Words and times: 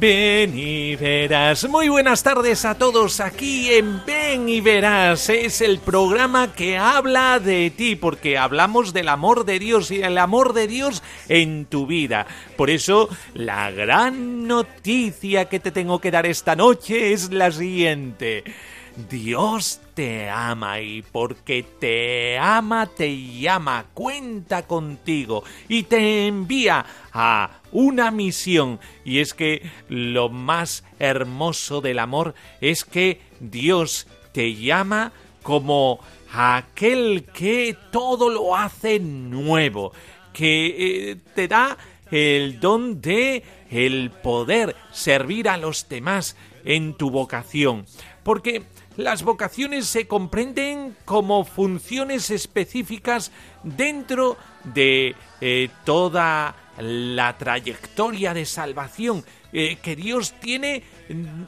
Ven 0.00 0.56
y 0.56 0.94
verás. 0.94 1.68
Muy 1.68 1.88
buenas 1.88 2.22
tardes 2.22 2.64
a 2.64 2.78
todos 2.78 3.18
aquí 3.18 3.72
en 3.72 4.04
Ven 4.06 4.48
y 4.48 4.60
verás. 4.60 5.28
Es 5.28 5.60
el 5.60 5.80
programa 5.80 6.52
que 6.52 6.78
habla 6.78 7.40
de 7.40 7.70
ti, 7.70 7.96
porque 7.96 8.38
hablamos 8.38 8.92
del 8.92 9.08
amor 9.08 9.44
de 9.44 9.58
Dios 9.58 9.90
y 9.90 10.02
el 10.02 10.18
amor 10.18 10.52
de 10.52 10.68
Dios 10.68 11.02
en 11.28 11.66
tu 11.66 11.88
vida. 11.88 12.28
Por 12.56 12.70
eso, 12.70 13.08
la 13.34 13.72
gran 13.72 14.46
noticia 14.46 15.46
que 15.46 15.58
te 15.58 15.72
tengo 15.72 16.00
que 16.00 16.12
dar 16.12 16.26
esta 16.26 16.54
noche 16.54 17.12
es 17.12 17.32
la 17.32 17.50
siguiente. 17.50 18.44
Dios 19.10 19.80
te 19.94 20.28
ama 20.28 20.80
y 20.80 21.02
porque 21.02 21.64
te 21.78 22.38
ama 22.38 22.86
te 22.86 23.16
llama, 23.38 23.86
cuenta 23.94 24.66
contigo 24.66 25.44
y 25.68 25.84
te 25.84 26.26
envía 26.26 26.84
a 27.12 27.57
una 27.72 28.10
misión. 28.10 28.80
Y 29.04 29.20
es 29.20 29.34
que 29.34 29.70
lo 29.88 30.28
más 30.28 30.84
hermoso 30.98 31.80
del 31.80 31.98
amor 31.98 32.34
es 32.60 32.84
que 32.84 33.20
Dios 33.40 34.06
te 34.32 34.54
llama 34.54 35.12
como 35.42 36.00
aquel 36.32 37.24
que 37.32 37.76
todo 37.90 38.28
lo 38.28 38.56
hace 38.56 38.98
nuevo, 38.98 39.92
que 40.32 41.10
eh, 41.10 41.16
te 41.34 41.48
da 41.48 41.76
el 42.10 42.60
don 42.60 43.00
de 43.00 43.42
el 43.70 44.10
poder 44.10 44.74
servir 44.92 45.48
a 45.48 45.56
los 45.56 45.88
demás 45.88 46.36
en 46.64 46.94
tu 46.94 47.10
vocación. 47.10 47.86
Porque 48.22 48.64
las 48.96 49.22
vocaciones 49.22 49.86
se 49.86 50.06
comprenden 50.06 50.96
como 51.04 51.44
funciones 51.44 52.30
específicas 52.30 53.30
dentro 53.62 54.36
de 54.64 55.14
eh, 55.40 55.68
toda 55.84 56.54
la 56.78 57.36
trayectoria 57.38 58.34
de 58.34 58.44
salvación 58.44 59.24
eh, 59.52 59.78
que 59.82 59.96
Dios 59.96 60.34
tiene 60.40 60.82
mm, 61.08 61.44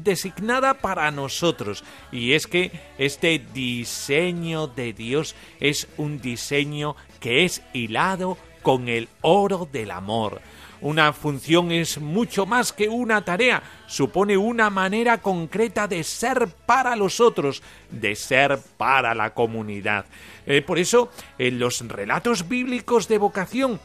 designada 0.00 0.74
para 0.74 1.10
nosotros. 1.10 1.82
Y 2.12 2.32
es 2.32 2.46
que 2.46 2.70
este 2.98 3.42
diseño 3.52 4.66
de 4.66 4.92
Dios 4.92 5.34
es 5.60 5.88
un 5.96 6.20
diseño 6.20 6.94
que 7.20 7.44
es 7.44 7.62
hilado 7.72 8.38
con 8.62 8.88
el 8.88 9.08
oro 9.22 9.68
del 9.70 9.90
amor. 9.90 10.40
Una 10.86 11.12
función 11.12 11.72
es 11.72 12.00
mucho 12.00 12.46
más 12.46 12.72
que 12.72 12.88
una 12.88 13.24
tarea, 13.24 13.60
supone 13.88 14.36
una 14.36 14.70
manera 14.70 15.20
concreta 15.20 15.88
de 15.88 16.04
ser 16.04 16.46
para 16.64 16.94
los 16.94 17.18
otros, 17.18 17.60
de 17.90 18.14
ser 18.14 18.60
para 18.76 19.12
la 19.12 19.34
comunidad. 19.34 20.06
Eh, 20.46 20.62
por 20.62 20.78
eso, 20.78 21.10
en 21.38 21.58
los 21.58 21.80
relatos 21.88 22.46
bíblicos 22.46 23.08
de 23.08 23.18
vocación, 23.18 23.80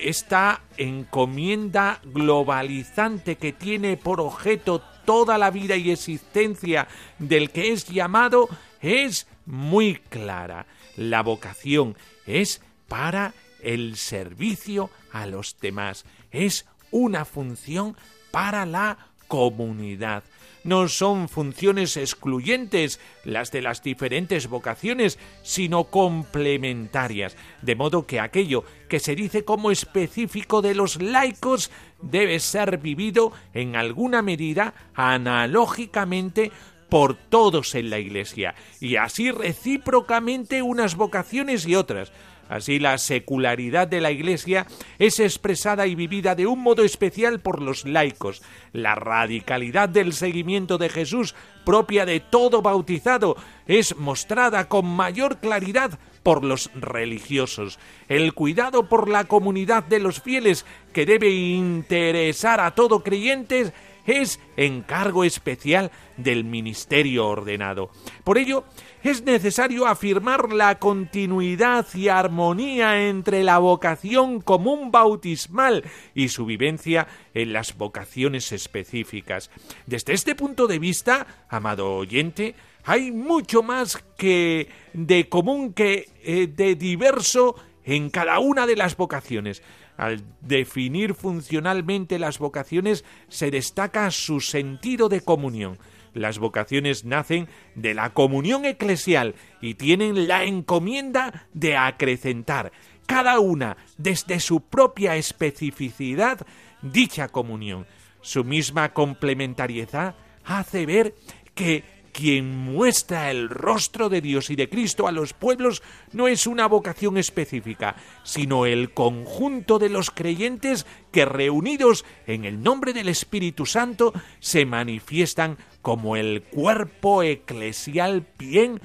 esta 0.00 0.60
encomienda 0.76 2.00
globalizante 2.04 3.34
que 3.34 3.52
tiene 3.52 3.96
por 3.96 4.20
objeto 4.20 4.80
toda 5.04 5.38
la 5.38 5.50
vida 5.50 5.74
y 5.74 5.90
existencia 5.90 6.86
del 7.18 7.50
que 7.50 7.72
es 7.72 7.86
llamado 7.86 8.48
es 8.80 9.26
muy 9.46 9.96
clara. 9.96 10.66
La 10.94 11.24
vocación 11.24 11.96
es 12.24 12.62
para 12.86 13.34
el 13.64 13.96
servicio 13.96 14.90
a 15.10 15.26
los 15.26 15.56
demás 15.60 16.04
es 16.44 16.66
una 16.90 17.24
función 17.24 17.96
para 18.30 18.66
la 18.66 18.98
comunidad. 19.28 20.24
No 20.64 20.88
son 20.88 21.28
funciones 21.28 21.96
excluyentes 21.96 22.98
las 23.24 23.52
de 23.52 23.62
las 23.62 23.82
diferentes 23.82 24.48
vocaciones, 24.48 25.16
sino 25.42 25.84
complementarias, 25.84 27.36
de 27.62 27.76
modo 27.76 28.06
que 28.06 28.18
aquello 28.18 28.64
que 28.88 28.98
se 28.98 29.14
dice 29.14 29.44
como 29.44 29.70
específico 29.70 30.62
de 30.62 30.74
los 30.74 31.00
laicos 31.00 31.70
debe 32.02 32.40
ser 32.40 32.78
vivido 32.78 33.32
en 33.54 33.76
alguna 33.76 34.22
medida 34.22 34.74
analógicamente 34.94 36.50
por 36.88 37.14
todos 37.14 37.74
en 37.74 37.90
la 37.90 37.98
Iglesia, 37.98 38.54
y 38.80 38.96
así 38.96 39.30
recíprocamente 39.30 40.62
unas 40.62 40.94
vocaciones 40.94 41.66
y 41.66 41.74
otras, 41.74 42.12
Así 42.48 42.78
la 42.78 42.98
secularidad 42.98 43.88
de 43.88 44.00
la 44.00 44.10
Iglesia 44.10 44.66
es 44.98 45.20
expresada 45.20 45.86
y 45.86 45.94
vivida 45.94 46.34
de 46.34 46.46
un 46.46 46.60
modo 46.60 46.84
especial 46.84 47.40
por 47.40 47.60
los 47.60 47.84
laicos. 47.84 48.42
La 48.72 48.94
radicalidad 48.94 49.88
del 49.88 50.12
seguimiento 50.12 50.78
de 50.78 50.88
Jesús, 50.88 51.34
propia 51.64 52.06
de 52.06 52.20
todo 52.20 52.62
bautizado, 52.62 53.36
es 53.66 53.96
mostrada 53.96 54.68
con 54.68 54.86
mayor 54.86 55.38
claridad 55.38 55.98
por 56.22 56.44
los 56.44 56.70
religiosos. 56.74 57.78
El 58.08 58.34
cuidado 58.34 58.88
por 58.88 59.08
la 59.08 59.24
comunidad 59.24 59.84
de 59.84 60.00
los 60.00 60.20
fieles, 60.20 60.66
que 60.92 61.06
debe 61.06 61.30
interesar 61.30 62.60
a 62.60 62.74
todo 62.74 63.02
creyente, 63.04 63.72
es 64.06 64.40
encargo 64.56 65.24
especial 65.24 65.90
del 66.16 66.44
ministerio 66.44 67.26
ordenado. 67.26 67.90
Por 68.24 68.38
ello, 68.38 68.64
es 69.02 69.22
necesario 69.24 69.86
afirmar 69.86 70.52
la 70.52 70.78
continuidad 70.78 71.86
y 71.94 72.08
armonía 72.08 73.08
entre 73.08 73.44
la 73.44 73.58
vocación 73.58 74.40
común 74.40 74.90
bautismal 74.90 75.84
y 76.14 76.28
su 76.28 76.46
vivencia 76.46 77.06
en 77.34 77.52
las 77.52 77.76
vocaciones 77.76 78.52
específicas. 78.52 79.50
Desde 79.86 80.14
este 80.14 80.34
punto 80.34 80.66
de 80.66 80.78
vista, 80.78 81.46
amado 81.48 81.94
oyente, 81.94 82.54
hay 82.84 83.10
mucho 83.10 83.62
más 83.62 84.02
que 84.16 84.68
de 84.92 85.28
común 85.28 85.72
que 85.72 86.08
eh, 86.22 86.46
de 86.46 86.76
diverso 86.76 87.56
en 87.84 88.10
cada 88.10 88.38
una 88.38 88.66
de 88.66 88.76
las 88.76 88.96
vocaciones. 88.96 89.62
Al 89.96 90.22
definir 90.40 91.14
funcionalmente 91.14 92.18
las 92.18 92.38
vocaciones 92.38 93.04
se 93.28 93.50
destaca 93.50 94.10
su 94.10 94.40
sentido 94.40 95.08
de 95.08 95.20
comunión. 95.20 95.78
Las 96.12 96.38
vocaciones 96.38 97.04
nacen 97.04 97.48
de 97.74 97.94
la 97.94 98.10
comunión 98.14 98.64
eclesial 98.64 99.34
y 99.60 99.74
tienen 99.74 100.28
la 100.28 100.44
encomienda 100.44 101.46
de 101.52 101.76
acrecentar, 101.76 102.72
cada 103.06 103.38
una 103.38 103.76
desde 103.98 104.40
su 104.40 104.62
propia 104.62 105.16
especificidad, 105.16 106.46
dicha 106.82 107.28
comunión. 107.28 107.86
Su 108.22 108.44
misma 108.44 108.92
complementariedad 108.92 110.16
hace 110.44 110.86
ver 110.86 111.14
que 111.54 111.84
quien 112.16 112.56
muestra 112.56 113.30
el 113.30 113.50
rostro 113.50 114.08
de 114.08 114.22
Dios 114.22 114.48
y 114.48 114.56
de 114.56 114.70
Cristo 114.70 115.06
a 115.06 115.12
los 115.12 115.34
pueblos 115.34 115.82
no 116.12 116.28
es 116.28 116.46
una 116.46 116.66
vocación 116.66 117.18
específica, 117.18 117.94
sino 118.22 118.64
el 118.64 118.94
conjunto 118.94 119.78
de 119.78 119.90
los 119.90 120.10
creyentes 120.10 120.86
que 121.12 121.26
reunidos 121.26 122.06
en 122.26 122.46
el 122.46 122.62
nombre 122.62 122.94
del 122.94 123.10
Espíritu 123.10 123.66
Santo 123.66 124.14
se 124.40 124.64
manifiestan 124.64 125.58
como 125.82 126.16
el 126.16 126.42
cuerpo 126.42 127.22
eclesial 127.22 128.26
bien 128.38 128.80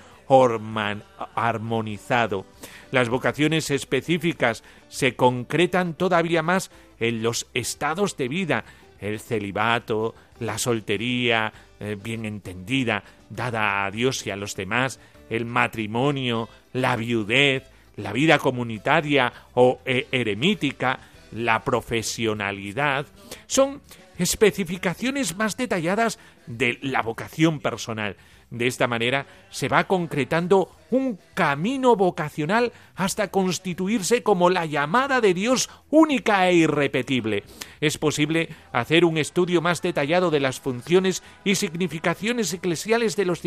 armonizado. 1.36 2.46
Las 2.92 3.08
vocaciones 3.08 3.72
específicas 3.72 4.62
se 4.90 5.16
concretan 5.16 5.94
todavía 5.94 6.44
más 6.44 6.70
en 7.00 7.24
los 7.24 7.48
estados 7.54 8.18
de 8.18 8.28
vida, 8.28 8.66
el 9.00 9.22
celibato, 9.22 10.16
la 10.40 10.58
soltería 10.58 11.54
eh, 11.82 11.98
bien 12.02 12.26
entendida, 12.26 13.04
dada 13.32 13.86
a 13.86 13.90
Dios 13.90 14.28
y 14.28 14.30
a 14.30 14.36
los 14.36 14.56
demás, 14.56 15.00
el 15.32 15.46
matrimonio, 15.46 16.48
la 16.74 16.96
viudez, 16.96 17.64
la 17.96 18.14
vida 18.14 18.38
comunitaria 18.38 19.34
o 19.56 19.82
eh, 19.86 20.08
eremítica, 20.12 21.00
la 21.32 21.64
profesionalidad, 21.64 23.08
son 23.48 23.82
especificaciones 24.20 25.36
más 25.36 25.58
detalladas 25.58 26.20
de 26.46 26.78
la 26.84 27.02
vocación 27.02 27.60
personal. 27.60 28.16
De 28.52 28.68
esta 28.68 28.86
manera 28.86 29.26
se 29.50 29.70
va 29.70 29.86
concretando 29.86 30.70
un 30.90 31.18
camino 31.34 31.96
vocacional 31.96 32.74
hasta 32.96 33.30
constituirse 33.30 34.24
como 34.24 34.50
la 34.50 34.66
llamada 34.66 35.22
de 35.22 35.34
Dios 35.34 35.70
única 35.90 36.50
e 36.50 36.56
irrepetible. 36.56 37.46
Es 37.80 37.98
posible 37.98 38.50
hacer 38.74 39.06
un 39.06 39.18
estudio 39.18 39.62
más 39.62 39.82
detallado 39.82 40.32
de 40.32 40.42
las 40.42 40.60
funciones 40.60 41.24
y 41.46 41.56
significaciones 41.56 42.52
eclesiales 42.52 43.16
de 43.16 43.24
los 43.24 43.42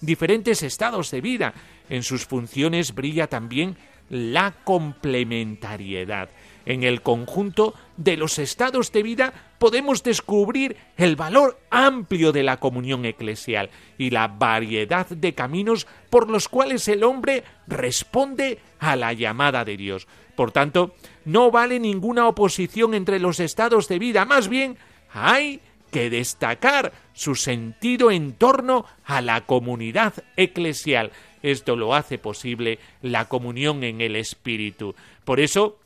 diferentes 0.00 0.62
estados 0.62 1.10
de 1.10 1.20
vida. 1.20 1.52
En 1.90 2.02
sus 2.02 2.24
funciones 2.24 2.94
brilla 2.94 3.26
también 3.26 3.76
la 4.08 4.54
complementariedad. 4.64 6.30
En 6.64 6.84
el 6.84 7.02
conjunto 7.02 7.74
de 7.96 8.16
los 8.16 8.38
estados 8.38 8.92
de 8.92 9.02
vida 9.02 9.32
podemos 9.58 10.02
descubrir 10.02 10.76
el 10.96 11.16
valor 11.16 11.58
amplio 11.70 12.32
de 12.32 12.42
la 12.42 12.58
comunión 12.58 13.04
eclesial 13.04 13.70
y 13.98 14.10
la 14.10 14.28
variedad 14.28 15.06
de 15.06 15.34
caminos 15.34 15.86
por 16.10 16.30
los 16.30 16.48
cuales 16.48 16.86
el 16.88 17.04
hombre 17.04 17.44
responde 17.66 18.58
a 18.78 18.96
la 18.96 19.12
llamada 19.12 19.64
de 19.64 19.76
Dios. 19.76 20.06
Por 20.36 20.50
tanto, 20.50 20.94
no 21.24 21.50
vale 21.50 21.78
ninguna 21.78 22.26
oposición 22.26 22.94
entre 22.94 23.18
los 23.18 23.40
estados 23.40 23.88
de 23.88 23.98
vida, 23.98 24.24
más 24.24 24.48
bien 24.48 24.76
hay 25.12 25.60
que 25.90 26.08
destacar 26.08 26.92
su 27.12 27.34
sentido 27.34 28.10
en 28.10 28.32
torno 28.32 28.86
a 29.04 29.20
la 29.20 29.42
comunidad 29.42 30.14
eclesial. 30.36 31.12
Esto 31.42 31.76
lo 31.76 31.94
hace 31.94 32.18
posible 32.18 32.78
la 33.02 33.28
comunión 33.28 33.84
en 33.84 34.00
el 34.00 34.16
Espíritu. 34.16 34.94
Por 35.24 35.38
eso, 35.38 35.78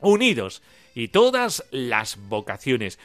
unidos 0.00 0.62
y 0.98 1.08
todas 1.08 1.64
las 1.70 2.18
vocaciones, 2.28 2.98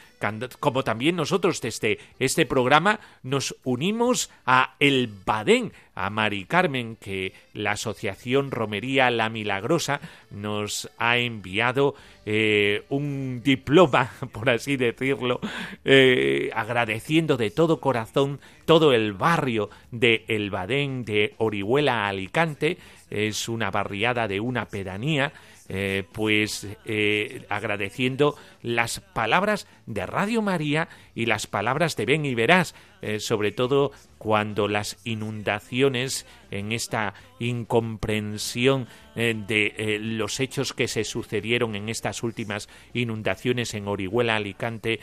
como 0.58 0.82
también 0.82 1.14
nosotros 1.14 1.60
desde 1.60 2.00
este 2.18 2.44
programa 2.44 2.98
nos 3.22 3.54
unimos 3.62 4.30
a 4.46 4.74
El 4.80 5.08
Badén, 5.24 5.72
a 5.94 6.10
Mari 6.10 6.44
Carmen, 6.44 6.96
que 6.96 7.34
la 7.52 7.72
Asociación 7.72 8.50
Romería 8.50 9.12
La 9.12 9.28
Milagrosa 9.28 10.00
nos 10.32 10.90
ha 10.98 11.18
enviado 11.18 11.94
eh, 12.26 12.82
un 12.88 13.42
diploma, 13.44 14.10
por 14.32 14.50
así 14.50 14.76
decirlo, 14.76 15.38
eh, 15.84 16.50
agradeciendo 16.52 17.36
de 17.36 17.52
todo 17.52 17.78
corazón 17.78 18.40
todo 18.64 18.92
el 18.92 19.12
barrio 19.12 19.70
de 19.92 20.24
El 20.26 20.50
Badén 20.50 21.04
de 21.04 21.34
Orihuela 21.38 22.08
Alicante, 22.08 22.76
es 23.08 23.48
una 23.48 23.70
barriada 23.70 24.26
de 24.26 24.40
una 24.40 24.64
pedanía, 24.64 25.32
eh, 25.70 26.04
pues 26.12 26.66
eh, 26.84 27.46
agradeciendo 27.48 28.36
las 28.60 29.00
palabras 29.00 29.66
de 29.86 30.04
Radio 30.04 30.42
María 30.42 30.90
y 31.14 31.24
las 31.24 31.46
palabras 31.46 31.96
de 31.96 32.04
Ven 32.04 32.26
y 32.26 32.34
Verás, 32.34 32.74
eh, 33.00 33.18
sobre 33.18 33.50
todo 33.50 33.90
cuando 34.18 34.68
las 34.68 34.98
inundaciones 35.04 36.26
en 36.50 36.72
esta 36.72 37.14
incomprensión 37.38 38.88
de 39.14 39.98
los 40.00 40.40
hechos 40.40 40.72
que 40.72 40.88
se 40.88 41.04
sucedieron 41.04 41.74
en 41.76 41.88
estas 41.88 42.22
últimas 42.22 42.68
inundaciones 42.92 43.74
en 43.74 43.86
Orihuela, 43.86 44.36
Alicante, 44.36 45.00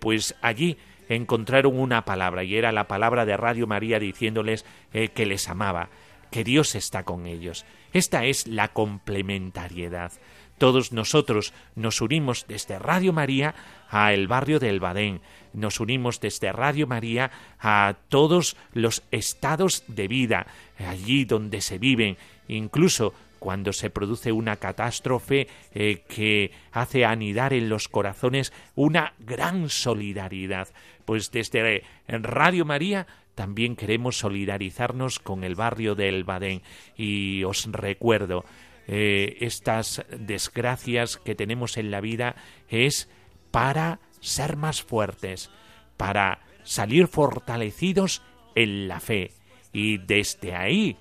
pues 0.00 0.34
allí 0.40 0.78
encontraron 1.08 1.78
una 1.78 2.04
palabra 2.06 2.44
y 2.44 2.56
era 2.56 2.72
la 2.72 2.88
palabra 2.88 3.26
de 3.26 3.36
Radio 3.36 3.66
María 3.66 3.98
diciéndoles 3.98 4.64
que 4.92 5.26
les 5.26 5.48
amaba 5.48 5.90
que 6.30 6.44
Dios 6.44 6.74
está 6.74 7.04
con 7.04 7.26
ellos. 7.26 7.66
Esta 7.92 8.24
es 8.24 8.46
la 8.46 8.68
complementariedad. 8.68 10.12
Todos 10.58 10.92
nosotros 10.92 11.52
nos 11.74 12.00
unimos 12.00 12.46
desde 12.46 12.78
Radio 12.78 13.12
María 13.12 13.54
a 13.90 14.12
el 14.12 14.28
barrio 14.28 14.60
del 14.60 14.80
Badén, 14.80 15.20
nos 15.52 15.80
unimos 15.80 16.20
desde 16.20 16.52
Radio 16.52 16.86
María 16.86 17.30
a 17.58 17.96
todos 18.08 18.56
los 18.72 19.02
estados 19.10 19.84
de 19.88 20.08
vida, 20.08 20.46
allí 20.78 21.24
donde 21.24 21.60
se 21.60 21.78
viven, 21.78 22.16
incluso 22.48 23.12
cuando 23.42 23.72
se 23.72 23.90
produce 23.90 24.30
una 24.30 24.54
catástrofe 24.56 25.48
eh, 25.74 26.04
que 26.06 26.52
hace 26.70 27.04
anidar 27.04 27.52
en 27.52 27.68
los 27.68 27.88
corazones 27.88 28.52
una 28.76 29.14
gran 29.18 29.68
solidaridad. 29.68 30.68
Pues 31.04 31.32
desde 31.32 31.82
Radio 32.06 32.64
María 32.64 33.08
también 33.34 33.76
queremos 33.76 34.18
solidarizarnos 34.18 35.18
con 35.18 35.44
el 35.44 35.54
barrio 35.54 35.94
del 35.94 36.24
Badén 36.24 36.62
y 36.96 37.44
os 37.44 37.70
recuerdo 37.70 38.44
eh, 38.86 39.36
estas 39.40 40.04
desgracias 40.10 41.16
que 41.16 41.34
tenemos 41.34 41.76
en 41.76 41.90
la 41.90 42.00
vida 42.00 42.36
es 42.68 43.08
para 43.50 44.00
ser 44.20 44.56
más 44.56 44.82
fuertes, 44.82 45.50
para 45.96 46.40
salir 46.64 47.06
fortalecidos 47.06 48.22
en 48.54 48.88
la 48.88 49.00
fe 49.00 49.32
y 49.72 49.98
desde 49.98 50.54
ahí 50.54 50.96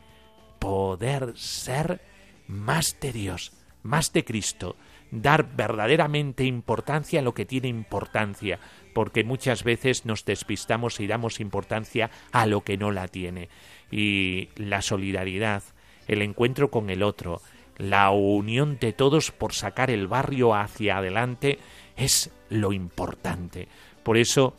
poder 0.59 1.33
ser 1.35 2.01
más 2.47 2.99
de 2.99 3.11
Dios, 3.11 3.53
más 3.83 4.13
de 4.13 4.23
Cristo, 4.23 4.75
dar 5.11 5.55
verdaderamente 5.55 6.45
importancia 6.45 7.19
a 7.19 7.23
lo 7.23 7.33
que 7.33 7.45
tiene 7.45 7.67
importancia, 7.67 8.59
porque 8.93 9.23
muchas 9.23 9.63
veces 9.63 10.05
nos 10.05 10.25
despistamos 10.25 10.99
y 10.99 11.07
damos 11.07 11.39
importancia 11.39 12.09
a 12.31 12.45
lo 12.45 12.61
que 12.61 12.77
no 12.77 12.91
la 12.91 13.07
tiene. 13.07 13.49
Y 13.91 14.49
la 14.55 14.81
solidaridad, 14.81 15.63
el 16.07 16.21
encuentro 16.21 16.71
con 16.71 16.89
el 16.89 17.03
otro, 17.03 17.41
la 17.77 18.11
unión 18.11 18.77
de 18.79 18.93
todos 18.93 19.31
por 19.31 19.53
sacar 19.53 19.89
el 19.89 20.07
barrio 20.07 20.53
hacia 20.53 20.97
adelante 20.97 21.59
es 21.97 22.31
lo 22.49 22.73
importante. 22.73 23.67
Por 24.03 24.17
eso, 24.17 24.55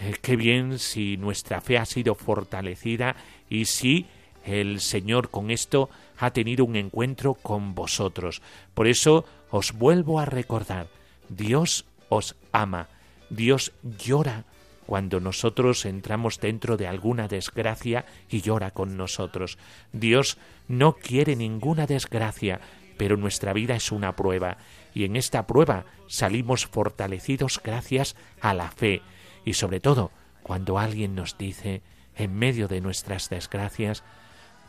eh, 0.00 0.14
qué 0.20 0.36
bien 0.36 0.78
si 0.78 1.16
nuestra 1.16 1.60
fe 1.60 1.78
ha 1.78 1.84
sido 1.84 2.14
fortalecida 2.14 3.16
y 3.48 3.66
si 3.66 4.06
el 4.44 4.80
Señor 4.80 5.30
con 5.30 5.50
esto 5.50 5.90
ha 6.18 6.30
tenido 6.32 6.64
un 6.64 6.76
encuentro 6.76 7.34
con 7.34 7.74
vosotros. 7.74 8.42
Por 8.74 8.86
eso 8.86 9.24
os 9.50 9.72
vuelvo 9.72 10.20
a 10.20 10.24
recordar, 10.24 10.88
Dios 11.28 11.84
os 12.08 12.36
ama 12.52 12.88
Dios 13.30 13.72
llora 13.82 14.44
cuando 14.86 15.20
nosotros 15.20 15.84
entramos 15.84 16.38
dentro 16.40 16.76
de 16.76 16.86
alguna 16.86 17.28
desgracia 17.28 18.06
y 18.28 18.40
llora 18.40 18.70
con 18.70 18.96
nosotros. 18.96 19.58
Dios 19.92 20.38
no 20.68 20.94
quiere 20.94 21.34
ninguna 21.34 21.86
desgracia, 21.86 22.60
pero 22.96 23.16
nuestra 23.16 23.52
vida 23.52 23.74
es 23.74 23.92
una 23.92 24.16
prueba, 24.16 24.58
y 24.94 25.04
en 25.04 25.16
esta 25.16 25.46
prueba 25.46 25.84
salimos 26.06 26.66
fortalecidos 26.66 27.60
gracias 27.62 28.16
a 28.40 28.54
la 28.54 28.70
fe, 28.70 29.02
y 29.44 29.54
sobre 29.54 29.80
todo 29.80 30.12
cuando 30.42 30.78
alguien 30.78 31.14
nos 31.14 31.36
dice, 31.36 31.82
en 32.14 32.34
medio 32.34 32.68
de 32.68 32.80
nuestras 32.80 33.28
desgracias, 33.28 34.04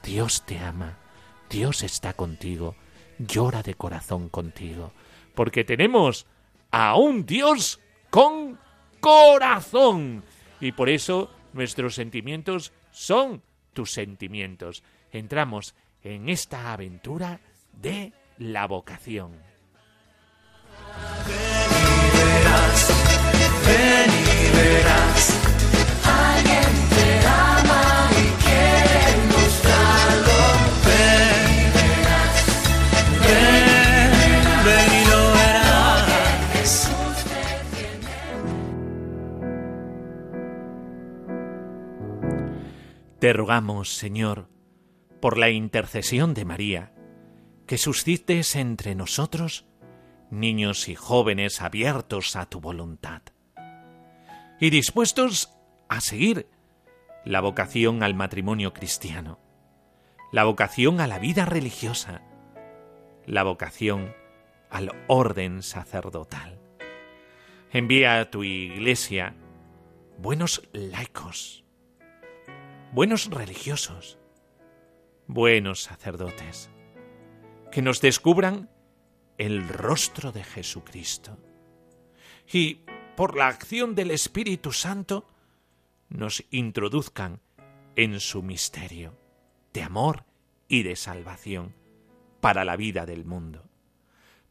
Dios 0.04 0.46
te 0.46 0.60
ama, 0.60 0.98
Dios 1.50 1.84
está 1.84 2.14
contigo, 2.14 2.76
llora 3.20 3.64
de 3.64 3.76
corazón 3.76 4.30
contigo, 4.30 4.92
porque 5.36 5.64
tenemos 5.64 6.26
a 6.72 6.96
un 6.96 7.26
Dios 7.26 7.80
con 8.10 8.60
corazón. 9.00 10.24
Y 10.60 10.72
por 10.72 10.90
eso 10.90 11.32
nuestros 11.54 11.96
sentimientos 11.96 12.74
son 12.92 13.42
tus 13.74 13.92
sentimientos. 13.92 14.84
Entramos 15.12 15.76
en 16.04 16.30
esta 16.30 16.74
aventura 16.74 17.40
de 17.74 18.14
la 18.38 18.68
vocación. 18.68 19.32
Te 43.20 43.34
rogamos, 43.34 43.96
Señor, 43.96 44.48
por 45.20 45.40
la 45.40 45.50
intercesión 45.50 46.36
de 46.36 46.46
María, 46.46 46.94
que 47.66 47.80
suscites 47.80 48.56
entre 48.56 48.94
nosotros 48.94 49.66
niños 50.30 50.88
y 50.88 50.94
jóvenes 50.96 51.62
abiertos 51.62 52.36
a 52.36 52.46
tu 52.46 52.60
voluntad 52.60 53.22
y 54.60 54.70
dispuestos 54.70 55.54
a 55.88 56.02
seguir 56.02 56.48
la 57.26 57.42
vocación 57.42 58.04
al 58.04 58.14
matrimonio 58.14 58.74
cristiano, 58.74 59.40
la 60.32 60.44
vocación 60.44 61.00
a 61.02 61.08
la 61.08 61.18
vida 61.18 61.46
religiosa, 61.46 62.22
la 63.26 63.44
vocación 63.44 64.14
al 64.70 64.92
orden 65.08 65.64
sacerdotal. 65.64 66.60
Envía 67.72 68.20
a 68.20 68.30
tu 68.30 68.44
iglesia 68.44 69.36
buenos 70.18 70.68
laicos, 70.72 71.67
buenos 72.98 73.30
religiosos, 73.30 74.18
buenos 75.27 75.84
sacerdotes, 75.84 76.72
que 77.72 77.84
nos 77.84 78.01
descubran 78.01 78.72
el 79.38 79.70
rostro 79.70 80.32
de 80.32 80.44
Jesucristo. 80.44 81.38
Y 82.51 82.80
por 83.16 83.38
la 83.38 83.50
acción 83.50 83.94
del 83.94 84.10
Espíritu 84.10 84.72
Santo 84.72 85.30
nos 86.10 86.44
introduzcan 86.50 87.39
en 87.96 88.20
su 88.20 88.42
misterio 88.42 89.16
de 89.74 89.84
amor 89.84 90.25
y 90.68 90.82
de 90.82 90.96
salvación 90.96 91.75
para 92.42 92.66
la 92.66 92.75
vida 92.77 93.06
del 93.06 93.25
mundo. 93.25 93.70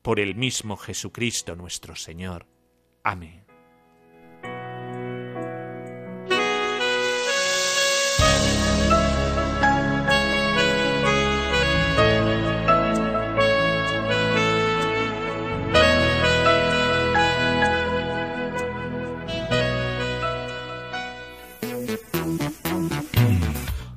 Por 0.02 0.20
el 0.20 0.36
mismo 0.36 0.76
Jesucristo 0.76 1.56
nuestro 1.56 1.96
Señor. 1.96 2.46
Amén. 3.02 3.45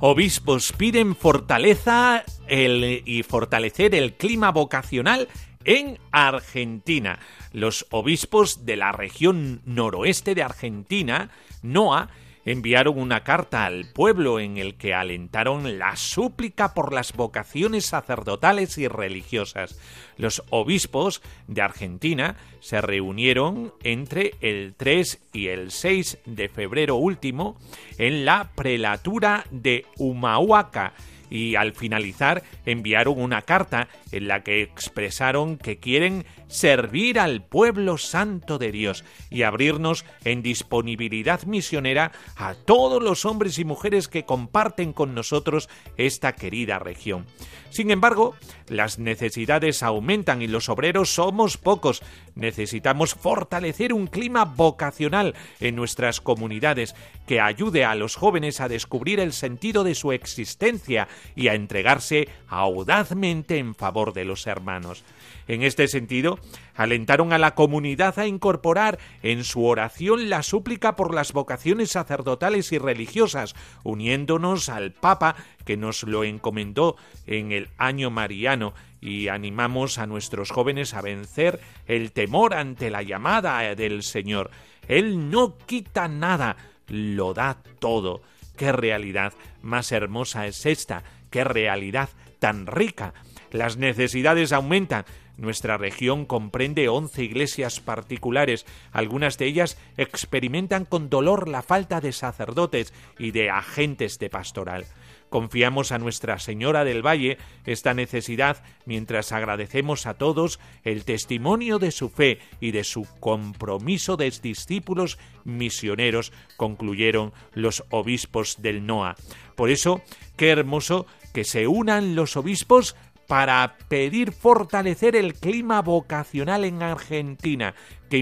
Obispos 0.01 0.71
piden 0.71 1.13
fortaleza 1.13 2.23
y 2.49 3.23
fortalecer 3.23 3.93
el 3.93 4.13
clima 4.13 4.49
vocacional 4.51 5.27
en 5.65 5.99
Argentina. 6.11 7.19
Los 7.51 7.85
obispos 7.91 8.65
de 8.65 8.77
la 8.77 8.93
región 8.93 9.61
noroeste 9.65 10.35
de 10.35 10.43
Argentina, 10.43 11.31
NOA, 11.63 12.09
enviaron 12.51 12.97
una 12.97 13.23
carta 13.23 13.65
al 13.65 13.85
pueblo 13.85 14.39
en 14.39 14.57
el 14.57 14.75
que 14.75 14.93
alentaron 14.93 15.77
la 15.77 15.95
súplica 15.95 16.73
por 16.73 16.93
las 16.93 17.13
vocaciones 17.13 17.85
sacerdotales 17.85 18.77
y 18.77 18.87
religiosas. 18.87 19.79
Los 20.17 20.43
obispos 20.49 21.21
de 21.47 21.61
Argentina 21.61 22.37
se 22.59 22.81
reunieron 22.81 23.73
entre 23.83 24.33
el 24.41 24.73
3 24.75 25.21
y 25.33 25.47
el 25.47 25.71
6 25.71 26.19
de 26.25 26.49
febrero 26.49 26.95
último 26.95 27.57
en 27.97 28.25
la 28.25 28.49
prelatura 28.55 29.45
de 29.51 29.85
Humahuaca 29.97 30.93
y 31.29 31.55
al 31.55 31.73
finalizar 31.73 32.43
enviaron 32.65 33.19
una 33.19 33.41
carta 33.41 33.87
en 34.11 34.27
la 34.27 34.43
que 34.43 34.61
expresaron 34.61 35.57
que 35.57 35.77
quieren 35.77 36.25
servir 36.47 37.19
al 37.19 37.43
pueblo 37.43 37.97
santo 37.97 38.57
de 38.57 38.71
Dios 38.71 39.03
y 39.29 39.43
abrirnos 39.43 40.05
en 40.23 40.41
disponibilidad 40.41 41.43
misionera 41.43 42.11
a 42.35 42.53
todos 42.53 43.01
los 43.01 43.25
hombres 43.25 43.59
y 43.59 43.65
mujeres 43.65 44.07
que 44.07 44.25
comparten 44.25 44.93
con 44.93 45.13
nosotros 45.13 45.69
esta 45.97 46.33
querida 46.33 46.79
región. 46.79 47.25
Sin 47.69 47.91
embargo, 47.91 48.35
las 48.67 48.99
necesidades 48.99 49.83
aumentan 49.83 50.41
y 50.41 50.47
los 50.47 50.69
obreros 50.69 51.13
somos 51.13 51.57
pocos. 51.57 52.01
Necesitamos 52.35 53.13
fortalecer 53.15 53.93
un 53.93 54.07
clima 54.07 54.45
vocacional 54.45 55.35
en 55.59 55.75
nuestras 55.75 56.21
comunidades 56.21 56.95
que 57.27 57.41
ayude 57.41 57.85
a 57.85 57.95
los 57.95 58.15
jóvenes 58.15 58.59
a 58.61 58.67
descubrir 58.67 59.19
el 59.19 59.33
sentido 59.33 59.83
de 59.83 59.95
su 59.95 60.11
existencia 60.11 61.07
y 61.35 61.47
a 61.47 61.53
entregarse 61.53 62.27
audazmente 62.47 63.57
en 63.57 63.75
favor 63.75 64.13
de 64.13 64.25
los 64.25 64.47
hermanos. 64.47 65.03
En 65.47 65.63
este 65.63 65.87
sentido, 65.87 66.37
alentaron 66.75 67.33
a 67.33 67.39
la 67.39 67.55
comunidad 67.55 68.19
a 68.19 68.27
incorporar 68.27 68.99
en 69.23 69.43
su 69.43 69.65
oración 69.65 70.29
la 70.29 70.43
súplica 70.43 70.95
por 70.95 71.13
las 71.13 71.33
vocaciones 71.33 71.91
sacerdotales 71.91 72.71
y 72.71 72.77
religiosas, 72.77 73.55
uniéndonos 73.83 74.69
al 74.69 74.91
Papa 74.91 75.35
que 75.69 75.77
nos 75.77 76.01
lo 76.01 76.23
encomendó 76.23 76.95
en 77.27 77.51
el 77.51 77.69
año 77.77 78.09
mariano 78.09 78.73
y 79.01 79.27
animamos 79.27 79.99
a 79.99 80.07
nuestros 80.07 80.49
jóvenes 80.49 80.95
a 80.95 81.01
vencer 81.03 81.59
el 81.85 82.11
temor 82.11 82.55
ante 82.55 82.89
la 82.89 83.03
llamada 83.03 83.75
del 83.75 84.01
Señor. 84.01 84.49
Él 84.87 85.29
no 85.29 85.59
quita 85.67 86.07
nada, 86.07 86.57
lo 86.87 87.35
da 87.35 87.61
todo. 87.77 88.23
Qué 88.57 88.71
realidad 88.71 89.33
más 89.61 89.91
hermosa 89.91 90.47
es 90.47 90.65
esta, 90.65 91.03
qué 91.29 91.43
realidad 91.43 92.09
tan 92.39 92.65
rica. 92.65 93.13
Las 93.51 93.77
necesidades 93.77 94.53
aumentan, 94.53 95.05
nuestra 95.37 95.77
región 95.77 96.25
comprende 96.25 96.89
11 96.89 97.23
iglesias 97.23 97.79
particulares. 97.79 98.65
Algunas 98.91 99.37
de 99.37 99.45
ellas 99.45 99.77
experimentan 99.97 100.85
con 100.85 101.11
dolor 101.11 101.47
la 101.47 101.61
falta 101.61 102.01
de 102.01 102.11
sacerdotes 102.11 102.91
y 103.19 103.29
de 103.29 103.51
agentes 103.51 104.17
de 104.17 104.31
pastoral. 104.31 104.87
Confiamos 105.29 105.91
a 105.91 105.99
Nuestra 105.99 106.39
Señora 106.39 106.83
del 106.83 107.05
Valle 107.05 107.37
esta 107.65 107.93
necesidad 107.93 108.63
mientras 108.85 109.31
agradecemos 109.31 110.05
a 110.05 110.15
todos 110.15 110.59
el 110.83 111.05
testimonio 111.05 111.79
de 111.79 111.91
su 111.91 112.09
fe 112.09 112.39
y 112.59 112.71
de 112.71 112.83
su 112.83 113.07
compromiso 113.19 114.17
de 114.17 114.29
discípulos 114.41 115.17
misioneros, 115.43 116.31
concluyeron 116.57 117.33
los 117.53 117.83
obispos 117.89 118.61
del 118.61 118.85
NOA. 118.85 119.15
Por 119.55 119.69
eso, 119.69 120.01
qué 120.37 120.49
hermoso 120.49 121.05
que 121.33 121.43
se 121.43 121.67
unan 121.67 122.15
los 122.15 122.37
obispos 122.37 122.95
para 123.27 123.77
pedir 123.89 124.31
fortalecer 124.31 125.15
el 125.15 125.35
clima 125.35 125.83
vocacional 125.83 126.65
en 126.65 126.81
Argentina. 126.81 127.75
Qué 128.09 128.17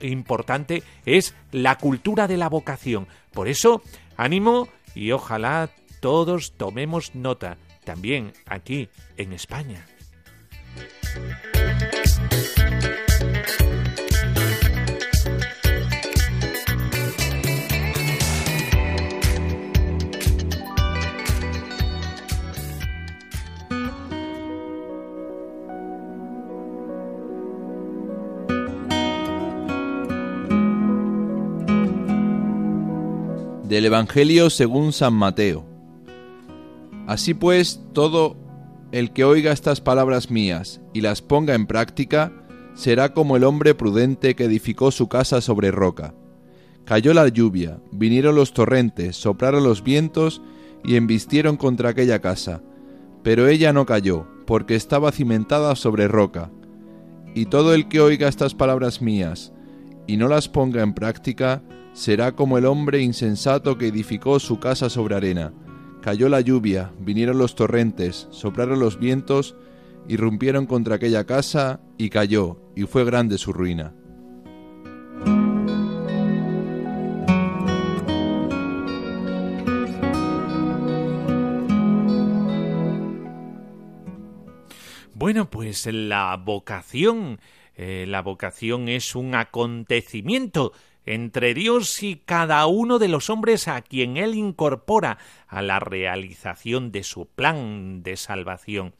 importante 0.00 0.84
es 1.04 1.34
la 1.50 1.78
cultura 1.78 2.28
de 2.28 2.36
la 2.36 2.48
vocación. 2.48 3.08
Por 3.32 3.48
eso, 3.48 3.82
ánimo 4.16 4.68
y 4.94 5.10
ojalá 5.10 5.70
todos 6.02 6.54
tomemos 6.56 7.14
nota, 7.14 7.58
también 7.84 8.32
aquí 8.44 8.88
en 9.16 9.32
España. 9.32 9.86
del 33.62 33.86
Evangelio 33.86 34.50
según 34.50 34.92
San 34.92 35.14
Mateo. 35.14 35.71
Así 37.06 37.34
pues, 37.34 37.80
todo 37.92 38.36
el 38.92 39.12
que 39.12 39.24
oiga 39.24 39.52
estas 39.52 39.80
palabras 39.80 40.30
mías 40.30 40.80
y 40.92 41.00
las 41.00 41.22
ponga 41.22 41.54
en 41.54 41.66
práctica, 41.66 42.32
será 42.74 43.12
como 43.12 43.36
el 43.36 43.44
hombre 43.44 43.74
prudente 43.74 44.34
que 44.34 44.44
edificó 44.44 44.90
su 44.90 45.08
casa 45.08 45.40
sobre 45.40 45.70
roca. 45.70 46.14
Cayó 46.84 47.14
la 47.14 47.28
lluvia, 47.28 47.80
vinieron 47.92 48.34
los 48.34 48.52
torrentes, 48.52 49.16
soplaron 49.16 49.64
los 49.64 49.82
vientos 49.82 50.42
y 50.84 50.96
embistieron 50.96 51.56
contra 51.56 51.90
aquella 51.90 52.20
casa. 52.20 52.62
Pero 53.22 53.46
ella 53.46 53.72
no 53.72 53.86
cayó, 53.86 54.26
porque 54.46 54.74
estaba 54.74 55.12
cimentada 55.12 55.76
sobre 55.76 56.08
roca. 56.08 56.50
Y 57.34 57.46
todo 57.46 57.72
el 57.72 57.88
que 57.88 58.00
oiga 58.00 58.28
estas 58.28 58.54
palabras 58.54 59.00
mías 59.00 59.52
y 60.06 60.16
no 60.16 60.28
las 60.28 60.48
ponga 60.48 60.82
en 60.82 60.92
práctica, 60.92 61.62
será 61.92 62.32
como 62.32 62.58
el 62.58 62.66
hombre 62.66 63.00
insensato 63.00 63.78
que 63.78 63.86
edificó 63.86 64.40
su 64.40 64.58
casa 64.58 64.90
sobre 64.90 65.14
arena. 65.14 65.52
Cayó 66.02 66.28
la 66.28 66.40
lluvia, 66.40 66.90
vinieron 66.98 67.38
los 67.38 67.54
torrentes, 67.54 68.26
soplaron 68.32 68.80
los 68.80 68.98
vientos, 68.98 69.54
irrumpieron 70.08 70.66
contra 70.66 70.96
aquella 70.96 71.26
casa 71.26 71.80
y 71.96 72.10
cayó, 72.10 72.58
y 72.74 72.82
fue 72.86 73.04
grande 73.04 73.38
su 73.38 73.52
ruina. 73.52 73.94
Bueno, 85.14 85.48
pues 85.50 85.86
la 85.86 86.36
vocación, 86.36 87.38
eh, 87.76 88.06
la 88.08 88.22
vocación 88.22 88.88
es 88.88 89.14
un 89.14 89.36
acontecimiento 89.36 90.72
entre 91.06 91.54
Dios 91.54 92.02
y 92.02 92.16
cada 92.16 92.66
uno 92.66 92.98
de 92.98 93.08
los 93.08 93.30
hombres 93.30 93.68
a 93.68 93.82
quien 93.82 94.16
Él 94.16 94.34
incorpora 94.34 95.18
a 95.48 95.62
la 95.62 95.80
realización 95.80 96.92
de 96.92 97.02
su 97.02 97.26
plan 97.26 98.02
de 98.02 98.16
salvación. 98.16 98.94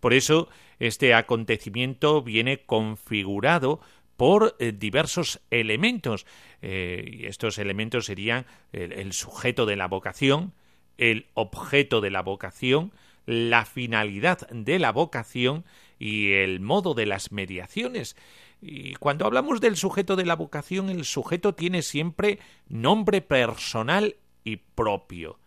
Por 0.00 0.14
eso, 0.14 0.48
este 0.78 1.14
acontecimiento 1.14 2.22
viene 2.22 2.62
configurado 2.64 3.80
por 4.16 4.56
eh, 4.58 4.72
diversos 4.72 5.40
elementos. 5.50 6.26
Eh, 6.62 7.18
y 7.20 7.26
estos 7.26 7.58
elementos 7.58 8.06
serían 8.06 8.46
el 8.72 9.12
sujeto 9.12 9.64
de 9.64 9.76
la 9.76 9.86
vocación, 9.86 10.52
el 10.98 11.26
objeto 11.34 12.00
de 12.00 12.10
la 12.10 12.22
vocación, 12.22 12.92
la 13.28 13.64
finalidad 13.64 14.48
de 14.50 14.78
la 14.78 14.90
vocación 14.90 15.64
y 15.98 16.32
el 16.32 16.60
modo 16.60 16.94
de 16.94 17.06
las 17.06 17.30
mediaciones. 17.30 18.16
Y 18.60 18.94
cuando 18.94 19.24
hablamos 19.26 19.60
del 19.60 19.76
sujeto 19.76 20.16
de 20.16 20.24
la 20.24 20.34
vocación, 20.34 20.90
el 20.90 21.04
sujeto 21.04 21.54
tiene 21.54 21.82
siempre 21.82 22.40
nombre 22.68 23.20
personal 23.20 24.16
y 24.42 24.56
propio. 24.56 25.38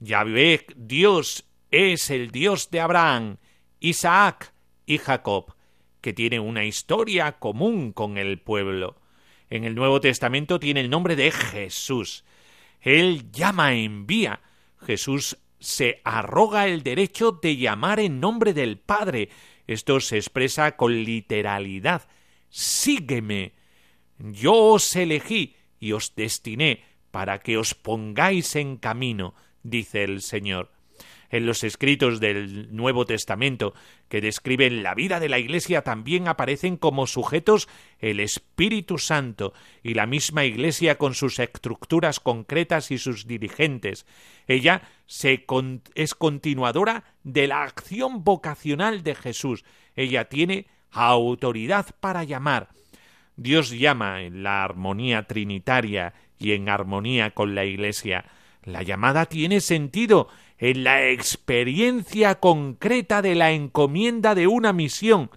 Yahvé, 0.00 0.66
Dios, 0.76 1.44
es 1.70 2.10
el 2.10 2.30
Dios 2.30 2.70
de 2.70 2.80
Abraham, 2.80 3.36
Isaac 3.78 4.52
y 4.86 4.98
Jacob. 4.98 5.54
que 6.00 6.14
tiene 6.14 6.40
una 6.40 6.64
historia 6.64 7.32
común 7.32 7.92
con 7.92 8.16
el 8.16 8.40
pueblo. 8.40 8.96
En 9.50 9.64
el 9.64 9.74
Nuevo 9.74 10.00
Testamento 10.00 10.58
tiene 10.58 10.80
el 10.80 10.88
nombre 10.88 11.14
de 11.14 11.30
Jesús. 11.30 12.24
Él 12.80 13.30
llama, 13.32 13.74
envía. 13.74 14.40
Jesús 14.78 15.36
se 15.58 16.00
arroga 16.04 16.66
el 16.68 16.82
derecho 16.82 17.32
de 17.32 17.58
llamar 17.58 18.00
en 18.00 18.18
nombre 18.18 18.54
del 18.54 18.78
Padre. 18.78 19.28
Esto 19.66 20.00
se 20.00 20.16
expresa 20.16 20.76
con 20.76 21.04
literalidad. 21.04 22.08
Sígueme. 22.50 23.52
Yo 24.18 24.54
os 24.54 24.94
elegí 24.96 25.56
y 25.78 25.92
os 25.92 26.14
destiné 26.14 26.84
para 27.10 27.38
que 27.38 27.56
os 27.56 27.74
pongáis 27.74 28.54
en 28.56 28.76
camino, 28.76 29.34
dice 29.62 30.04
el 30.04 30.20
Señor 30.20 30.70
en 31.30 31.46
los 31.46 31.64
escritos 31.64 32.20
del 32.20 32.74
Nuevo 32.74 33.06
Testamento 33.06 33.72
que 34.08 34.20
describen 34.20 34.82
la 34.82 34.94
vida 34.94 35.20
de 35.20 35.28
la 35.28 35.38
Iglesia 35.38 35.82
también 35.82 36.28
aparecen 36.28 36.76
como 36.76 37.06
sujetos 37.06 37.68
el 38.00 38.20
Espíritu 38.20 38.98
Santo 38.98 39.54
y 39.82 39.94
la 39.94 40.06
misma 40.06 40.44
Iglesia 40.44 40.98
con 40.98 41.14
sus 41.14 41.38
estructuras 41.38 42.20
concretas 42.20 42.90
y 42.90 42.98
sus 42.98 43.26
dirigentes. 43.26 44.06
Ella 44.48 44.82
se 45.06 45.46
es 45.94 46.14
continuadora 46.14 47.04
de 47.22 47.46
la 47.46 47.62
acción 47.62 48.24
vocacional 48.24 49.02
de 49.02 49.14
Jesús. 49.14 49.64
Ella 49.94 50.28
tiene 50.28 50.66
autoridad 50.92 51.86
para 52.00 52.24
llamar. 52.24 52.68
Dios 53.36 53.70
llama 53.70 54.22
en 54.22 54.42
la 54.42 54.64
armonía 54.64 55.26
trinitaria 55.26 56.14
y 56.38 56.52
en 56.52 56.68
armonía 56.68 57.30
con 57.30 57.54
la 57.54 57.64
Iglesia. 57.64 58.24
La 58.64 58.82
llamada 58.82 59.26
tiene 59.26 59.60
sentido 59.60 60.28
en 60.58 60.84
la 60.84 61.08
experiencia 61.08 62.34
concreta 62.38 63.22
de 63.22 63.34
la 63.34 63.52
encomienda 63.52 64.34
de 64.34 64.46
una 64.46 64.72
misión. 64.72 65.30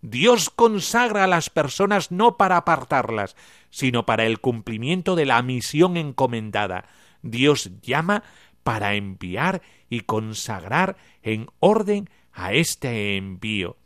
Dios 0.00 0.48
consagra 0.48 1.24
a 1.24 1.26
las 1.26 1.50
personas 1.50 2.10
no 2.10 2.38
para 2.38 2.56
apartarlas, 2.56 3.36
sino 3.68 4.06
para 4.06 4.24
el 4.24 4.40
cumplimiento 4.40 5.14
de 5.14 5.26
la 5.26 5.42
misión 5.42 5.98
encomendada. 5.98 6.86
Dios 7.22 7.70
llama 7.82 8.22
para 8.62 8.94
enviar 8.94 9.60
y 9.90 10.00
consagrar 10.00 10.96
en 11.22 11.48
orden 11.58 12.08
a 12.32 12.54
este 12.54 13.16
envío. 13.16 13.76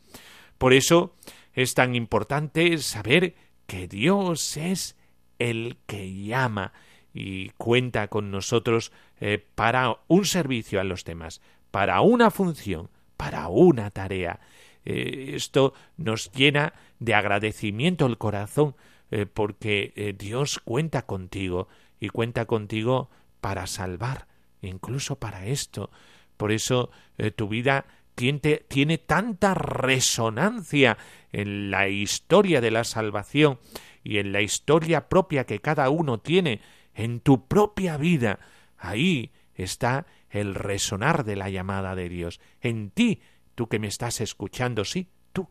Por 0.57 0.73
eso 0.73 1.15
es 1.53 1.73
tan 1.73 1.95
importante 1.95 2.77
saber 2.77 3.35
que 3.67 3.87
Dios 3.87 4.57
es 4.57 4.95
el 5.39 5.77
que 5.85 6.13
llama 6.13 6.73
y 7.13 7.49
cuenta 7.51 8.09
con 8.09 8.29
nosotros 8.29 8.91
eh, 9.19 9.43
para 9.55 9.99
un 10.07 10.25
servicio 10.25 10.81
a 10.81 10.83
los 10.83 11.05
demás, 11.05 11.41
para 11.71 12.01
una 12.01 12.29
función, 12.29 12.89
para 13.15 13.47
una 13.47 13.89
tarea. 13.89 14.41
Eh, 14.83 15.31
esto 15.33 15.73
nos 15.97 16.31
llena 16.31 16.73
de 16.99 17.13
agradecimiento 17.13 18.05
el 18.05 18.17
corazón 18.17 18.75
eh, 19.11 19.25
porque 19.25 20.15
Dios 20.17 20.59
cuenta 20.59 21.03
contigo 21.03 21.69
y 21.99 22.09
cuenta 22.09 22.45
contigo 22.45 23.09
para 23.39 23.65
salvar, 23.67 24.27
incluso 24.61 25.17
para 25.17 25.45
esto. 25.45 25.89
Por 26.35 26.51
eso 26.51 26.91
tu 27.37 27.47
vida 27.47 27.85
tiene, 28.15 28.65
tiene 28.67 28.97
tanta 28.97 29.53
resonancia 29.53 30.97
en 31.31 31.69
la 31.69 31.89
historia 31.89 32.61
de 32.61 32.71
la 32.71 32.83
salvación 32.83 33.59
y 34.03 34.17
en 34.17 34.31
la 34.31 34.41
historia 34.41 35.09
propia 35.09 35.45
que 35.45 35.59
cada 35.59 35.89
uno 35.89 36.19
tiene 36.19 36.61
en 36.93 37.19
tu 37.19 37.47
propia 37.47 37.97
vida. 37.97 38.39
Ahí 38.77 39.31
está 39.53 40.05
el 40.29 40.55
resonar 40.55 41.23
de 41.25 41.35
la 41.35 41.49
llamada 41.49 41.95
de 41.95 42.09
Dios. 42.09 42.39
En 42.61 42.89
ti, 42.89 43.21
tú 43.55 43.67
que 43.67 43.79
me 43.79 43.87
estás 43.87 44.21
escuchando, 44.21 44.85
sí, 44.85 45.09
tú, 45.33 45.49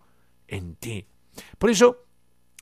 en 0.49 0.77
ti. 0.77 1.07
Por 1.59 1.71
eso, 1.71 2.05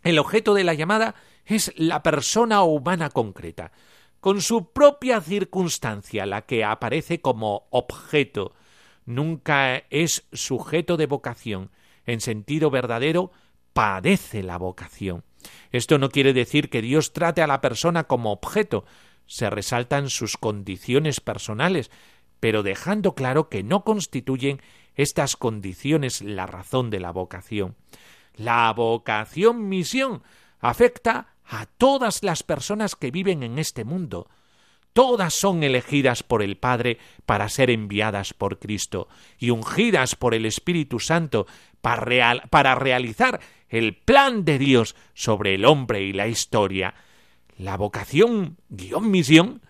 el 0.02 0.18
objeto 0.18 0.54
de 0.54 0.64
la 0.64 0.74
llamada 0.74 1.14
es 1.44 1.72
la 1.76 2.02
persona 2.02 2.62
humana 2.62 3.10
concreta, 3.10 3.72
con 4.20 4.40
su 4.40 4.72
propia 4.72 5.20
circunstancia, 5.20 6.26
la 6.26 6.42
que 6.42 6.64
aparece 6.64 7.20
como 7.20 7.66
objeto. 7.70 8.54
Nunca 9.04 9.76
es 9.90 10.26
sujeto 10.32 10.96
de 10.96 11.06
vocación. 11.06 11.70
En 12.06 12.20
sentido 12.20 12.70
verdadero, 12.70 13.32
padece 13.72 14.42
la 14.42 14.58
vocación. 14.58 15.24
Esto 15.70 15.98
no 15.98 16.10
quiere 16.10 16.32
decir 16.32 16.70
que 16.70 16.82
Dios 16.82 17.12
trate 17.12 17.42
a 17.42 17.46
la 17.46 17.60
persona 17.60 18.04
como 18.04 18.32
objeto, 18.32 18.84
se 19.26 19.50
resaltan 19.50 20.10
sus 20.10 20.36
condiciones 20.36 21.20
personales, 21.20 21.90
pero 22.40 22.62
dejando 22.62 23.14
claro 23.14 23.48
que 23.48 23.62
no 23.62 23.84
constituyen 23.84 24.60
estas 24.94 25.36
condiciones 25.36 26.20
la 26.22 26.46
razón 26.46 26.90
de 26.90 27.00
la 27.00 27.12
vocación. 27.12 27.76
La 28.34 28.72
vocación 28.72 29.68
misión 29.68 30.22
afecta 30.60 31.34
a 31.44 31.66
todas 31.66 32.22
las 32.22 32.42
personas 32.42 32.96
que 32.96 33.10
viven 33.10 33.42
en 33.42 33.58
este 33.58 33.84
mundo. 33.84 34.28
Todas 34.92 35.32
son 35.32 35.62
elegidas 35.62 36.22
por 36.22 36.42
el 36.42 36.58
Padre 36.58 36.98
para 37.24 37.48
ser 37.48 37.70
enviadas 37.70 38.34
por 38.34 38.58
Cristo 38.58 39.08
y 39.38 39.50
ungidas 39.50 40.14
por 40.16 40.34
el 40.34 40.44
Espíritu 40.44 41.00
Santo 41.00 41.46
para, 41.80 42.74
realizar 42.74 43.40
el 43.68 43.96
plan 43.96 44.44
de 44.44 44.58
Dios 44.58 44.94
sobre 45.14 45.54
el 45.54 45.64
hombre 45.64 46.02
y 46.02 46.12
la 46.12 46.28
historia. 46.28 46.94
La 47.56 47.76
vocación 47.76 48.58
guion 48.68 49.10
misión 49.10 49.62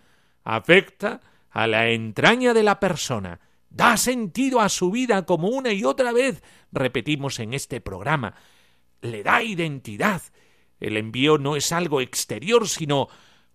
afecta 0.42 1.20
a 1.50 1.66
la 1.68 1.88
entraña 1.88 2.52
de 2.52 2.64
la 2.64 2.80
persona, 2.80 3.40
da 3.70 3.96
sentido 3.96 4.60
a 4.60 4.68
su 4.68 4.90
vida 4.90 5.24
como 5.24 5.48
una 5.48 5.72
y 5.72 5.84
otra 5.84 6.12
vez 6.12 6.42
repetimos 6.72 7.38
en 7.38 7.54
este 7.54 7.80
programa, 7.80 8.34
le 9.02 9.22
da 9.22 9.42
identidad. 9.42 10.22
El 10.80 10.96
envío 10.96 11.38
no 11.38 11.54
es 11.54 11.70
algo 11.70 12.00
exterior, 12.00 12.68
sino 12.68 13.08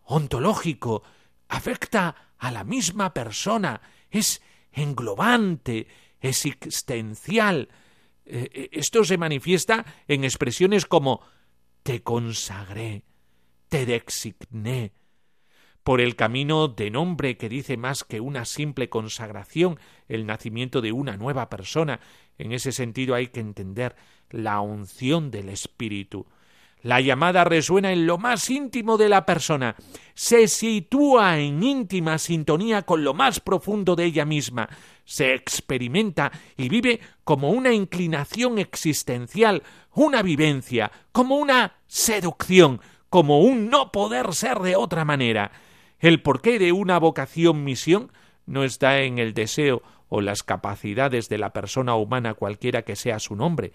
ontológico, 0.03 1.03
afecta 1.49 2.33
a 2.37 2.51
la 2.51 2.63
misma 2.63 3.13
persona, 3.13 3.81
es 4.09 4.41
englobante, 4.71 5.87
existencial, 6.21 7.69
eh, 8.25 8.49
eh, 8.53 8.69
esto 8.73 9.03
se 9.03 9.17
manifiesta 9.17 9.85
en 10.07 10.23
expresiones 10.23 10.85
como 10.85 11.21
te 11.83 12.03
consagré, 12.03 13.03
te 13.69 13.85
designé, 13.85 14.91
por 15.87 16.01
el 16.01 16.17
camino 16.17 16.67
de 16.67 16.91
nombre 16.91 17.37
que 17.37 17.47
dice 17.47 17.77
más 17.77 18.03
que 18.03 18.19
una 18.19 18.43
simple 18.43 18.89
consagración, 18.89 19.79
el 20.09 20.25
nacimiento 20.25 20.81
de 20.81 20.91
una 20.91 21.15
nueva 21.15 21.49
persona. 21.49 22.01
En 22.37 22.51
ese 22.51 22.73
sentido 22.73 23.15
hay 23.15 23.27
que 23.27 23.39
entender 23.39 23.95
la 24.29 24.59
unción 24.59 25.31
del 25.31 25.47
Espíritu. 25.47 26.27
La 26.83 27.01
llamada 27.01 27.43
resuena 27.43 27.91
en 27.91 28.05
lo 28.05 28.17
más 28.17 28.49
íntimo 28.49 28.97
de 28.97 29.09
la 29.09 29.25
persona, 29.25 29.75
se 30.13 30.47
sitúa 30.47 31.39
en 31.39 31.63
íntima 31.63 32.17
sintonía 32.17 32.83
con 32.83 33.03
lo 33.03 33.13
más 33.13 33.39
profundo 33.39 33.95
de 33.95 34.05
ella 34.05 34.25
misma, 34.25 34.69
se 35.03 35.33
experimenta 35.33 36.31
y 36.55 36.69
vive 36.69 36.99
como 37.23 37.49
una 37.49 37.73
inclinación 37.73 38.59
existencial, 38.59 39.63
una 39.93 40.21
vivencia, 40.21 40.91
como 41.11 41.37
una 41.37 41.77
seducción, 41.87 42.81
como 43.09 43.39
un 43.41 43.69
no 43.69 43.91
poder 43.91 44.33
ser 44.33 44.59
de 44.59 44.75
otra 44.75 45.05
manera. 45.05 45.51
El 45.99 46.21
porqué 46.21 46.59
de 46.59 46.71
una 46.71 46.99
vocación 46.99 47.63
misión 47.63 48.11
no 48.45 48.63
está 48.63 48.99
en 49.01 49.17
el 49.17 49.33
deseo 49.33 49.81
o 50.09 50.21
las 50.21 50.43
capacidades 50.43 51.27
de 51.29 51.37
la 51.37 51.53
persona 51.53 51.95
humana 51.95 52.33
cualquiera 52.33 52.83
que 52.83 52.95
sea 52.95 53.19
su 53.19 53.35
nombre, 53.35 53.73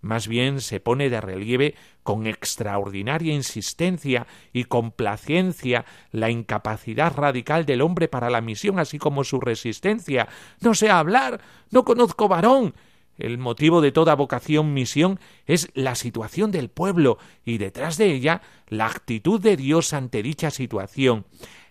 más 0.00 0.28
bien 0.28 0.60
se 0.60 0.80
pone 0.80 1.10
de 1.10 1.20
relieve 1.20 1.74
con 2.02 2.26
extraordinaria 2.26 3.34
insistencia 3.34 4.26
y 4.52 4.64
complacencia 4.64 5.84
la 6.10 6.30
incapacidad 6.30 7.14
radical 7.14 7.66
del 7.66 7.82
hombre 7.82 8.08
para 8.08 8.30
la 8.30 8.40
misión, 8.40 8.78
así 8.78 8.98
como 8.98 9.24
su 9.24 9.40
resistencia. 9.40 10.28
No 10.60 10.74
sé 10.74 10.90
hablar, 10.90 11.40
no 11.70 11.84
conozco 11.84 12.28
varón. 12.28 12.74
El 13.18 13.36
motivo 13.36 13.82
de 13.82 13.92
toda 13.92 14.14
vocación 14.14 14.72
misión 14.72 15.20
es 15.44 15.68
la 15.74 15.94
situación 15.94 16.50
del 16.50 16.70
pueblo 16.70 17.18
y 17.44 17.58
detrás 17.58 17.98
de 17.98 18.06
ella 18.14 18.40
la 18.68 18.86
actitud 18.86 19.40
de 19.40 19.58
Dios 19.58 19.92
ante 19.92 20.22
dicha 20.22 20.50
situación. 20.50 21.26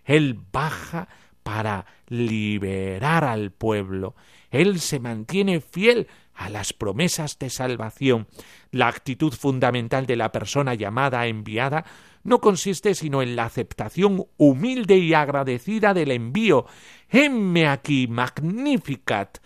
Él 0.05 0.39
baja 0.51 1.09
para 1.41 1.87
liberar 2.07 3.23
al 3.23 3.51
pueblo. 3.51 4.15
Él 4.51 4.79
se 4.79 4.99
mantiene 4.99 5.59
fiel 5.59 6.07
a 6.39 6.49
las 6.49 6.71
promesas 6.71 7.37
de 7.37 7.49
salvación. 7.49 8.27
La 8.71 8.87
actitud 8.87 9.33
fundamental 9.33 10.05
de 10.05 10.15
la 10.15 10.31
persona 10.31 10.73
llamada 10.73 11.27
enviada 11.27 11.83
no 12.23 12.39
consiste 12.39 12.95
sino 12.95 13.21
en 13.21 13.35
la 13.35 13.43
aceptación 13.43 14.25
humilde 14.37 14.97
y 14.97 15.13
agradecida 15.13 15.93
del 15.93 16.11
envío. 16.11 16.65
Hemme 17.09 17.67
aquí, 17.67 18.07
magnificat. 18.07 19.39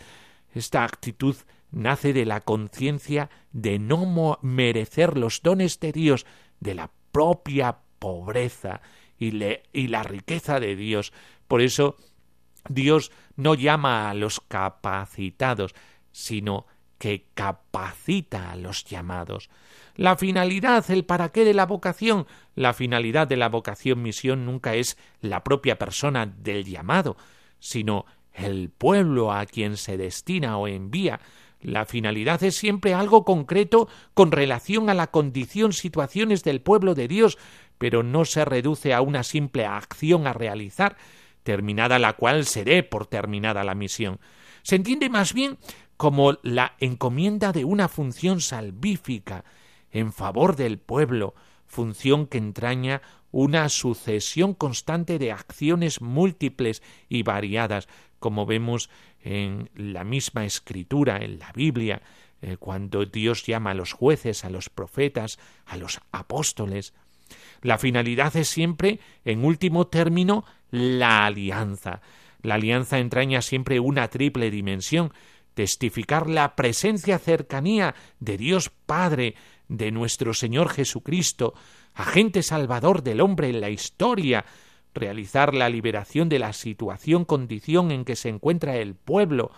Esta 0.54 0.84
actitud 0.84 1.36
nace 1.72 2.14
de 2.14 2.28
la 2.28 2.42
conciencia 2.42 3.32
de 3.52 3.80
no 3.80 4.38
merecer 4.44 5.18
los 5.18 5.42
dones 5.42 5.80
de 5.80 5.94
Dios, 5.94 6.28
de 6.60 6.76
la 6.76 6.92
propia 7.12 7.80
pobreza 7.98 8.82
y, 9.18 9.34
y 9.74 9.88
la 9.88 10.04
riqueza 10.04 10.60
de 10.60 10.76
Dios. 10.76 11.12
Por 11.48 11.62
eso 11.62 11.96
Dios 12.70 13.12
no 13.36 13.56
llama 13.56 14.12
a 14.12 14.14
los 14.14 14.40
capacitados, 14.42 15.74
sino 16.12 16.68
que 17.04 17.26
capacita 17.34 18.50
a 18.50 18.56
los 18.56 18.86
llamados. 18.86 19.50
La 19.98 20.16
finalidad, 20.16 20.90
el 20.90 21.04
para 21.04 21.34
qué 21.34 21.44
de 21.44 21.54
la 21.54 21.66
vocación, 21.66 22.28
la 22.56 22.72
finalidad 22.72 23.28
de 23.28 23.36
la 23.36 23.50
vocación 23.50 24.02
misión 24.02 24.46
nunca 24.46 24.76
es 24.76 24.98
la 25.20 25.44
propia 25.44 25.78
persona 25.78 26.26
del 26.26 26.64
llamado, 26.64 27.18
sino 27.60 28.06
el 28.32 28.70
pueblo 28.70 29.34
a 29.34 29.46
quien 29.46 29.76
se 29.76 29.98
destina 29.98 30.58
o 30.58 30.70
envía. 30.70 31.20
La 31.60 31.84
finalidad 31.84 32.42
es 32.42 32.56
siempre 32.56 32.94
algo 32.94 33.26
concreto 33.26 33.90
con 34.14 34.32
relación 34.32 34.90
a 34.90 34.94
la 34.94 35.08
condición, 35.08 35.74
situaciones 35.74 36.46
del 36.46 36.62
pueblo 36.62 36.96
de 36.96 37.10
Dios, 37.10 37.38
pero 37.80 38.02
no 38.02 38.24
se 38.24 38.46
reduce 38.46 38.94
a 38.94 39.02
una 39.02 39.24
simple 39.24 39.66
acción 39.66 40.26
a 40.26 40.32
realizar, 40.32 40.96
terminada 41.44 42.00
la 42.00 42.14
cual 42.14 42.46
se 42.46 42.64
dé 42.64 42.82
por 42.82 43.08
terminada 43.08 43.66
la 43.66 43.76
misión. 43.76 44.22
Se 44.62 44.78
entiende 44.78 45.10
más 45.10 45.34
bien 45.34 45.58
como 46.04 46.38
la 46.42 46.76
encomienda 46.82 47.54
de 47.54 47.64
una 47.64 47.88
función 47.88 48.42
salvífica 48.42 49.46
en 49.90 50.12
favor 50.12 50.58
del 50.58 50.78
pueblo, 50.78 51.34
función 51.66 52.28
que 52.28 52.38
entraña 52.38 53.02
una 53.32 53.70
sucesión 53.70 54.54
constante 54.54 55.18
de 55.18 55.32
acciones 55.32 56.02
múltiples 56.02 56.84
y 57.08 57.24
variadas, 57.24 57.88
como 58.20 58.46
vemos 58.46 58.90
en 59.24 59.70
la 59.76 60.04
misma 60.04 60.44
escritura, 60.44 61.20
en 61.20 61.40
la 61.40 61.54
Biblia, 61.54 62.02
eh, 62.42 62.58
cuando 62.58 63.06
Dios 63.06 63.46
llama 63.46 63.72
a 63.72 63.74
los 63.74 63.94
jueces, 63.94 64.44
a 64.44 64.50
los 64.50 64.70
profetas, 64.70 65.40
a 65.66 65.78
los 65.78 66.02
apóstoles. 66.12 66.94
La 67.62 67.78
finalidad 67.78 68.36
es 68.36 68.50
siempre, 68.50 69.00
en 69.24 69.46
último 69.46 69.88
término, 69.88 70.44
la 70.70 71.26
alianza. 71.26 72.02
La 72.42 72.56
alianza 72.56 73.00
entraña 73.00 73.42
siempre 73.42 73.80
una 73.80 74.10
triple 74.10 74.52
dimensión, 74.52 75.14
testificar 75.54 76.30
la 76.30 76.56
presencia 76.56 77.20
cercanía 77.20 77.96
de 78.20 78.38
Dios 78.38 78.70
Padre, 78.70 79.36
de 79.68 79.92
nuestro 79.92 80.34
Señor 80.34 80.70
Jesucristo, 80.70 81.54
agente 81.94 82.44
salvador 82.44 83.04
del 83.04 83.22
hombre 83.22 83.50
en 83.50 83.62
la 83.62 83.70
historia, 83.70 84.46
realizar 84.94 85.54
la 85.54 85.70
liberación 85.70 86.30
de 86.30 86.40
la 86.40 86.54
situación 86.54 87.26
condición 87.26 87.92
en 87.92 88.06
que 88.06 88.16
se 88.16 88.30
encuentra 88.30 88.76
el 88.78 88.96
pueblo, 88.96 89.52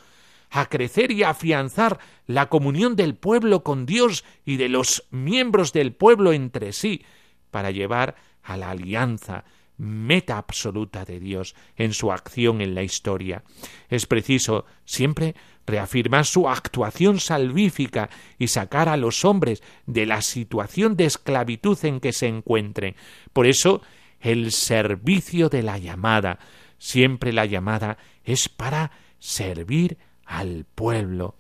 a 0.50 0.68
crecer 0.68 1.12
y 1.12 1.24
afianzar 1.24 2.00
la 2.28 2.48
comunión 2.50 2.96
del 2.96 3.16
pueblo 3.16 3.64
con 3.64 3.86
Dios 3.86 4.24
y 4.46 4.58
de 4.58 4.70
los 4.70 5.06
miembros 5.12 5.74
del 5.74 5.94
pueblo 5.94 6.34
entre 6.34 6.72
sí, 6.72 7.04
para 7.52 7.72
llevar 7.72 8.16
a 8.44 8.58
la 8.58 8.72
alianza, 8.72 9.44
meta 9.78 10.38
absoluta 10.38 11.06
de 11.06 11.20
Dios 11.20 11.56
en 11.76 11.94
su 11.94 12.12
acción 12.12 12.62
en 12.62 12.76
la 12.76 12.84
historia. 12.84 13.44
Es 13.90 14.06
preciso 14.06 14.66
siempre 14.86 15.36
reafirmar 15.66 16.26
su 16.26 16.48
actuación 16.48 17.20
salvífica 17.20 18.10
y 18.38 18.48
sacar 18.48 18.90
a 18.90 18.98
los 18.98 19.26
hombres 19.26 19.64
de 19.86 20.06
la 20.06 20.22
situación 20.22 20.96
de 20.96 21.06
esclavitud 21.06 21.78
en 21.84 22.00
que 22.00 22.14
se 22.14 22.28
encuentren. 22.28 22.96
Por 23.34 23.48
eso 23.48 23.82
el 24.20 24.52
servicio 24.52 25.50
de 25.50 25.64
la 25.64 25.78
llamada. 25.78 26.40
Siempre 26.78 27.32
la 27.32 27.46
llamada 27.46 27.98
es 28.24 28.50
para 28.50 28.92
servir 29.20 29.98
al 30.26 30.66
pueblo. 30.76 31.36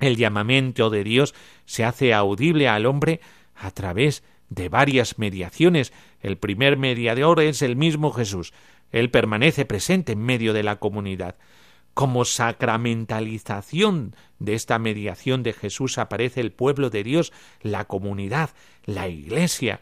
El 0.00 0.16
llamamiento 0.16 0.90
de 0.90 1.04
Dios 1.04 1.34
se 1.64 1.84
hace 1.84 2.12
audible 2.12 2.68
al 2.68 2.86
hombre 2.86 3.20
a 3.54 3.70
través 3.70 4.22
de 4.48 4.68
varias 4.68 5.18
mediaciones. 5.18 5.92
El 6.24 6.38
primer 6.38 6.76
mediador 6.76 7.40
es 7.40 7.62
el 7.62 7.76
mismo 7.76 8.10
Jesús. 8.10 8.52
Él 8.90 9.10
permanece 9.10 9.64
presente 9.64 10.12
en 10.12 10.22
medio 10.22 10.52
de 10.52 10.64
la 10.64 10.80
comunidad. 10.80 11.36
Como 11.94 12.24
sacramentalización 12.24 14.16
de 14.40 14.54
esta 14.54 14.80
mediación 14.80 15.44
de 15.44 15.52
Jesús 15.52 15.98
aparece 15.98 16.40
el 16.40 16.50
pueblo 16.50 16.90
de 16.90 17.04
Dios, 17.04 17.32
la 17.62 17.84
comunidad, 17.84 18.50
la 18.84 19.06
Iglesia 19.06 19.78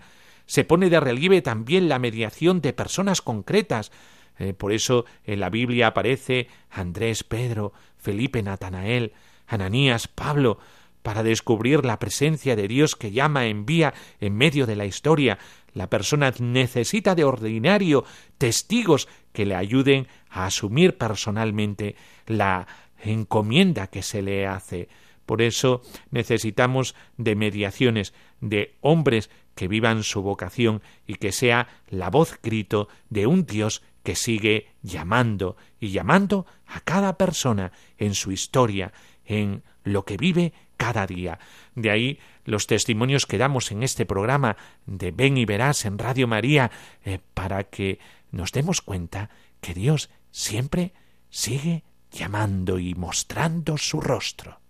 se 0.47 0.65
pone 0.65 0.91
de 0.91 1.01
relieve 1.01 1.41
también 1.41 1.89
la 1.89 1.99
mediación 1.99 2.61
de 2.61 2.75
personas 2.75 3.23
concretas. 3.23 3.91
Eh, 4.39 4.53
por 4.53 4.73
eso 4.73 5.07
en 5.25 5.41
la 5.41 5.49
Biblia 5.49 5.87
aparece 5.87 6.49
Andrés, 6.71 7.25
Pedro, 7.25 7.73
Felipe, 7.97 8.43
Natanael, 8.43 9.13
Ananías, 9.47 10.09
Pablo, 10.09 10.59
para 11.03 11.23
descubrir 11.23 11.85
la 11.85 11.99
presencia 11.99 12.57
de 12.57 12.69
Dios 12.69 12.97
que 12.97 13.11
llama, 13.11 13.47
envía 13.47 13.93
en 14.21 14.37
medio 14.37 14.67
de 14.67 14.77
la 14.77 14.87
historia. 14.87 15.39
La 15.75 15.91
persona 15.91 16.33
necesita 16.39 17.15
de 17.15 17.25
ordinario 17.25 18.05
testigos 18.39 19.09
que 19.33 19.47
le 19.47 19.55
ayuden 19.55 20.07
a 20.31 20.47
asumir 20.47 20.97
personalmente 20.97 21.97
la 22.27 22.67
encomienda 23.03 23.89
que 23.89 24.03
se 24.03 24.23
le 24.23 24.47
hace. 24.47 24.89
Por 25.27 25.43
eso 25.43 25.83
necesitamos 26.11 26.95
de 27.17 27.37
mediaciones, 27.37 28.13
de 28.41 28.77
hombres 28.81 29.31
que 29.55 29.69
vivan 29.69 30.03
su 30.03 30.23
vocación 30.23 30.83
y 31.07 31.15
que 31.15 31.33
sea 31.33 31.69
la 31.89 32.11
voz 32.11 32.39
grito 32.43 32.89
de 33.11 33.27
un 33.27 33.45
Dios 33.45 33.83
que 34.03 34.17
sigue 34.17 34.69
llamando 34.83 35.57
y 35.79 35.91
llamando 35.91 36.47
a 36.67 36.81
cada 36.81 37.17
persona 37.17 37.73
en 37.99 38.15
su 38.15 38.33
historia, 38.33 38.93
en 39.27 39.63
lo 39.85 40.05
que 40.05 40.17
vive 40.17 40.53
cada 40.77 41.07
día. 41.07 41.39
De 41.75 41.91
ahí 41.91 42.19
los 42.45 42.67
testimonios 42.67 43.27
que 43.27 43.39
damos 43.39 43.71
en 43.71 43.83
este 43.83 44.07
programa 44.07 44.57
de 44.87 45.13
Ven 45.13 45.37
y 45.37 45.45
Verás 45.45 45.85
en 45.85 45.99
Radio 45.99 46.27
María 46.27 46.71
eh, 47.05 47.21
para 47.35 47.65
que 47.65 47.99
nos 48.31 48.53
demos 48.53 48.81
cuenta 48.81 49.31
que 49.61 49.75
Dios 49.75 50.11
siempre 50.31 50.93
sigue 51.31 51.85
llamando 52.11 52.79
y 52.79 52.95
mostrando 52.95 53.79
su 53.79 54.01
rostro. 54.01 54.61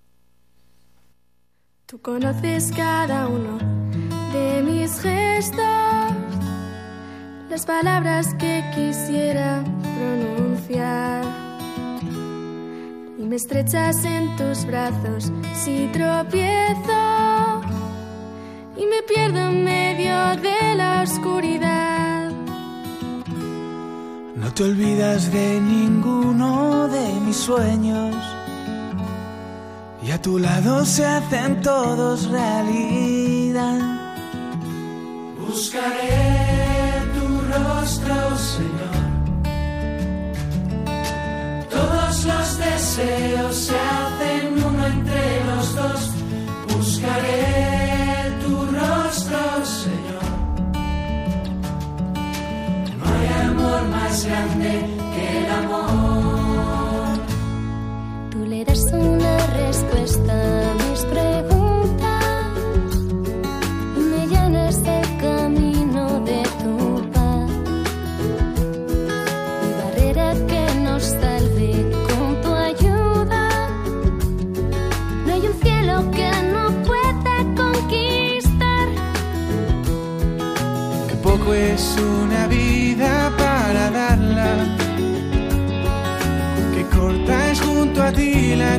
Tú 1.86 2.00
conoces 2.00 2.72
cada 2.74 3.28
uno 3.28 3.58
de 4.32 4.62
mis 4.62 5.00
gestos, 5.00 5.60
las 7.50 7.66
palabras 7.66 8.34
que 8.34 8.62
quisiera 8.74 9.62
pronunciar. 9.96 11.32
Y 13.22 13.24
me 13.24 13.37
estrechas 13.37 14.04
en 14.04 14.35
tus 14.37 14.66
brazos 14.66 15.30
si 15.54 15.88
tropiezo 15.92 17.62
y 18.76 18.85
me 18.85 19.00
pierdo 19.06 19.38
en 19.38 19.62
medio 19.62 20.16
de 20.42 20.74
la 20.74 21.02
oscuridad. 21.02 22.32
No 24.35 24.52
te 24.52 24.64
olvidas 24.64 25.32
de 25.32 25.61
ninguno 25.61 26.88
de 26.88 27.20
mis 27.20 27.37
sueños 27.37 28.16
y 30.02 30.11
a 30.11 30.20
tu 30.20 30.40
lado 30.40 30.85
se 30.85 31.06
hacen 31.06 31.61
todos 31.61 32.28
realidad. 32.28 33.78
Buscaré 35.38 37.04
tu 37.14 37.40
rostro, 37.52 38.37
Señor. 38.37 38.91
Deseos 42.96 43.57
se 43.57 43.74
hacen 43.78 44.64
uno 44.64 44.87
entre 44.87 45.44
los 45.46 45.74
dos. 45.74 46.11
Buscaré 46.74 48.33
tu 48.42 48.66
rostro, 48.66 49.38
Señor. 49.64 50.24
No 52.98 53.05
hay 53.14 53.26
amor 53.48 53.83
más 53.88 54.24
grande 54.26 54.70
que 55.14 55.38
el 55.38 55.50
amor. 55.64 57.18
Tú 58.31 58.38
le 58.46 58.64
das 58.64 58.85
una 58.92 59.37
respuesta 59.46 60.82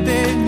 ti 0.05 0.42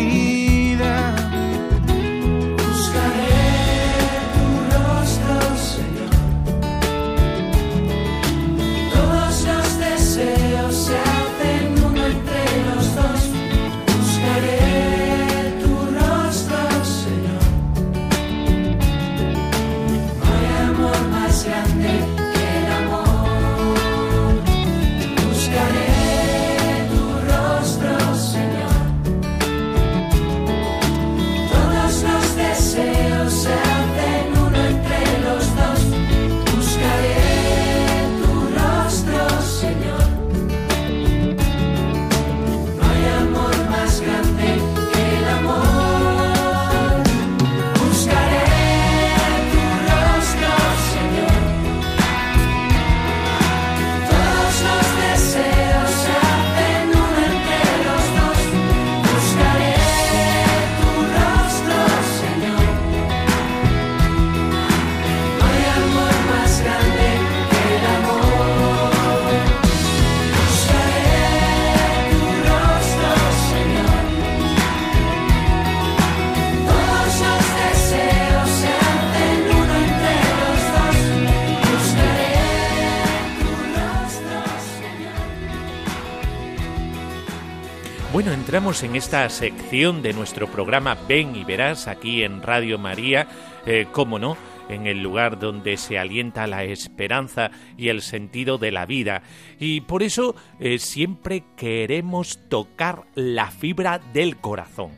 Entramos 88.66 88.84
en 88.84 88.96
esta 88.96 89.30
sección 89.30 90.02
de 90.02 90.12
nuestro 90.12 90.48
programa 90.48 90.98
Ven 91.08 91.36
y 91.36 91.44
Verás 91.44 91.88
aquí 91.88 92.24
en 92.24 92.42
Radio 92.42 92.80
María, 92.80 93.28
eh, 93.68 93.86
cómo 93.92 94.18
no, 94.18 94.38
en 94.70 94.88
el 94.88 95.04
lugar 95.04 95.38
donde 95.38 95.78
se 95.78 96.00
alienta 96.00 96.48
la 96.48 96.64
esperanza 96.64 97.52
y 97.78 97.90
el 97.90 98.02
sentido 98.02 98.58
de 98.58 98.72
la 98.72 98.88
vida. 98.88 99.22
Y 99.60 99.82
por 99.82 100.02
eso 100.02 100.36
eh, 100.60 100.80
siempre 100.80 101.44
queremos 101.56 102.40
tocar 102.50 103.04
la 103.14 103.52
fibra 103.52 104.00
del 104.00 104.38
corazón. 104.38 104.94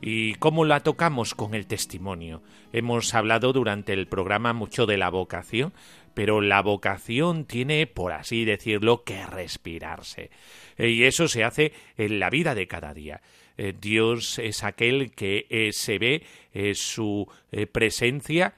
¿Y 0.00 0.36
cómo 0.36 0.64
la 0.64 0.80
tocamos? 0.80 1.34
Con 1.34 1.54
el 1.54 1.66
testimonio. 1.66 2.42
Hemos 2.72 3.14
hablado 3.14 3.52
durante 3.52 3.92
el 3.92 4.06
programa 4.06 4.54
mucho 4.54 4.86
de 4.86 4.96
la 4.96 5.10
vocación, 5.10 5.74
pero 6.14 6.40
la 6.40 6.62
vocación 6.62 7.44
tiene, 7.44 7.86
por 7.86 8.12
así 8.12 8.44
decirlo, 8.44 9.02
que 9.02 9.26
respirarse. 9.26 10.30
Eh, 10.78 10.90
y 10.90 11.04
eso 11.04 11.28
se 11.28 11.44
hace 11.44 11.72
en 11.96 12.20
la 12.20 12.30
vida 12.30 12.54
de 12.54 12.68
cada 12.68 12.94
día. 12.94 13.20
Eh, 13.58 13.74
Dios 13.78 14.38
es 14.38 14.64
aquel 14.64 15.10
que 15.12 15.46
eh, 15.50 15.72
se 15.72 15.98
ve 15.98 16.22
su 16.74 17.28
presencia 17.72 18.54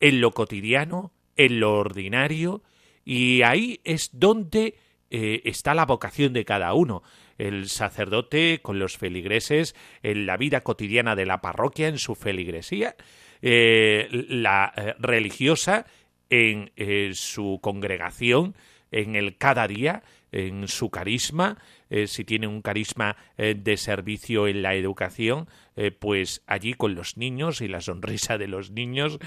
en 0.00 0.22
lo 0.22 0.30
cotidiano, 0.30 1.12
en 1.36 1.60
lo 1.60 1.74
ordinario, 1.74 2.62
y 3.04 3.42
ahí 3.42 3.80
es 3.84 4.10
donde 4.14 4.76
está 5.10 5.74
la 5.74 5.84
vocación 5.84 6.32
de 6.32 6.46
cada 6.46 6.72
uno. 6.72 7.02
El 7.36 7.68
sacerdote 7.68 8.60
con 8.62 8.78
los 8.78 8.96
feligreses 8.96 9.74
en 10.02 10.24
la 10.24 10.38
vida 10.38 10.62
cotidiana 10.62 11.16
de 11.16 11.26
la 11.26 11.42
parroquia, 11.42 11.88
en 11.88 11.98
su 11.98 12.14
feligresía, 12.14 12.96
la 13.42 14.96
religiosa 14.98 15.84
en 16.30 16.70
su 17.14 17.58
congregación, 17.62 18.54
en 18.90 19.16
el 19.16 19.36
cada 19.36 19.66
día, 19.68 20.02
en 20.32 20.68
su 20.68 20.90
carisma, 20.90 21.58
eh, 21.90 22.06
si 22.06 22.24
tiene 22.24 22.46
un 22.46 22.60
carisma 22.60 23.16
eh, 23.36 23.54
de 23.56 23.76
servicio 23.76 24.46
en 24.46 24.62
la 24.62 24.74
educación, 24.74 25.48
eh, 25.76 25.90
pues 25.90 26.42
allí 26.46 26.74
con 26.74 26.94
los 26.94 27.16
niños 27.16 27.60
y 27.60 27.68
la 27.68 27.80
sonrisa 27.80 28.36
de 28.36 28.48
los 28.48 28.70
niños, 28.70 29.18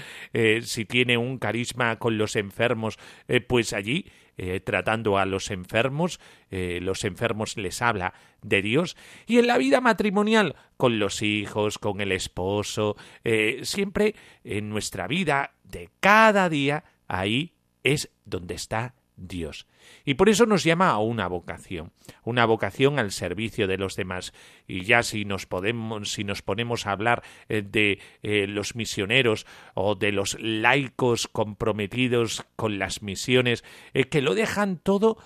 si 0.62 0.84
tiene 0.84 1.16
un 1.16 1.38
carisma 1.38 1.98
con 1.98 2.18
los 2.18 2.36
enfermos, 2.36 2.98
pues 3.48 3.72
allí 3.72 4.06
tratando 4.64 5.18
a 5.18 5.26
los 5.26 5.50
enfermos, 5.50 6.20
los 6.50 7.04
enfermos 7.04 7.56
les 7.56 7.80
habla 7.80 8.14
de 8.42 8.62
Dios, 8.62 8.96
y 9.26 9.38
en 9.38 9.46
la 9.46 9.58
vida 9.58 9.80
matrimonial, 9.80 10.56
con 10.76 10.98
los 10.98 11.22
hijos, 11.22 11.78
con 11.78 12.00
el 12.00 12.12
esposo, 12.12 12.96
siempre 13.62 14.14
en 14.44 14.68
nuestra 14.68 15.06
vida 15.06 15.52
de 15.64 15.88
cada 16.00 16.48
día, 16.48 16.84
ahí 17.08 17.54
es 17.82 18.10
donde 18.24 18.54
está 18.54 18.94
Dios. 19.16 19.66
Y 20.04 20.14
por 20.14 20.28
eso 20.28 20.46
nos 20.46 20.64
llama 20.64 20.90
a 20.90 20.98
una 20.98 21.28
vocación, 21.28 21.92
una 22.24 22.44
vocación 22.44 22.98
al 22.98 23.12
servicio 23.12 23.66
de 23.66 23.78
los 23.78 23.96
demás. 23.96 24.32
Y 24.66 24.84
ya 24.84 25.02
si 25.02 25.24
nos 25.24 25.46
ponemos 25.46 26.86
a 26.86 26.92
hablar 26.92 27.22
eh, 27.48 27.62
de 27.62 28.00
eh, 28.22 28.46
los 28.46 28.74
misioneros 28.74 29.46
o 29.74 29.94
de 29.94 30.12
los 30.12 30.38
laicos 30.40 31.28
comprometidos 31.28 32.44
con 32.56 32.78
las 32.78 33.02
misiones, 33.02 33.64
eh, 33.94 34.04
que 34.04 34.22
lo 34.22 34.34
dejan 34.34 34.78
todo 34.78 35.18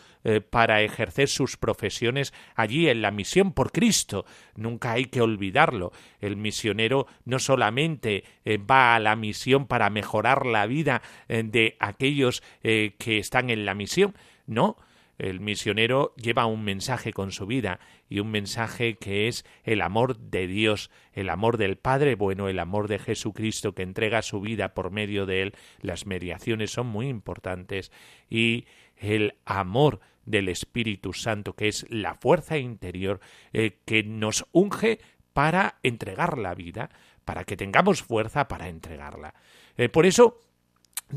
para 0.50 0.82
ejercer 0.82 1.28
sus 1.28 1.56
profesiones 1.56 2.32
allí 2.54 2.88
en 2.88 3.02
la 3.02 3.10
misión 3.10 3.52
por 3.52 3.72
Cristo. 3.72 4.24
Nunca 4.54 4.92
hay 4.92 5.06
que 5.06 5.20
olvidarlo. 5.20 5.92
El 6.20 6.36
misionero 6.36 7.06
no 7.24 7.38
solamente 7.38 8.24
va 8.70 8.94
a 8.94 9.00
la 9.00 9.16
misión 9.16 9.66
para 9.66 9.90
mejorar 9.90 10.46
la 10.46 10.66
vida 10.66 11.02
de 11.28 11.76
aquellos 11.78 12.42
que 12.62 13.18
están 13.18 13.50
en 13.50 13.64
la 13.64 13.74
misión, 13.74 14.14
no, 14.46 14.76
el 15.18 15.40
misionero 15.40 16.14
lleva 16.16 16.46
un 16.46 16.62
mensaje 16.62 17.12
con 17.12 17.32
su 17.32 17.46
vida 17.46 17.80
y 18.08 18.20
un 18.20 18.30
mensaje 18.30 18.96
que 18.96 19.28
es 19.28 19.44
el 19.64 19.80
amor 19.80 20.18
de 20.18 20.46
Dios, 20.46 20.90
el 21.12 21.30
amor 21.30 21.56
del 21.56 21.76
Padre 21.76 22.16
bueno, 22.16 22.48
el 22.48 22.58
amor 22.58 22.86
de 22.88 22.98
Jesucristo 22.98 23.74
que 23.74 23.82
entrega 23.82 24.20
su 24.22 24.40
vida 24.40 24.74
por 24.74 24.90
medio 24.90 25.24
de 25.24 25.42
él. 25.42 25.54
Las 25.80 26.06
mediaciones 26.06 26.70
son 26.70 26.88
muy 26.88 27.08
importantes 27.08 27.92
y 28.28 28.66
el 28.98 29.34
amor 29.46 30.00
del 30.26 30.48
Espíritu 30.48 31.12
Santo 31.12 31.54
que 31.54 31.68
es 31.68 31.86
la 31.88 32.14
fuerza 32.14 32.58
interior 32.58 33.20
eh, 33.52 33.78
que 33.84 34.02
nos 34.02 34.46
unge 34.52 35.00
para 35.32 35.78
entregar 35.82 36.38
la 36.38 36.54
vida, 36.54 36.88
para 37.26 37.44
que 37.44 37.58
tengamos 37.58 38.02
fuerza 38.02 38.48
para 38.48 38.68
entregarla. 38.68 39.34
Eh, 39.76 39.90
por 39.90 40.06
eso, 40.06 40.40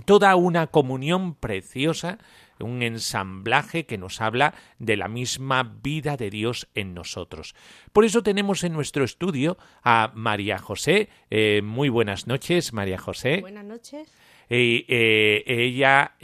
toda 0.03 0.35
una 0.35 0.67
comunión 0.67 1.35
preciosa 1.35 2.17
un 2.59 2.83
ensamblaje 2.83 3.85
que 3.85 3.97
nos 3.97 4.19
habla 4.19 4.53
de 4.77 4.97
la 4.97 5.07
misma 5.07 5.63
vida 5.63 6.17
de 6.17 6.29
Dios 6.29 6.67
en 6.75 6.93
nosotros. 6.93 7.55
Por 7.93 8.03
eso 8.03 8.21
tenemos 8.21 8.65
en 8.65 8.73
nuestro 8.73 9.05
estudio 9.05 9.57
a 9.83 10.11
María 10.13 10.57
José. 10.57 11.07
Eh, 11.29 11.61
muy 11.63 11.87
buenas 11.87 12.27
noches, 12.27 12.73
María 12.73 12.97
José. 12.97 13.39
Buenas 13.39 13.63
noches. 13.63 14.11
Eh, 14.49 15.43
ella 15.47 16.15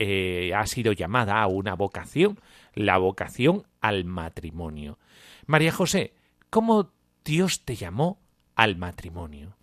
ha 0.58 0.68
sido 0.68 0.92
llamada 0.92 1.42
a 1.42 1.48
una 1.48 1.76
vocación, 1.76 2.38
la 2.76 2.98
vocación 2.98 3.66
al 3.82 4.06
matrimonio. 4.06 5.00
María 5.46 5.72
José, 5.72 6.14
¿cómo 6.50 6.92
Dios 7.24 7.62
te 7.66 7.76
llamó 7.76 8.20
al 8.56 8.78
matrimonio? 8.78 9.56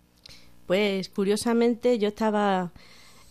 Pues 0.67 1.09
curiosamente 1.09 1.99
yo 1.99 2.07
estaba 2.07 2.71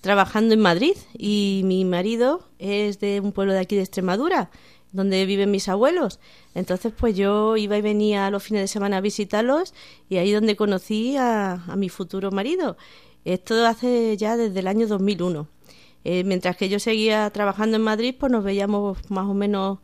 trabajando 0.02 0.52
en 0.54 0.60
Madrid 0.60 0.96
y 1.16 1.62
mi 1.64 1.84
marido 1.84 2.48
es 2.58 2.98
de 3.00 3.20
un 3.20 3.32
pueblo 3.32 3.52
de 3.52 3.60
aquí 3.60 3.76
de 3.76 3.82
Extremadura, 3.82 4.50
donde 4.90 5.24
viven 5.24 5.50
mis 5.50 5.68
abuelos. 5.68 6.20
Entonces, 6.54 6.92
pues 6.96 7.16
yo 7.16 7.56
iba 7.56 7.78
y 7.78 7.82
venía 7.82 8.30
los 8.30 8.42
fines 8.42 8.62
de 8.62 8.68
semana 8.68 8.98
a 8.98 9.00
visitarlos 9.00 9.72
y 10.08 10.16
ahí 10.16 10.32
donde 10.32 10.56
conocí 10.56 11.16
a, 11.16 11.62
mi 11.76 11.88
futuro 11.88 12.30
marido. 12.30 12.76
Esto 13.24 13.64
hace 13.66 14.16
ya 14.16 14.36
desde 14.36 14.60
el 14.60 14.66
año 14.66 14.86
2001. 14.86 15.48
Eh, 16.04 16.24
mientras 16.24 16.56
que 16.56 16.68
yo 16.68 16.78
seguía 16.78 17.30
trabajando 17.30 17.76
en 17.76 17.82
Madrid, 17.82 18.14
pues 18.18 18.32
nos 18.32 18.44
veíamos 18.44 18.98
más 19.10 19.26
o 19.26 19.34
menos 19.34 19.78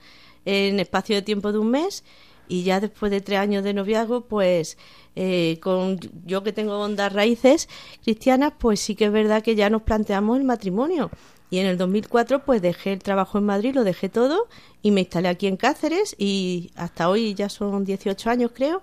en 0.45 0.81
espacio 0.81 1.17
de 1.17 1.23
tiempo 1.23 1.53
de 1.53 1.59
un 1.59 1.71
mes 1.71 2.05
y 2.49 2.63
ya 2.63 2.81
después 2.81 3.13
de 3.13 3.21
tres 3.21 3.39
años 3.39 3.63
de 3.63 3.75
noviazgo, 3.75 4.23
pues 4.23 4.79
eh, 5.15 5.59
con 5.63 5.99
yo 6.25 6.43
que 6.43 6.53
tengo 6.53 6.79
hondas 6.81 7.13
raíces 7.13 7.69
cristianas, 8.03 8.55
pues 8.59 8.81
sí 8.81 8.95
que 8.95 9.07
es 9.07 9.13
verdad 9.13 9.43
que 9.43 9.55
ya 9.55 9.71
nos 9.71 9.83
planteamos 9.83 10.39
el 10.39 10.45
matrimonio. 10.45 11.11
Y 11.51 11.59
en 11.59 11.67
el 11.67 11.79
2004 11.79 12.45
pues 12.45 12.61
dejé 12.61 12.93
el 12.93 13.03
trabajo 13.03 13.39
en 13.39 13.45
Madrid, 13.45 13.75
lo 13.75 13.85
dejé 13.85 14.09
todo 14.09 14.49
y 14.83 14.91
me 14.91 15.01
instalé 15.01 15.29
aquí 15.29 15.47
en 15.47 15.57
Cáceres 15.57 16.15
y 16.19 16.71
hasta 16.75 17.09
hoy 17.09 17.35
ya 17.35 17.49
son 17.49 17.85
18 17.85 18.31
años 18.31 18.51
creo. 18.55 18.83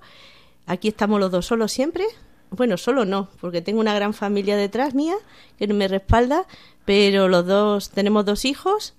Aquí 0.66 0.88
estamos 0.88 1.20
los 1.20 1.32
dos 1.32 1.46
solos 1.46 1.72
siempre. 1.72 2.06
Bueno, 2.52 2.78
solo 2.78 3.06
no, 3.06 3.30
porque 3.42 3.62
tengo 3.62 3.80
una 3.80 3.94
gran 3.94 4.14
familia 4.14 4.56
detrás 4.56 4.96
mía 4.96 5.16
que 5.58 5.68
me 5.68 5.88
respalda, 5.88 6.48
pero 6.86 7.28
los 7.28 7.46
dos 7.46 7.90
tenemos 7.90 8.26
dos 8.26 8.46
hijos 8.46 8.96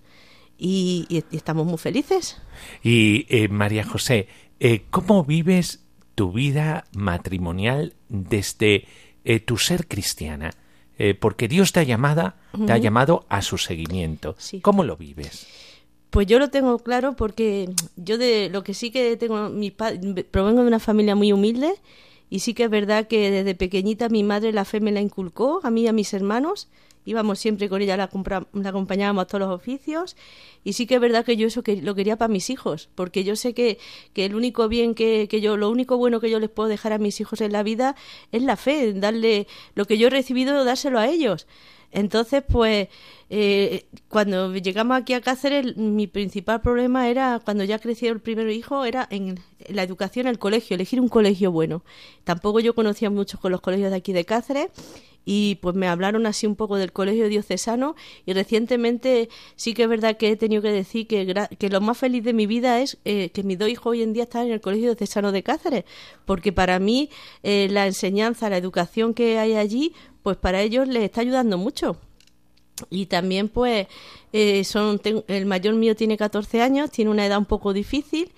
y, 0.58 1.24
estamos 1.32 1.66
muy 1.66 1.78
felices. 1.78 2.38
Y 2.82 3.26
eh, 3.28 3.48
María 3.48 3.84
José, 3.84 4.28
eh, 4.60 4.84
¿cómo 4.90 5.24
vives 5.24 5.84
tu 6.14 6.32
vida 6.32 6.86
matrimonial 6.94 7.94
desde 8.08 8.86
eh, 9.24 9.40
tu 9.40 9.58
ser 9.58 9.86
cristiana? 9.86 10.52
Eh, 10.98 11.14
porque 11.14 11.46
Dios 11.46 11.72
te 11.72 11.80
ha, 11.80 11.82
llamado, 11.82 12.32
te 12.66 12.72
ha 12.72 12.78
llamado 12.78 13.26
a 13.28 13.42
su 13.42 13.58
seguimiento. 13.58 14.34
¿Cómo 14.62 14.82
lo 14.82 14.96
vives? 14.96 15.46
Pues 16.08 16.26
yo 16.26 16.38
lo 16.38 16.48
tengo 16.48 16.78
claro 16.78 17.14
porque 17.16 17.68
yo 17.96 18.16
de 18.16 18.48
lo 18.48 18.64
que 18.64 18.72
sí 18.72 18.90
que 18.90 19.16
tengo, 19.18 19.50
mi 19.50 19.70
provengo 19.70 20.62
de 20.62 20.68
una 20.68 20.78
familia 20.78 21.14
muy 21.14 21.32
humilde 21.32 21.74
y 22.30 22.38
sí 22.38 22.54
que 22.54 22.64
es 22.64 22.70
verdad 22.70 23.08
que 23.08 23.30
desde 23.30 23.54
pequeñita 23.54 24.08
mi 24.08 24.22
madre 24.22 24.52
la 24.52 24.64
fe 24.64 24.80
me 24.80 24.90
la 24.90 25.02
inculcó, 25.02 25.60
a 25.62 25.70
mí 25.70 25.82
y 25.82 25.88
a 25.88 25.92
mis 25.92 26.14
hermanos, 26.14 26.68
íbamos 27.06 27.38
siempre 27.38 27.70
con 27.70 27.80
ella, 27.80 27.96
la, 27.96 28.10
la 28.52 28.68
acompañábamos 28.68 29.22
a 29.22 29.26
todos 29.26 29.40
los 29.40 29.54
oficios 29.54 30.16
y 30.64 30.74
sí 30.74 30.86
que 30.86 30.96
es 30.96 31.00
verdad 31.00 31.24
que 31.24 31.36
yo 31.36 31.46
eso 31.46 31.62
que 31.62 31.80
lo 31.80 31.94
quería 31.94 32.18
para 32.18 32.28
mis 32.28 32.50
hijos, 32.50 32.90
porque 32.94 33.24
yo 33.24 33.36
sé 33.36 33.54
que, 33.54 33.78
que 34.12 34.26
el 34.26 34.34
único 34.34 34.68
bien 34.68 34.94
que, 34.94 35.28
que, 35.28 35.40
yo, 35.40 35.56
lo 35.56 35.70
único 35.70 35.96
bueno 35.96 36.20
que 36.20 36.28
yo 36.28 36.38
les 36.40 36.50
puedo 36.50 36.68
dejar 36.68 36.92
a 36.92 36.98
mis 36.98 37.20
hijos 37.20 37.40
en 37.40 37.52
la 37.52 37.62
vida 37.62 37.96
es 38.32 38.42
la 38.42 38.56
fe, 38.56 38.92
darle 38.92 39.46
lo 39.74 39.86
que 39.86 39.96
yo 39.96 40.08
he 40.08 40.10
recibido, 40.10 40.64
dárselo 40.64 40.98
a 40.98 41.06
ellos. 41.06 41.46
Entonces, 41.92 42.42
pues, 42.46 42.88
eh, 43.30 43.86
cuando 44.08 44.52
llegamos 44.54 44.96
aquí 44.96 45.14
a 45.14 45.20
Cáceres, 45.20 45.76
mi 45.76 46.06
principal 46.06 46.60
problema 46.60 47.08
era, 47.08 47.40
cuando 47.44 47.64
ya 47.64 47.78
creció 47.78 48.12
el 48.12 48.20
primer 48.20 48.50
hijo, 48.50 48.84
era 48.84 49.06
en 49.10 49.40
la 49.68 49.82
educación, 49.82 50.26
el 50.26 50.38
colegio, 50.38 50.74
elegir 50.74 51.00
un 51.00 51.08
colegio 51.08 51.52
bueno. 51.52 51.84
Tampoco 52.24 52.60
yo 52.60 52.74
conocía 52.74 53.08
mucho 53.08 53.38
con 53.38 53.52
los 53.52 53.60
colegios 53.60 53.90
de 53.90 53.96
aquí 53.96 54.12
de 54.12 54.24
Cáceres 54.24 54.70
y 55.28 55.56
pues 55.56 55.74
me 55.74 55.88
hablaron 55.88 56.24
así 56.24 56.46
un 56.46 56.54
poco 56.54 56.76
del 56.76 56.92
colegio 56.92 57.28
diocesano 57.28 57.96
y 58.24 58.32
recientemente 58.32 59.28
sí 59.56 59.74
que 59.74 59.82
es 59.82 59.88
verdad 59.88 60.16
que 60.16 60.30
he 60.30 60.36
tenido 60.36 60.62
que 60.62 60.70
decir 60.70 61.08
que, 61.08 61.48
que 61.58 61.68
lo 61.68 61.80
más 61.80 61.98
feliz 61.98 62.22
de 62.22 62.32
mi 62.32 62.46
vida 62.46 62.80
es 62.80 62.96
eh, 63.04 63.30
que 63.30 63.42
mis 63.42 63.58
dos 63.58 63.68
hijos 63.68 63.86
hoy 63.86 64.02
en 64.02 64.12
día 64.12 64.22
están 64.22 64.46
en 64.46 64.52
el 64.52 64.60
colegio 64.60 64.86
diocesano 64.86 65.32
de 65.32 65.42
Cáceres, 65.42 65.84
porque 66.24 66.52
para 66.52 66.78
mí 66.78 67.10
eh, 67.42 67.66
la 67.70 67.86
enseñanza, 67.86 68.48
la 68.48 68.56
educación 68.56 69.14
que 69.14 69.38
hay 69.38 69.54
allí, 69.54 69.92
pues 70.22 70.36
para 70.36 70.62
ellos 70.62 70.86
les 70.86 71.02
está 71.02 71.20
ayudando 71.22 71.58
mucho. 71.58 71.96
Y 72.88 73.06
también 73.06 73.48
pues 73.48 73.88
eh, 74.32 74.62
son 74.62 75.00
el 75.26 75.46
mayor 75.46 75.74
mío 75.74 75.96
tiene 75.96 76.16
14 76.16 76.62
años, 76.62 76.90
tiene 76.90 77.10
una 77.10 77.26
edad 77.26 77.38
un 77.38 77.46
poco 77.46 77.72
difícil 77.72 78.30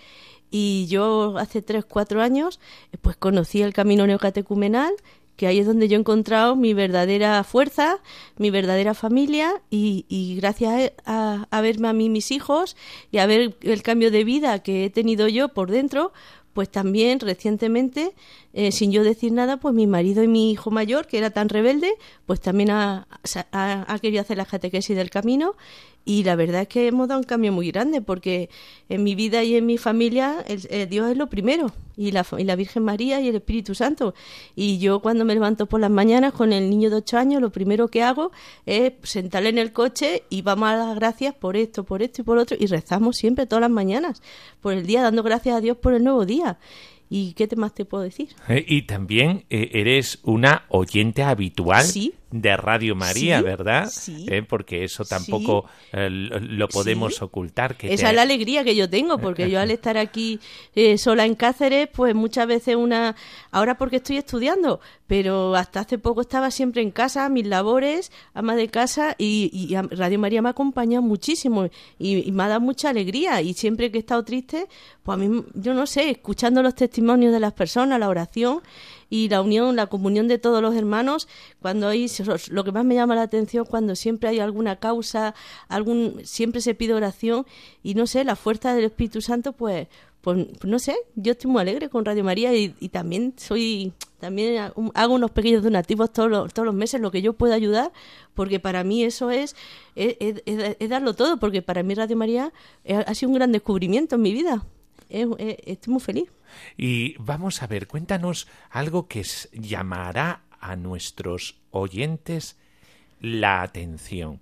Y 0.51 0.87
yo 0.87 1.37
hace 1.39 1.61
tres, 1.61 1.85
cuatro 1.85 2.23
años, 2.23 2.61
pues 3.03 3.17
conocí 3.17 3.63
el 3.63 3.75
camino 3.75 4.07
neocatecumenal, 4.07 4.95
que 5.39 5.47
ahí 5.47 5.61
es 5.61 5.67
donde 5.67 5.87
yo 5.87 5.97
he 5.97 6.01
encontrado 6.01 6.57
mi 6.57 6.75
verdadera 6.75 7.45
fuerza, 7.45 8.01
mi 8.39 8.51
verdadera 8.51 8.93
familia 8.93 9.63
y, 9.71 10.35
gracias 10.37 10.93
a, 11.07 11.47
a, 11.49 11.61
verme 11.61 11.87
a 11.87 11.93
mí 11.93 12.09
mis 12.09 12.33
hijos 12.33 12.77
y 13.13 13.19
a 13.19 13.27
ver 13.27 13.57
el 13.63 13.83
cambio 13.83 14.11
de 14.11 14.25
vida 14.25 14.59
que 14.65 14.87
he 14.87 14.91
tenido 14.91 15.29
yo 15.29 15.49
por 15.51 15.71
dentro, 15.71 16.13
pues 16.55 16.69
también 16.69 17.21
recientemente, 17.21 18.15
eh, 18.53 18.73
sin 18.73 18.91
yo 18.91 19.05
decir 19.05 19.31
nada, 19.31 19.59
pues 19.59 19.77
mi 19.77 19.87
marido 19.87 20.25
y 20.25 20.27
mi 20.27 20.51
hijo 20.51 20.73
mayor, 20.73 21.07
que 21.07 21.19
era 21.19 21.31
tan 21.31 21.49
rebelde, 21.49 21.93
pues 22.27 22.41
también 22.41 22.71
ha, 22.73 23.07
ha 23.53 23.99
querido 24.01 24.23
hacer 24.23 24.39
la 24.39 24.45
catequesis 24.45 24.97
del 24.97 25.09
camino 25.09 25.55
y 26.09 26.25
la 26.25 26.37
verdad 26.37 26.63
es 26.63 26.69
que 26.69 26.87
hemos 26.87 27.07
dado 27.07 27.21
un 27.21 27.27
cambio 27.27 27.53
muy 27.53 27.71
grande 27.71 28.01
porque 28.01 28.49
en 28.89 29.05
mi 29.05 29.15
vida 29.15 29.45
y 29.45 29.57
en 29.57 29.67
mi 29.67 29.77
familia 29.77 30.43
el, 30.49 30.67
el 30.71 30.89
Dios 30.89 31.11
es 31.11 31.19
lo 31.19 31.27
primero 31.27 31.71
y 31.99 32.13
la, 32.13 32.25
y 32.39 32.45
la, 32.45 32.57
Virgen 32.57 32.83
María 32.83 33.21
y 33.21 33.29
el 33.29 33.37
Espíritu 33.37 33.75
Santo. 33.75 34.15
Y 34.57 34.79
yo 34.79 35.01
cuando 35.01 35.27
me 35.27 35.35
levanto 35.35 35.67
por 35.67 35.81
las 35.81 35.91
mañanas 35.91 36.33
con 36.33 36.55
el 36.55 36.71
niño 36.71 36.89
de 36.89 36.97
ocho 36.97 37.19
años, 37.19 37.43
lo 37.43 37.51
primero 37.51 37.89
que 37.89 38.03
hago 38.03 38.33
es 38.65 38.95
sentarle 39.03 39.51
en 39.51 39.59
el 39.59 39.75
coche 39.75 40.23
y 40.31 40.41
vamos 40.41 40.71
a 40.71 40.77
dar 40.77 40.95
gracias 40.95 41.35
por 41.35 41.59
esto, 41.59 41.85
por 41.85 42.01
esto 42.01 42.23
y 42.23 42.25
por 42.25 42.39
otro. 42.39 42.57
Y 42.59 42.69
rezamos 42.69 43.19
siempre 43.19 43.45
todas 43.45 43.61
las 43.61 43.71
mañanas 43.71 44.23
por 44.63 44.73
el 44.73 44.87
día, 44.87 45.03
dando 45.03 45.23
gracias 45.23 45.57
a 45.57 45.61
Dios 45.61 45.77
por 45.77 45.93
el 45.93 46.03
nuevo 46.03 46.25
día. 46.25 46.59
¿Y 47.11 47.33
qué 47.33 47.49
más 47.57 47.75
te 47.75 47.85
puedo 47.85 48.05
decir? 48.05 48.29
Eh, 48.49 48.65
y 48.67 48.83
también 48.83 49.45
eh, 49.51 49.71
eres 49.73 50.21
una 50.25 50.65
oyente 50.69 51.23
habitual 51.23 51.85
¿Sí? 51.85 52.15
De 52.31 52.57
Radio 52.59 52.95
María, 52.95 53.39
Sí, 53.39 53.45
¿verdad? 53.45 53.89
sí. 53.91 54.27
Eh, 54.29 54.43
porque 54.43 54.85
eso 54.85 55.05
tampoco 55.05 55.65
eh, 55.93 56.09
lo, 56.11 56.39
lo 56.41 56.69
podemos 56.69 57.23
ocultar. 57.23 57.75
Que 57.77 57.93
Esa 57.95 58.05
te- 58.05 58.11
es 58.11 58.17
la 58.17 58.23
alegría 58.23 58.65
que 58.65 58.77
yo 58.77 58.91
tengo, 58.91 59.17
porque 59.19 59.51
yo 59.51 59.59
al 59.61 59.71
estar 59.71 59.97
aquí 59.97 60.39
eh, 60.75 60.99
sola 60.99 61.25
en 61.25 61.35
Cáceres, 61.35 61.89
pues 61.93 62.15
muchas 62.15 62.47
veces 62.47 62.77
una... 62.77 63.17
Ahora 63.51 63.79
porque 63.79 63.97
estoy 63.97 64.19
estudiando, 64.19 64.81
pero 65.07 65.55
hasta 65.55 65.81
hace 65.81 65.97
poco 65.99 66.21
estaba 66.21 66.51
siempre 66.51 66.83
en 66.83 66.91
casa, 66.91 67.29
mis 67.31 67.47
labores, 67.47 68.13
ama 68.35 68.57
de 68.57 68.69
casa, 68.69 69.15
y, 69.17 69.51
y 69.53 69.75
Radio 69.97 70.19
María 70.19 70.43
me 70.43 70.49
ha 70.49 70.53
acompañado 70.53 71.03
muchísimo 71.03 71.65
y, 71.99 72.29
y 72.29 72.33
me 72.33 72.43
ha 72.43 72.49
dado 72.49 72.61
mucha 72.61 72.91
alegría. 72.91 73.41
Y 73.41 73.55
siempre 73.55 73.91
que 73.91 73.97
he 73.97 74.01
estado 74.01 74.23
triste, 74.25 74.67
pues 75.03 75.15
a 75.15 75.19
mí, 75.19 75.45
yo 75.55 75.73
no 75.73 75.87
sé, 75.87 76.11
escuchando 76.11 76.63
los 76.63 76.75
testimonios 76.75 77.33
de 77.33 77.41
las 77.41 77.55
personas, 77.55 77.99
la 77.99 78.09
oración 78.11 78.61
y 79.11 79.29
la 79.29 79.41
unión, 79.43 79.77
la 79.77 79.87
comunión 79.87 80.29
de 80.29 80.39
todos 80.39 80.61
los 80.63 80.75
hermanos, 80.75 81.29
cuando 81.61 81.89
hay, 81.89 82.07
lo 82.51 82.65
que 82.65 82.73
más 82.73 82.85
me 82.85 82.95
llama 82.95 83.15
la 83.15 83.23
atención, 83.23 83.65
cuando 83.65 83.97
siempre 83.97 84.29
hay 84.29 84.41
alguna 84.41 84.77
causa, 84.77 85.35
algún, 85.69 86.21
siempre 86.25 86.61
se 86.61 86.75
pide 86.75 86.95
oración 86.95 87.47
y 87.83 87.95
no 87.95 88.07
sé, 88.07 88.25
la 88.25 88.37
fuerza 88.37 88.75
del 88.75 88.85
Espíritu 88.85 89.21
Santo, 89.21 89.53
pues, 89.53 89.89
pues, 90.21 90.47
no 90.65 90.79
sé, 90.79 90.97
yo 91.15 91.33
estoy 91.33 91.51
muy 91.51 91.61
alegre 91.63 91.89
con 91.89 92.05
Radio 92.05 92.25
María 92.25 92.53
y, 92.55 92.75
y 92.81 92.89
también 92.91 93.35
soy, 93.39 93.93
también 94.19 94.73
hago 94.95 95.15
unos 95.15 95.31
pequeños 95.31 95.63
donativos 95.63 96.13
todos 96.13 96.29
los, 96.29 96.53
todos 96.53 96.67
los 96.67 96.75
meses, 96.75 97.01
lo 97.01 97.11
que 97.11 97.23
yo 97.23 97.33
pueda 97.35 97.55
ayudar, 97.55 97.93
porque 98.35 98.59
para 98.61 98.83
mí 98.85 99.05
eso 99.05 99.31
es, 99.31 99.55
es, 99.95 100.17
es- 100.45 100.89
darlo 100.89 101.15
todo, 101.15 101.39
porque 101.39 101.63
para 101.63 101.83
mí 101.83 101.95
Radio 101.95 102.17
María 102.17 102.53
ha 103.07 103.15
sido 103.15 103.31
un 103.31 103.37
gran 103.37 103.53
descubrimiento 103.53 104.17
en 104.17 104.23
mi 104.23 104.33
vida. 104.33 104.67
Es- 105.09 105.27
es- 105.39 105.57
estoy 105.67 105.93
muy 105.93 106.01
feliz. 106.01 106.31
Y 106.77 107.17
vamos 107.19 107.63
a 107.63 107.67
ver, 107.67 107.87
cuéntanos 107.87 108.49
algo 108.71 109.07
que 109.09 109.25
llamará 109.53 110.43
a 110.61 110.77
nuestros 110.77 111.57
oyentes 111.71 112.57
la 113.21 113.63
atención. 113.63 114.41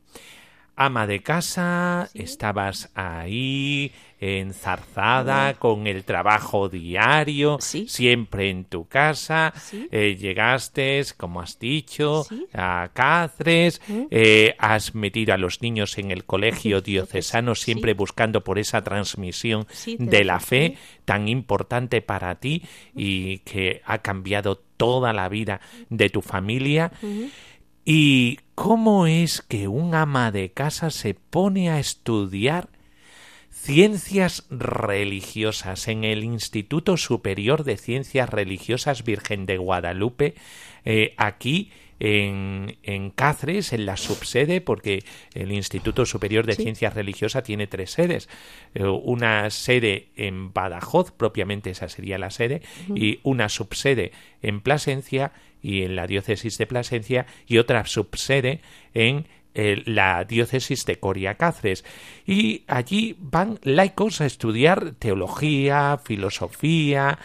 Ama 0.78 1.06
de 1.06 1.22
casa, 1.22 2.08
estabas 2.12 2.90
ahí 2.94 3.92
enzarzada 4.18 5.54
con 5.54 5.86
el 5.86 6.04
trabajo 6.04 6.68
diario, 6.68 7.58
Sí. 7.60 7.86
siempre 7.88 8.50
en 8.50 8.64
tu 8.64 8.86
casa, 8.86 9.52
eh, 9.90 10.16
llegaste, 10.18 11.02
como 11.16 11.40
has 11.40 11.58
dicho, 11.58 12.26
a 12.54 12.90
Cáceres, 12.92 13.80
eh, 14.10 14.54
has 14.58 14.94
metido 14.94 15.34
a 15.34 15.38
los 15.38 15.62
niños 15.62 15.96
en 15.98 16.10
el 16.10 16.24
colegio 16.24 16.80
diocesano, 16.82 17.54
siempre 17.54 17.94
buscando 17.94 18.42
por 18.44 18.58
esa 18.58 18.82
transmisión 18.82 19.66
de 19.98 20.24
la 20.24 20.40
fe. 20.40 20.76
tan 21.04 21.28
importante 21.28 22.02
para 22.02 22.34
ti 22.34 22.62
y 22.94 23.38
que 23.38 23.80
ha 23.84 23.98
cambiado 23.98 24.56
toda 24.76 25.12
la 25.12 25.28
vida 25.28 25.60
de 25.88 26.10
tu 26.10 26.20
familia. 26.20 26.90
¿Y 27.84 28.40
cómo 28.56 29.06
es 29.06 29.42
que 29.42 29.68
un 29.68 29.94
ama 29.94 30.32
de 30.32 30.50
casa 30.50 30.90
se 30.90 31.14
pone 31.14 31.70
a 31.70 31.78
estudiar 31.78 32.70
ciencias 33.50 34.46
religiosas 34.50 35.86
en 35.88 36.04
el 36.04 36.24
Instituto 36.24 36.96
Superior 36.96 37.64
de 37.64 37.76
Ciencias 37.76 38.30
Religiosas 38.30 39.04
Virgen 39.04 39.44
de 39.44 39.58
Guadalupe, 39.58 40.34
eh, 40.84 41.14
aquí 41.18 41.70
en, 42.00 42.78
en 42.82 43.10
Cáceres, 43.10 43.74
en 43.74 43.84
la 43.84 43.98
subsede, 43.98 44.62
porque 44.62 45.04
el 45.34 45.52
Instituto 45.52 46.06
Superior 46.06 46.46
de 46.46 46.54
Sí. 46.54 46.62
Ciencias 46.62 46.94
Religiosas 46.94 47.42
tiene 47.44 47.66
tres 47.66 47.90
sedes. 47.90 48.28
Eh, 48.74 48.84
una 48.84 49.50
sede 49.50 50.08
en 50.16 50.54
Badajoz, 50.54 51.10
propiamente 51.10 51.70
esa 51.70 51.88
sería 51.90 52.16
la 52.16 52.30
sede, 52.30 52.62
y 52.94 53.20
una 53.22 53.50
subsede 53.50 54.12
en 54.40 54.60
Plasencia 54.60 55.32
y 55.66 55.82
en 55.82 55.96
la 55.96 56.06
diócesis 56.06 56.58
de 56.58 56.66
Plasencia, 56.68 57.26
y 57.44 57.58
otra 57.58 57.84
subsede 57.86 58.60
en 58.94 59.26
eh, 59.52 59.82
la 59.84 60.22
diócesis 60.22 60.86
de 60.86 61.00
Coria 61.00 61.34
Cáceres. 61.34 61.84
Y 62.24 62.62
allí 62.68 63.16
van 63.18 63.58
laicos 63.64 64.20
a 64.20 64.26
estudiar 64.26 64.92
teología, 64.92 65.98
filosofía, 66.04 67.18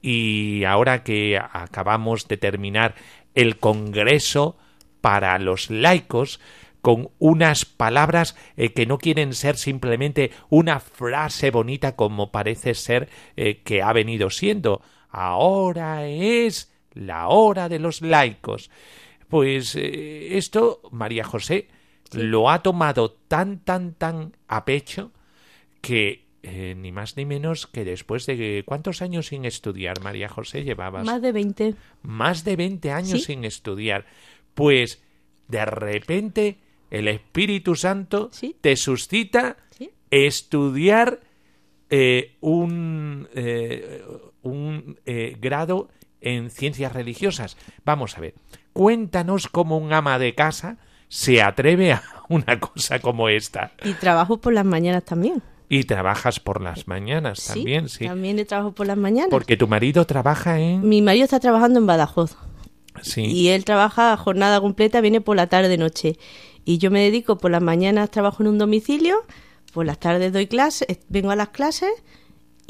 y 0.00 0.62
ahora 0.62 1.02
que 1.02 1.36
acabamos 1.36 2.28
de 2.28 2.36
terminar 2.36 2.94
el 3.34 3.58
Congreso 3.58 4.56
para 5.00 5.36
los 5.40 5.68
laicos, 5.68 6.38
con 6.82 7.10
unas 7.18 7.64
palabras 7.64 8.36
eh, 8.56 8.72
que 8.72 8.86
no 8.86 8.98
quieren 8.98 9.34
ser 9.34 9.56
simplemente 9.56 10.30
una 10.48 10.78
frase 10.78 11.50
bonita 11.50 11.96
como 11.96 12.30
parece 12.30 12.74
ser 12.74 13.08
eh, 13.36 13.62
que 13.64 13.82
ha 13.82 13.92
venido 13.92 14.30
siendo. 14.30 14.80
Ahora 15.10 16.06
es 16.06 16.69
la 16.94 17.28
hora 17.28 17.68
de 17.68 17.78
los 17.78 18.02
laicos. 18.02 18.70
Pues 19.28 19.76
eh, 19.76 20.36
esto, 20.36 20.80
María 20.90 21.24
José, 21.24 21.68
lo 22.12 22.50
ha 22.50 22.62
tomado 22.62 23.12
tan, 23.12 23.60
tan, 23.60 23.94
tan 23.94 24.36
a 24.48 24.64
pecho 24.64 25.12
que 25.80 26.26
eh, 26.42 26.74
ni 26.76 26.90
más 26.90 27.16
ni 27.16 27.24
menos 27.26 27.66
que 27.66 27.84
después 27.84 28.26
de 28.26 28.62
cuántos 28.66 29.02
años 29.02 29.26
sin 29.26 29.44
estudiar, 29.44 30.00
María 30.02 30.28
José, 30.28 30.64
llevabas 30.64 31.04
Más 31.04 31.20
de 31.22 31.32
20. 31.32 31.74
más 32.02 32.44
de 32.44 32.56
20 32.56 32.90
años 32.90 33.20
Sí. 33.20 33.20
sin 33.20 33.44
estudiar. 33.44 34.06
Pues 34.54 35.02
de 35.48 35.64
repente 35.66 36.58
el 36.90 37.06
Espíritu 37.08 37.76
Santo 37.76 38.30
Sí. 38.32 38.56
te 38.60 38.74
suscita 38.76 39.56
Sí. 39.70 39.90
estudiar 40.10 41.20
eh, 41.90 42.36
un, 42.40 43.28
eh, 43.34 44.02
un 44.42 44.98
eh, 45.06 45.36
grado 45.40 45.88
en 46.20 46.50
ciencias 46.50 46.92
religiosas. 46.92 47.56
Vamos 47.84 48.16
a 48.16 48.20
ver, 48.20 48.34
cuéntanos 48.72 49.48
cómo 49.48 49.78
un 49.78 49.92
ama 49.92 50.18
de 50.18 50.34
casa 50.34 50.78
se 51.08 51.42
atreve 51.42 51.92
a 51.92 52.02
una 52.28 52.60
cosa 52.60 53.00
como 53.00 53.28
esta. 53.28 53.72
Y 53.84 53.92
trabajo 53.94 54.40
por 54.40 54.52
las 54.52 54.64
mañanas 54.64 55.04
también. 55.04 55.42
Y 55.68 55.84
trabajas 55.84 56.40
por 56.40 56.60
las 56.60 56.88
mañanas 56.88 57.38
Sí, 57.40 57.54
también, 57.54 57.88
sí. 57.88 58.06
También 58.06 58.38
he 58.40 58.44
trabajo 58.44 58.72
por 58.72 58.86
las 58.86 58.96
mañanas. 58.96 59.30
Porque 59.30 59.56
tu 59.56 59.68
marido 59.68 60.04
trabaja 60.04 60.58
en... 60.58 60.88
Mi 60.88 61.00
marido 61.00 61.24
está 61.24 61.38
trabajando 61.38 61.78
en 61.78 61.86
Badajoz. 61.86 62.36
Sí. 63.02 63.22
Y 63.22 63.48
él 63.50 63.64
trabaja 63.64 64.12
a 64.12 64.16
jornada 64.16 64.60
completa, 64.60 65.00
viene 65.00 65.20
por 65.20 65.36
la 65.36 65.46
tarde 65.46 65.78
noche. 65.78 66.18
Y 66.64 66.78
yo 66.78 66.90
me 66.90 67.00
dedico 67.00 67.38
por 67.38 67.52
las 67.52 67.62
mañanas, 67.62 68.10
trabajo 68.10 68.42
en 68.42 68.48
un 68.48 68.58
domicilio, 68.58 69.16
por 69.72 69.86
las 69.86 69.98
tardes 70.00 70.32
doy 70.32 70.48
clases, 70.48 70.98
vengo 71.08 71.30
a 71.30 71.36
las 71.36 71.50
clases 71.50 71.90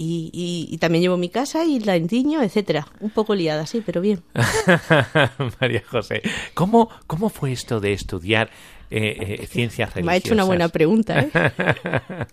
y, 0.03 0.31
y- 0.33 0.75
y 0.75 0.79
también 0.79 1.03
llevo 1.03 1.19
mi 1.19 1.29
casa 1.29 1.65
y 1.67 1.79
la 1.81 1.95
endiño, 1.95 2.43
etcétera. 2.43 2.87
Un 3.01 3.11
poco 3.11 3.35
liada, 3.35 3.67
sí, 3.67 3.83
pero 3.85 4.01
bien. 4.01 4.23
María 5.61 5.83
José, 5.87 6.23
¿cómo, 6.55 6.89
cómo 7.07 7.29
fue 7.29 7.53
esto 7.53 7.81
de 7.81 7.93
estudiar 7.93 8.49
eh, 8.91 9.39
eh, 9.43 9.47
ciencias 9.47 9.91
religiosas? 9.95 10.07
Me 10.07 10.13
ha 10.13 10.17
hecho 10.17 10.33
una 10.35 10.45
buena 10.45 10.69
pregunta, 10.69 11.21
¿eh? 11.21 11.31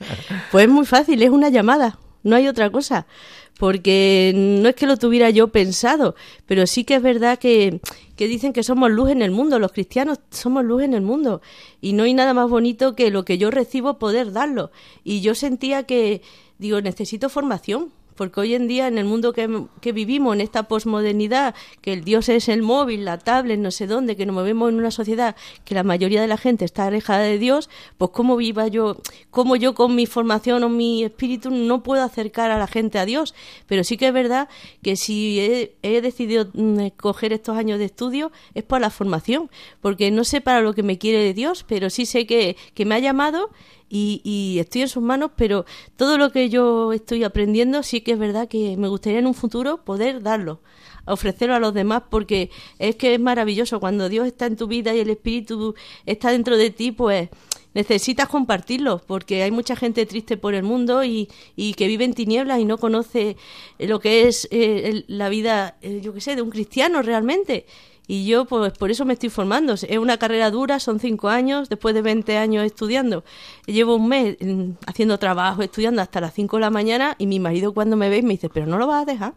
Pues 0.51 0.65
es 0.65 0.71
muy 0.71 0.85
fácil, 0.85 1.21
es 1.21 1.29
una 1.29 1.49
llamada, 1.49 1.99
no 2.23 2.35
hay 2.35 2.47
otra 2.47 2.69
cosa. 2.69 3.05
Porque 3.59 4.33
no 4.35 4.69
es 4.69 4.75
que 4.75 4.85
lo 4.85 4.97
tuviera 4.97 5.31
yo 5.31 5.47
pensado, 5.47 6.13
pero 6.45 6.67
sí 6.67 6.83
que 6.83 6.93
es 6.95 7.01
verdad 7.01 7.39
que, 7.39 7.81
que 8.15 8.27
dicen 8.27 8.53
que 8.53 8.61
somos 8.61 8.91
luz 8.91 9.09
en 9.09 9.23
el 9.23 9.31
mundo, 9.31 9.57
los 9.57 9.71
cristianos 9.71 10.19
somos 10.29 10.63
luz 10.63 10.83
en 10.83 10.93
el 10.93 11.01
mundo. 11.01 11.41
Y 11.81 11.93
no 11.93 12.03
hay 12.03 12.13
nada 12.13 12.35
más 12.35 12.47
bonito 12.51 12.95
que 12.95 13.09
lo 13.09 13.25
que 13.25 13.39
yo 13.39 13.49
recibo 13.49 13.97
poder 13.97 14.31
darlo. 14.31 14.69
Y 15.03 15.21
yo 15.21 15.33
sentía 15.33 15.83
que, 15.83 16.21
digo, 16.59 16.81
necesito 16.81 17.29
formación, 17.29 17.91
porque 18.17 18.41
hoy 18.41 18.55
en 18.55 18.67
día 18.67 18.87
en 18.87 18.97
el 18.97 19.05
mundo 19.05 19.31
que, 19.31 19.65
que 19.79 19.93
vivimos, 19.93 20.35
en 20.35 20.41
esta 20.41 20.63
posmodernidad, 20.63 21.55
que 21.81 21.93
el 21.93 22.03
Dios 22.03 22.27
es 22.27 22.49
el 22.49 22.63
móvil, 22.63 23.05
la 23.05 23.19
tablet, 23.19 23.59
no 23.59 23.71
sé 23.71 23.87
dónde, 23.87 24.17
que 24.17 24.25
nos 24.25 24.35
movemos 24.35 24.69
en 24.69 24.75
una 24.75 24.91
sociedad 24.91 25.35
que 25.63 25.75
la 25.75 25.83
mayoría 25.83 26.19
de 26.19 26.27
la 26.27 26.37
gente 26.37 26.65
está 26.65 26.87
alejada 26.87 27.21
de 27.21 27.37
Dios, 27.37 27.69
pues 27.97 28.11
cómo 28.11 28.35
viva 28.35 28.67
yo, 28.67 28.97
cómo 29.29 29.55
yo 29.55 29.75
con 29.75 29.95
mi 29.95 30.07
formación 30.07 30.63
o 30.63 30.69
mi 30.69 31.03
espíritu 31.03 31.51
no 31.51 31.83
puedo 31.83 32.03
acercar 32.03 32.51
a 32.51 32.57
la 32.57 32.67
gente 32.67 32.99
a 32.99 33.05
Dios. 33.05 33.35
Pero 33.67 33.83
sí 33.83 33.95
que 33.95 34.07
es 34.07 34.13
verdad 34.13 34.49
que 34.81 34.95
si 34.95 35.39
he, 35.81 36.01
decidido 36.01 36.49
mm, 36.53 36.79
escoger 36.79 37.31
estos 37.33 37.55
años 37.55 37.79
de 37.79 37.85
estudio 37.85 38.31
es 38.55 38.63
por 38.63 38.81
la 38.81 38.89
formación, 38.89 39.49
porque 39.79 40.11
no 40.11 40.23
sé 40.23 40.41
para 40.41 40.61
lo 40.61 40.73
que 40.73 40.83
me 40.83 40.97
quiere 40.97 41.23
de 41.23 41.33
Dios, 41.33 41.63
pero 41.67 41.89
sí 41.89 42.05
sé 42.05 42.25
que, 42.25 42.57
que 42.73 42.85
me 42.85 42.95
ha 42.95 42.99
llamado 42.99 43.51
y, 43.89 44.21
y 44.23 44.59
estoy 44.59 44.81
en 44.81 44.89
sus 44.89 45.03
manos, 45.03 45.31
pero 45.35 45.65
todo 45.95 46.17
lo 46.17 46.31
que 46.31 46.49
yo 46.49 46.93
estoy 46.93 47.23
aprendiendo 47.23 47.83
sí 47.83 48.01
que 48.01 48.13
es 48.13 48.19
verdad 48.19 48.47
que 48.47 48.77
me 48.77 48.87
gustaría 48.87 49.19
en 49.19 49.27
un 49.27 49.33
futuro 49.33 49.83
poder 49.83 50.21
darlo, 50.21 50.59
ofrecerlo 51.05 51.55
a 51.55 51.59
los 51.59 51.73
demás, 51.73 52.03
porque 52.09 52.49
es 52.79 52.95
que 52.95 53.13
es 53.13 53.19
maravilloso 53.19 53.79
cuando 53.79 54.09
Dios 54.09 54.27
está 54.27 54.45
en 54.45 54.57
tu 54.57 54.67
vida 54.67 54.93
y 54.93 54.99
el 54.99 55.09
Espíritu 55.09 55.75
está 56.05 56.31
dentro 56.31 56.57
de 56.57 56.69
ti, 56.69 56.91
pues 56.91 57.29
necesitas 57.73 58.27
compartirlo, 58.27 59.01
porque 59.05 59.43
hay 59.43 59.51
mucha 59.51 59.75
gente 59.75 60.07
triste 60.07 60.35
por 60.35 60.55
el 60.55 60.63
mundo 60.63 61.03
y, 61.03 61.29
y 61.55 61.73
que 61.75 61.87
vive 61.87 62.05
en 62.05 62.13
tinieblas 62.13 62.59
y 62.59 62.65
no 62.65 62.79
conoce 62.79 63.37
lo 63.77 63.99
que 63.99 64.27
es 64.27 64.47
eh, 64.49 65.03
la 65.07 65.29
vida, 65.29 65.77
eh, 65.81 65.99
yo 66.01 66.11
qué 66.11 66.21
sé, 66.21 66.35
de 66.35 66.41
un 66.41 66.49
cristiano 66.49 67.03
realmente. 67.03 67.67
Y 68.07 68.25
yo, 68.25 68.45
pues 68.45 68.71
por 68.77 68.89
eso 68.89 69.03
me 69.05 69.13
estoy 69.13 69.29
formando. 69.29 69.73
Es 69.73 69.97
una 69.97 70.17
carrera 70.17 70.49
dura, 70.49 70.79
son 70.79 70.99
cinco 70.99 71.27
años, 71.27 71.67
después 71.67 71.93
de 71.93 72.01
20 72.01 72.37
años 72.37 72.65
estudiando. 72.65 73.23
Llevo 73.65 73.95
un 73.95 74.07
mes 74.07 74.37
mm, 74.39 74.71
haciendo 74.85 75.19
trabajo, 75.19 75.61
estudiando 75.61 76.01
hasta 76.01 76.21
las 76.21 76.33
5 76.33 76.55
de 76.57 76.61
la 76.61 76.69
mañana 76.69 77.15
y 77.17 77.27
mi 77.27 77.39
marido 77.39 77.73
cuando 77.73 77.97
me 77.97 78.09
ve 78.09 78.21
me 78.21 78.33
dice, 78.33 78.49
pero 78.49 78.65
no 78.65 78.77
lo 78.77 78.87
vas 78.87 79.03
a 79.03 79.05
dejar, 79.05 79.33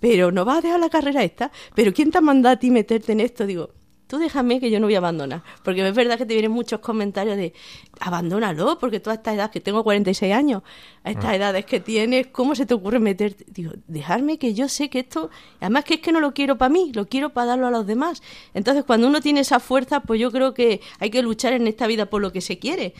pero 0.00 0.32
no 0.32 0.44
vas 0.44 0.58
a 0.58 0.60
dejar 0.62 0.80
la 0.80 0.88
carrera 0.88 1.22
esta, 1.22 1.52
pero 1.74 1.92
¿quién 1.92 2.10
te 2.10 2.18
ha 2.18 2.20
mandado 2.22 2.54
a 2.54 2.58
ti 2.58 2.70
meterte 2.70 3.12
en 3.12 3.20
esto? 3.20 3.46
Digo, 3.46 3.70
tú 4.06 4.18
déjame 4.18 4.60
que 4.60 4.70
yo 4.70 4.80
no 4.80 4.86
voy 4.86 4.94
a 4.94 4.98
abandonar. 4.98 5.42
Porque 5.62 5.86
es 5.86 5.94
verdad 5.94 6.18
que 6.18 6.26
te 6.26 6.34
vienen 6.34 6.50
muchos 6.50 6.80
comentarios 6.80 7.36
de, 7.36 7.52
abandónalo, 8.00 8.78
porque 8.78 9.00
tú 9.00 9.10
a 9.10 9.14
esta 9.14 9.34
edad, 9.34 9.50
que 9.50 9.60
tengo 9.60 9.82
46 9.82 10.32
años, 10.32 10.62
a 11.02 11.10
estas 11.10 11.34
edades 11.34 11.64
que 11.64 11.80
tienes, 11.80 12.28
¿cómo 12.28 12.54
se 12.54 12.66
te 12.66 12.74
ocurre 12.74 12.98
meterte? 12.98 13.44
Digo, 13.48 13.72
dejarme 13.86 14.38
que 14.38 14.54
yo 14.54 14.68
sé 14.68 14.90
que 14.90 15.00
esto, 15.00 15.30
además 15.60 15.84
que 15.84 15.94
es 15.94 16.00
que 16.00 16.12
no 16.12 16.20
lo 16.20 16.34
quiero 16.34 16.58
para 16.58 16.68
mí, 16.68 16.92
lo 16.94 17.06
quiero 17.06 17.30
para 17.30 17.48
darlo 17.48 17.66
a 17.66 17.70
los 17.70 17.86
demás. 17.86 18.22
Entonces, 18.54 18.84
cuando 18.84 19.08
uno 19.08 19.20
tiene 19.20 19.40
esa 19.40 19.60
fuerza, 19.60 20.00
pues 20.00 20.20
yo 20.20 20.30
creo 20.30 20.54
que 20.54 20.80
hay 20.98 21.10
que 21.10 21.22
luchar 21.22 21.52
en 21.52 21.66
esta 21.66 21.86
vida 21.86 22.06
por 22.06 22.22
lo 22.22 22.32
que 22.32 22.40
se 22.40 22.58
quiere. 22.58 22.94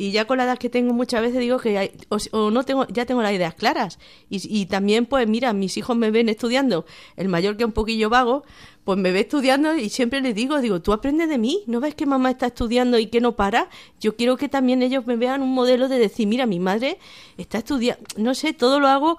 Y 0.00 0.12
ya 0.12 0.26
con 0.26 0.38
la 0.38 0.44
edad 0.44 0.58
que 0.58 0.70
tengo 0.70 0.94
muchas 0.94 1.20
veces 1.20 1.40
digo 1.40 1.58
que 1.58 1.76
hay- 1.76 1.90
o, 2.32 2.50
no 2.52 2.62
tengo, 2.64 2.86
ya 2.88 3.04
tengo 3.04 3.20
las 3.20 3.32
ideas 3.32 3.54
claras. 3.54 3.98
Y, 4.30 4.40
y 4.48 4.66
también, 4.66 5.06
pues 5.06 5.26
mira, 5.28 5.52
mis 5.52 5.76
hijos 5.76 5.96
me 5.96 6.10
ven 6.12 6.28
estudiando, 6.28 6.86
el 7.16 7.28
mayor 7.28 7.56
que 7.56 7.64
un 7.64 7.72
poquillo 7.72 8.08
vago, 8.08 8.44
pues 8.84 8.96
me 8.96 9.10
ve 9.12 9.20
estudiando 9.20 9.74
y 9.76 9.90
siempre 9.90 10.20
les 10.22 10.34
digo, 10.34 10.60
digo, 10.60 10.80
tú 10.80 10.92
aprendes 10.94 11.28
de 11.28 11.36
mí, 11.36 11.62
¿no 11.66 11.80
ves 11.80 11.94
que 11.94 12.06
mamá 12.06 12.30
está 12.30 12.46
estudiando 12.46 12.98
y 12.98 13.06
que 13.06 13.20
no 13.20 13.36
para? 13.36 13.68
Yo 14.00 14.16
quiero 14.16 14.36
que 14.38 14.48
también 14.48 14.82
ellos 14.82 15.04
me 15.04 15.16
vean 15.16 15.42
un 15.42 15.52
modelo 15.52 15.88
de 15.88 15.98
decir, 15.98 16.26
mira, 16.26 16.46
mi 16.46 16.58
madre 16.60 16.98
está 17.36 17.58
estudiando, 17.58 18.02
no 18.16 18.34
sé, 18.34 18.54
todo 18.54 18.80
lo 18.80 18.86
hago 18.88 19.18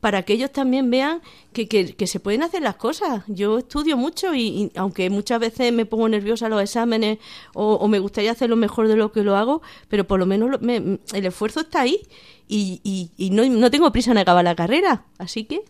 para 0.00 0.22
que 0.22 0.32
ellos 0.34 0.52
también 0.52 0.90
vean 0.90 1.20
que, 1.52 1.66
que, 1.66 1.94
que 1.94 2.06
se 2.06 2.20
pueden 2.20 2.42
hacer 2.42 2.62
las 2.62 2.76
cosas. 2.76 3.24
Yo 3.26 3.58
estudio 3.58 3.96
mucho 3.96 4.34
y, 4.34 4.40
y 4.46 4.70
aunque 4.76 5.10
muchas 5.10 5.40
veces 5.40 5.72
me 5.72 5.86
pongo 5.86 6.08
nerviosa 6.08 6.46
a 6.46 6.48
los 6.48 6.62
exámenes 6.62 7.18
o, 7.54 7.74
o 7.74 7.88
me 7.88 7.98
gustaría 7.98 8.30
hacerlo 8.30 8.54
mejor 8.56 8.86
de 8.88 8.96
lo 8.96 9.10
que 9.12 9.22
lo 9.24 9.36
hago, 9.36 9.60
pero 9.88 10.06
por 10.06 10.18
lo 10.20 10.26
menos 10.26 10.50
lo- 10.50 10.58
me- 10.60 10.98
el 11.12 11.26
esfuerzo 11.26 11.60
está 11.60 11.80
ahí 11.80 12.00
y, 12.46 12.80
y, 12.84 13.10
y 13.16 13.30
no, 13.30 13.44
no 13.44 13.70
tengo 13.70 13.90
prisa 13.92 14.12
en 14.12 14.18
acabar 14.18 14.44
la 14.44 14.54
carrera. 14.54 15.04
Así 15.18 15.44
que, 15.44 15.62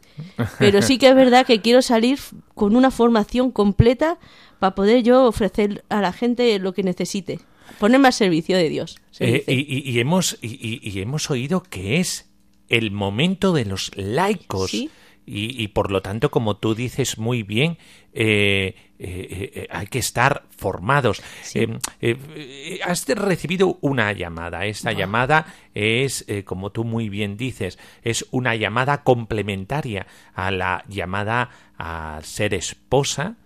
pero 0.58 0.82
sí 0.82 0.98
que 0.98 1.08
es 1.08 1.14
verdad 1.14 1.46
que 1.46 1.60
quiero 1.60 1.80
salir 1.82 2.18
con 2.54 2.76
una 2.76 2.90
formación 2.90 3.50
completa 3.50 4.18
para 4.58 4.74
poder 4.74 5.02
yo 5.02 5.24
ofrecer 5.24 5.84
a 5.88 6.00
la 6.00 6.12
gente 6.12 6.58
lo 6.58 6.74
que 6.74 6.82
necesite. 6.82 7.40
Ponerme 7.78 8.08
al 8.08 8.12
servicio 8.14 8.56
de 8.56 8.68
Dios. 8.68 8.98
se 9.10 9.36
Eh, 9.36 9.44
y, 9.46 9.54
y- 9.90 9.90
y 9.90 10.00
hemos, 10.00 10.38
y, 10.42 10.48
y- 10.48 10.80
y 10.90 11.00
hemos 11.00 11.30
oído 11.30 11.62
que 11.62 12.00
es 12.00 12.27
el 12.68 12.90
momento 12.90 13.52
de 13.52 13.64
los 13.64 13.90
laicos. 13.96 14.70
Sí. 14.70 14.90
Y, 15.26 15.62
y 15.62 15.68
por 15.68 15.90
lo 15.90 16.00
tanto, 16.00 16.30
como 16.30 16.56
tú 16.56 16.74
dices 16.74 17.18
muy 17.18 17.42
bien, 17.42 17.76
eh, 18.14 18.74
eh, 18.98 19.52
eh, 19.54 19.68
hay 19.70 19.86
que 19.86 19.98
estar 19.98 20.44
formados. 20.56 21.22
Sí. 21.42 21.66
Eh, 22.00 22.80
has 22.84 23.06
recibido 23.06 23.78
una 23.80 24.10
llamada. 24.12 24.64
Esta 24.66 24.92
llamada 24.92 25.54
es, 25.74 26.24
como 26.44 26.72
tú 26.72 26.84
muy 26.84 27.08
bien 27.08 27.36
dices, 27.36 27.78
es 28.02 28.26
una 28.30 28.56
llamada 28.56 29.04
complementaria 29.04 30.06
a 30.34 30.50
la 30.50 30.84
llamada 30.88 31.50
a 31.76 32.20
ser 32.22 32.54
esposa 32.54 33.36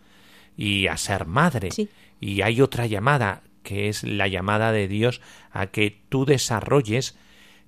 y 0.57 0.87
a 0.87 0.97
ser 0.97 1.27
madre. 1.27 1.71
Sí. 1.73 1.89
Y 2.21 2.43
hay 2.43 2.61
otra 2.61 2.87
llamada 2.87 3.43
que 3.63 3.89
es 3.89 4.05
la 4.05 4.29
llamada 4.29 4.73
de 4.73 4.89
Dios 4.89 5.21
a 5.51 5.67
que 5.67 6.01
tú 6.09 6.25
desarrolles 6.25 7.17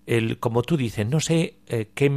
el, 0.06 0.38
como 0.38 0.62
tú 0.62 0.76
dices, 0.76 1.06
no 1.06 1.20
sé 1.20 1.56
eh, 1.66 1.90
qué 1.94 2.10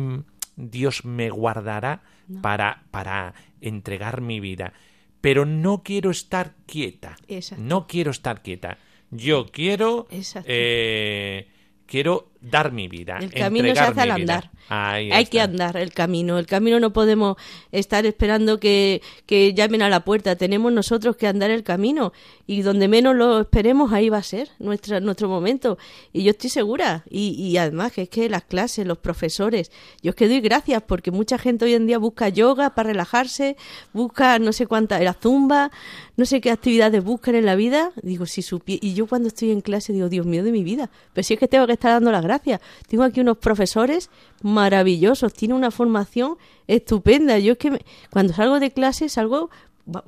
Dios 0.56 1.06
me 1.06 1.30
guardará 1.30 2.04
para, 2.42 2.84
para 2.92 3.34
entregar 3.62 4.22
mi 4.22 4.40
vida, 4.40 4.74
pero 5.22 5.46
no 5.46 5.84
quiero 5.84 6.10
estar 6.12 6.56
quieta. 6.66 7.16
Exacto. 7.28 7.64
No 7.64 7.88
quiero 7.88 8.12
estar 8.12 8.42
quieta. 8.42 8.78
Yo 9.12 9.46
quiero, 9.48 10.08
eh, 10.46 11.48
quiero 11.86 12.32
dar 12.42 12.72
mi 12.72 12.88
vida. 12.88 13.18
El 13.20 13.34
camino 13.34 13.74
se 13.74 13.80
hace 13.80 14.02
al 14.02 14.12
andar. 14.12 14.52
Hay 14.70 15.26
que 15.26 15.42
andar 15.42 15.78
el 15.78 15.94
camino. 15.94 16.38
El 16.38 16.46
camino 16.46 16.80
no 16.80 16.94
podemos 16.94 17.38
estar 17.72 18.06
esperando 18.06 18.60
que, 18.60 19.02
que 19.26 19.54
llamen 19.54 19.82
a 19.82 19.90
la 19.90 20.02
puerta. 20.02 20.36
Tenemos 20.36 20.72
nosotros 20.72 21.16
que 21.16 21.28
andar 21.28 21.52
el 21.52 21.64
camino. 21.64 22.14
Y 22.46 22.62
donde 22.62 22.88
menos 22.88 23.16
lo 23.16 23.42
esperemos, 23.42 23.94
ahí 23.94 24.10
va 24.10 24.18
a 24.18 24.24
ser 24.24 24.50
nuestra, 24.60 25.00
nuestro 25.00 25.30
momento. 25.30 25.78
Y 26.14 26.24
yo 26.24 26.32
estoy 26.32 26.50
segura. 26.50 27.04
Y, 27.10 27.30
y 27.32 27.58
además 27.58 27.92
que 27.92 28.04
es 28.04 28.10
que 28.10 28.30
las 28.30 28.44
clases, 28.44 28.86
los 28.86 28.98
profesores, 28.98 29.72
yo 30.02 30.12
es 30.12 30.16
que 30.16 30.28
doy 30.28 30.42
gracias 30.42 30.84
porque 30.84 31.12
mucha 31.12 31.38
gente 31.38 31.66
hoy 31.66 31.74
en 31.74 31.88
día 31.88 31.98
busca 31.98 32.30
yoga 32.30 32.76
para 32.76 32.90
relajarse, 32.90 33.58
busca 33.94 34.40
no 34.40 34.54
sé 34.54 34.68
cuánta, 34.68 35.00
la 35.00 35.14
zumba, 35.14 35.72
no 36.16 36.26
sé 36.26 36.42
qué 36.42 36.52
actividades 36.52 37.04
buscan 37.04 37.36
en 37.36 37.46
la 37.46 37.56
vida. 37.56 37.92
Digo, 38.02 38.26
si 38.26 38.42
supie 38.42 38.80
Y 38.82 38.94
yo 38.94 39.08
cuando 39.08 39.28
estoy 39.28 39.52
en 39.52 39.62
clase 39.62 39.94
digo, 39.94 40.10
Dios 40.10 40.26
mío 40.26 40.44
de 40.44 40.52
mi 40.52 40.64
vida. 40.64 40.90
Pero 41.14 41.24
si 41.24 41.36
es 41.36 41.40
que 41.40 41.48
tengo 41.48 41.68
que 41.68 41.74
estar 41.74 41.92
dando 41.92 42.12
las 42.12 42.24
gracias. 42.28 42.62
Tengo 42.88 43.04
aquí 43.04 43.20
unos 43.22 43.38
profesores 43.38 44.10
maravillosos, 44.44 45.34
tiene 45.34 45.54
una 45.54 45.72
formación 45.72 46.38
estupenda. 46.68 47.40
Yo 47.40 47.54
es 47.54 47.58
que 47.58 47.72
me- 47.72 47.82
cuando 48.12 48.34
salgo 48.34 48.60
de 48.60 48.72
clase 48.72 49.10
salgo 49.10 49.50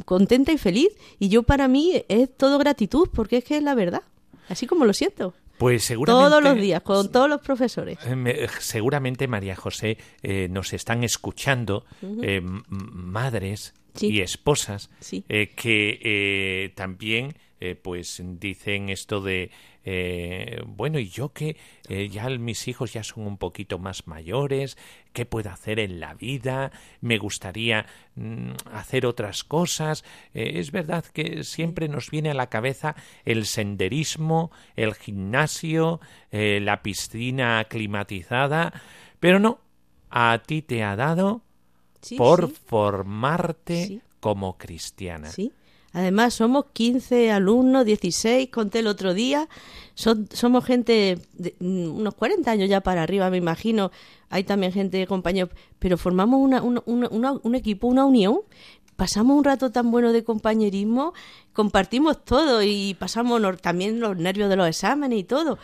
contenta 0.05 0.51
y 0.51 0.57
feliz 0.57 0.89
y 1.20 1.30
yo 1.30 1.43
para 1.43 1.67
mí 1.70 2.03
es 2.09 2.36
todo 2.36 2.57
gratitud 2.57 3.07
porque 3.13 3.38
es 3.38 3.43
que 3.45 3.57
es 3.57 3.63
la 3.63 3.76
verdad, 3.76 4.01
así 4.49 4.67
como 4.67 4.86
lo 4.86 4.93
siento. 4.93 5.34
Pues 5.57 5.84
seguramente 5.84 6.30
Todos 6.30 6.43
los 6.43 6.55
días, 6.55 6.82
con 6.84 7.11
todos 7.11 7.30
los 7.30 7.41
profesores. 7.41 7.97
Eh, 8.05 8.15
me- 8.15 8.47
seguramente 8.59 9.28
María 9.28 9.55
José 9.55 9.97
eh, 10.24 10.47
nos 10.49 10.72
están 10.74 11.03
escuchando 11.03 11.86
eh, 12.22 12.41
madres 12.41 13.74
Sí. 13.95 14.07
y 14.07 14.22
esposas 14.22 14.89
Sí. 14.99 15.24
que 15.28 16.72
también 16.76 17.36
pues 17.82 18.22
dicen 18.39 18.88
esto 18.89 19.20
de 19.20 19.51
eh, 19.86 20.61
bueno 20.67 20.99
y 20.99 21.07
yo 21.09 21.30
que 21.34 21.55
eh, 21.88 22.09
ya 22.09 22.27
mis 22.30 22.67
hijos 22.67 22.93
ya 22.93 23.03
son 23.03 23.25
un 23.25 23.38
poquito 23.38 23.80
más 23.80 24.07
mayores 24.07 24.77
qué 25.13 25.25
puedo 25.25 25.49
hacer 25.49 25.80
en 25.80 25.99
la 25.99 26.13
vida 26.15 26.71
me 27.01 27.17
gustaría 27.17 27.86
mm, 28.15 28.51
hacer 28.73 29.05
otras 29.05 29.43
cosas 29.43 30.03
Eh, 30.34 30.59
es 30.59 30.71
verdad 30.71 31.05
que 31.05 31.43
siempre 31.43 31.88
nos 31.88 32.09
viene 32.11 32.30
a 32.32 32.34
la 32.34 32.47
cabeza 32.47 32.95
el 33.25 33.45
senderismo 33.45 34.51
el 34.75 34.93
gimnasio 34.95 36.01
eh, 36.32 36.59
la 36.61 36.82
piscina 36.84 37.65
climatizada 37.69 38.73
pero 39.19 39.39
no 39.39 39.59
a 40.09 40.41
ti 40.45 40.61
te 40.61 40.84
ha 40.84 40.95
dado 40.95 41.41
Sí, 42.01 42.15
por 42.15 42.47
sí, 42.47 42.55
formarte 42.65 43.86
Sí. 43.88 44.01
como 44.19 44.57
cristiana. 44.57 45.30
sí. 45.30 45.51
Además, 45.94 46.34
somos 46.36 46.66
15 46.74 47.32
alumnos, 47.32 47.86
16, 47.86 48.50
conté 48.50 48.80
el 48.80 48.88
otro 48.88 49.14
día. 49.14 49.50
Son, 49.96 50.28
somos 50.32 50.64
gente 50.66 51.18
de 51.34 51.56
mm, 51.60 51.90
unos 52.00 52.14
40 52.14 52.52
años 52.52 52.70
ya 52.70 52.82
para 52.82 53.02
arriba, 53.04 53.30
me 53.30 53.38
imagino. 53.38 53.92
Hay 54.30 54.44
también 54.44 54.72
gente, 54.72 55.06
compañeros, 55.08 55.50
pero 55.80 55.98
formamos 55.98 56.40
una, 56.40 56.62
una- 56.62 56.84
una- 56.86 57.32
un 57.42 57.56
equipo, 57.56 57.88
una 57.88 58.06
unión. 58.06 58.40
Pasamos 58.96 59.38
un 59.38 59.44
rato 59.46 59.72
tan 59.72 59.92
bueno 59.92 60.12
de 60.12 60.24
compañerismo, 60.26 61.14
compartimos 61.54 62.24
todo 62.24 62.62
y 62.62 62.96
pasamos 63.00 63.42
también 63.62 64.00
los 64.00 64.16
nervios 64.18 64.50
de 64.50 64.58
los 64.58 64.68
exámenes 64.68 65.20
y 65.20 65.24
todo. 65.24 65.58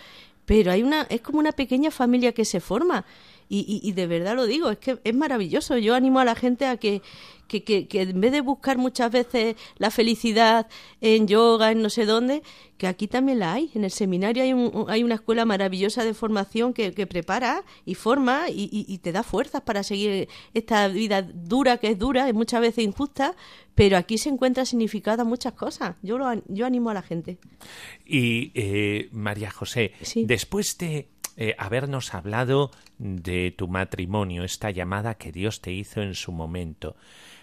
Pero 0.46 0.72
hay 0.72 0.84
una, 0.84 1.02
es 1.04 1.22
como 1.22 1.40
una 1.40 1.52
pequeña 1.52 1.92
familia 1.92 2.32
que 2.32 2.46
se 2.46 2.60
forma. 2.62 3.06
Y, 3.50 3.60
y, 3.84 3.88
y 3.88 3.92
de 3.94 4.08
verdad 4.08 4.36
lo 4.36 4.46
digo, 4.46 4.70
es 4.72 4.78
que 4.80 4.98
es 5.04 5.16
maravilloso. 5.16 5.78
Yo 5.78 5.94
animo 5.96 6.20
a 6.20 6.26
la 6.26 6.36
gente 6.36 6.66
a 6.66 6.78
que, 6.78 7.02
que, 7.48 7.64
que, 7.64 7.88
que 7.88 8.02
en 8.02 8.20
vez 8.20 8.32
de 8.32 8.42
buscar 8.42 8.78
muchas 8.80 9.12
veces 9.12 9.56
la 9.78 9.92
felicidad 9.92 10.68
en 11.02 11.28
yoga, 11.28 11.72
en 11.72 11.82
no 11.84 11.90
sé 11.92 12.06
dónde, 12.08 12.42
que 12.80 12.88
aquí 12.88 13.08
también 13.08 13.38
la 13.40 13.54
hay. 13.54 13.70
En 13.76 13.84
el 13.84 13.92
seminario 13.92 14.42
hay, 14.44 14.54
un- 14.54 14.86
hay 14.90 15.04
una 15.04 15.16
escuela 15.16 15.46
maravillosa 15.46 16.04
de 16.04 16.14
formación 16.16 16.74
que, 16.74 16.92
que 16.94 17.06
prepara 17.06 17.64
y 17.86 17.94
forma 17.94 18.50
y, 18.50 18.64
y- 18.72 18.86
y 18.92 18.98
te 18.98 19.12
da 19.12 19.22
fuerzas 19.22 19.62
para 19.62 19.84
seguir 19.84 20.28
esta 20.56 20.88
vida 20.88 21.22
dura, 21.22 21.78
que 21.78 21.90
es 21.92 22.00
dura, 22.00 22.28
es 22.28 22.34
muchas 22.34 22.62
veces 22.62 22.84
injusta, 22.84 23.36
pero 23.76 23.96
aquí 23.98 24.18
se 24.18 24.30
encuentra 24.30 24.66
significada 24.66 25.24
muchas 25.24 25.54
cosas. 25.54 25.96
Yo, 26.02 26.18
lo, 26.18 26.26
yo 26.48 26.66
animo 26.66 26.90
a 26.90 26.94
la 26.96 27.02
gente. 27.04 27.38
Y 28.06 28.52
eh, 28.56 29.10
María 29.12 29.52
José, 29.52 29.92
Sí. 30.02 30.26
después 30.26 30.78
de 30.80 31.10
eh, 31.38 31.56
habernos 31.58 32.14
hablado 32.14 32.72
de 32.98 33.52
tu 33.52 33.68
matrimonio, 33.68 34.44
esta 34.44 34.72
llamada 34.72 35.16
que 35.16 35.32
Dios 35.32 35.62
te 35.62 35.72
hizo 35.72 36.02
en 36.02 36.16
su 36.16 36.32
momento, 36.32 36.96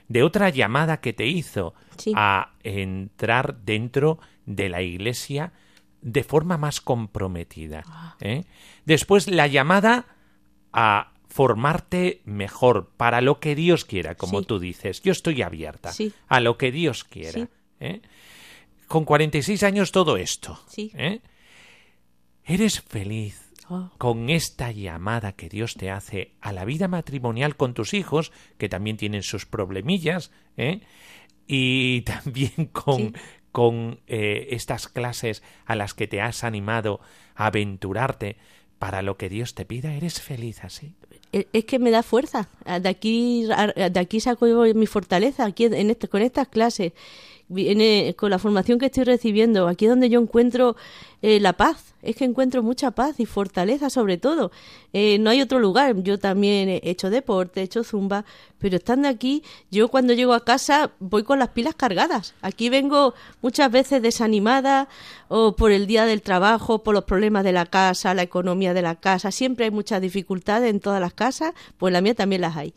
de 0.09 0.23
otra 0.23 0.49
llamada 0.51 1.01
que 1.01 1.13
te 1.13 1.27
hizo 1.27 1.75
Sí. 1.99 2.13
a 2.17 2.53
entrar 2.63 3.59
dentro 3.65 4.19
de 4.47 4.69
la 4.69 4.83
iglesia 4.83 5.53
de 6.01 6.25
forma 6.25 6.57
más 6.59 6.81
comprometida. 6.81 7.85
Ah. 7.87 8.17
¿eh? 8.21 8.45
Después 8.85 9.29
la 9.29 9.47
llamada 9.47 10.07
a 10.73 11.13
formarte 11.29 12.21
mejor 12.25 12.91
para 12.97 13.21
lo 13.21 13.41
que 13.41 13.55
Dios 13.55 13.85
quiera, 13.85 14.17
como 14.17 14.41
Sí. 14.41 14.47
tú 14.47 14.59
dices. 14.59 15.01
Yo 15.03 15.13
estoy 15.13 15.41
abierta 15.43 15.93
Sí. 15.93 16.13
a 16.29 16.41
lo 16.41 16.59
que 16.59 16.73
Dios 16.73 17.05
quiera. 17.05 17.49
¿eh? 17.81 18.03
Con 18.87 19.05
46 19.05 19.63
años 19.63 19.93
todo 19.93 20.17
esto. 20.17 20.61
Sí. 20.69 20.91
¿eh? 20.95 21.21
¿Eres 22.45 22.81
feliz. 22.81 23.52
Con 23.99 24.31
esta 24.31 24.71
llamada 24.73 25.33
que 25.33 25.49
Dios 25.49 25.75
te 25.75 25.91
hace 25.91 26.33
a 26.41 26.53
la 26.53 26.65
vida 26.65 26.89
matrimonial 26.89 27.57
con 27.57 27.75
tus 27.75 27.95
hijos, 27.95 28.33
que 28.59 28.69
también 28.69 28.97
tienen 28.97 29.23
sus 29.23 29.47
problemillas, 29.47 30.31
¿eh? 30.57 30.81
y 31.47 32.03
también 32.07 32.67
con, 32.73 32.97
Sí. 32.99 33.13
con 33.53 34.01
eh, 34.07 34.49
estas 34.51 34.89
clases 34.89 35.43
a 35.67 35.75
las 35.77 35.95
que 35.95 36.07
te 36.07 36.21
has 36.21 36.45
animado 36.45 37.01
a 37.35 37.47
aventurarte 37.47 38.37
para 38.79 39.03
lo 39.03 39.17
que 39.17 39.29
Dios 39.29 39.55
te 39.55 39.65
pida? 39.65 39.95
¿Eres 39.95 40.21
feliz 40.21 40.65
así? 40.65 40.95
E- 41.33 41.47
es 41.53 41.65
que 41.65 41.79
me 41.79 41.91
da 41.93 42.03
fuerza. 42.03 42.49
Ah, 42.65 42.81
De 42.81 42.89
aquí, 42.89 43.47
a- 43.55 43.89
de 43.89 44.01
aquí 44.01 44.19
saco 44.21 44.47
mi 44.75 44.87
fortaleza, 44.87 45.45
aquí 45.45 45.65
en 45.67 45.89
este, 45.91 46.09
con 46.09 46.21
estas 46.21 46.49
clases, 46.49 46.93
viene, 47.53 48.15
con 48.17 48.31
la 48.31 48.39
formación 48.39 48.79
que 48.79 48.87
estoy 48.87 49.05
recibiendo, 49.05 49.69
aquí 49.69 49.85
es 49.85 49.91
donde 49.91 50.09
yo 50.09 50.21
encuentro 50.21 50.77
eh, 51.23 51.39
la 51.39 51.53
paz. 51.53 51.95
Es 52.03 52.17
que 52.17 52.25
encuentro 52.25 52.65
mucha 52.65 52.91
paz 52.91 53.21
y 53.21 53.27
fortaleza 53.27 53.89
sobre 53.89 54.19
todo. 54.19 54.51
Eh, 54.93 55.19
no 55.21 55.31
hay 55.31 55.41
otro 55.41 55.61
lugar. 55.61 56.03
Yo 56.03 56.19
también 56.19 56.69
he 56.69 56.81
hecho 56.83 57.11
deporte, 57.11 57.61
he 57.61 57.63
hecho 57.63 57.85
zumba, 57.85 58.25
pero 58.59 58.77
estando 58.77 59.09
aquí, 59.09 59.45
yo 59.71 59.87
cuando 59.87 60.13
llego 60.13 60.35
a 60.35 60.45
casa 60.45 60.91
voy 60.99 61.23
con 61.23 61.39
las 61.39 61.51
pilas 61.51 61.77
cargadas. 61.77 62.35
Aquí 62.43 62.71
vengo 62.71 63.15
muchas 63.41 63.71
veces 63.71 64.03
desanimada 64.03 64.89
o 65.29 65.55
por 65.55 65.71
el 65.71 65.87
día 65.87 66.05
del 66.05 66.23
trabajo, 66.23 66.83
por 66.83 66.95
los 66.95 67.05
problemas 67.05 67.45
de 67.45 67.53
la 67.53 67.67
casa, 67.67 68.15
la 68.15 68.23
economía 68.23 68.75
de 68.75 68.83
la 68.83 68.97
casa. 68.97 69.31
Siempre 69.31 69.67
hay 69.67 69.71
muchas 69.71 70.01
dificultades 70.01 70.71
en 70.71 70.81
todas 70.81 71.01
las 71.01 71.15
casas, 71.15 71.55
pues 71.79 71.93
la 71.93 72.01
mía 72.01 72.15
también 72.15 72.41
las 72.41 72.57
hay. 72.57 72.75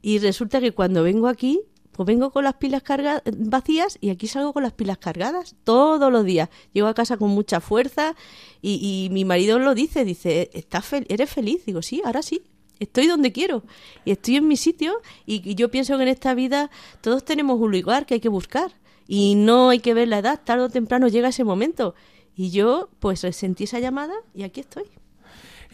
Y 0.00 0.18
resulta 0.18 0.60
que 0.60 0.72
cuando 0.72 1.02
vengo 1.02 1.28
aquí, 1.28 1.60
pues 1.92 2.06
vengo 2.06 2.30
con 2.30 2.44
las 2.44 2.54
pilas 2.54 2.82
cargadas, 2.82 3.22
vacías 3.36 3.98
y 4.00 4.10
aquí 4.10 4.26
salgo 4.26 4.52
con 4.52 4.62
las 4.62 4.72
pilas 4.72 4.98
cargadas 4.98 5.54
todos 5.64 6.10
los 6.10 6.24
días. 6.24 6.48
Llego 6.72 6.88
a 6.88 6.94
casa 6.94 7.16
con 7.16 7.30
mucha 7.30 7.60
fuerza 7.60 8.14
y, 8.60 9.04
y 9.06 9.10
mi 9.10 9.24
marido 9.24 9.58
lo 9.58 9.74
dice, 9.74 10.04
dice, 10.04 10.50
¿Estás 10.54 10.90
fel- 10.90 11.06
¿eres 11.08 11.30
feliz? 11.30 11.64
Digo, 11.66 11.82
sí, 11.82 12.02
ahora 12.04 12.22
sí. 12.22 12.42
Estoy 12.80 13.06
donde 13.06 13.30
quiero 13.30 13.62
y 14.04 14.10
estoy 14.10 14.36
en 14.36 14.48
mi 14.48 14.56
sitio 14.56 14.94
y, 15.24 15.54
yo 15.54 15.70
pienso 15.70 15.96
que 15.96 16.02
en 16.02 16.08
esta 16.08 16.34
vida 16.34 16.68
todos 17.00 17.24
tenemos 17.24 17.60
un 17.60 17.70
lugar 17.70 18.06
que 18.06 18.14
hay 18.14 18.20
que 18.20 18.28
buscar 18.28 18.72
y 19.06 19.36
no 19.36 19.68
hay 19.68 19.78
que 19.78 19.94
ver 19.94 20.08
la 20.08 20.18
edad, 20.18 20.40
tarde 20.42 20.64
o 20.64 20.68
temprano 20.68 21.06
llega 21.06 21.28
ese 21.28 21.44
momento. 21.44 21.94
Y 22.34 22.50
yo 22.50 22.88
pues 22.98 23.20
sentí 23.20 23.64
esa 23.64 23.78
llamada 23.78 24.14
y 24.34 24.42
aquí 24.42 24.60
estoy. 24.60 24.84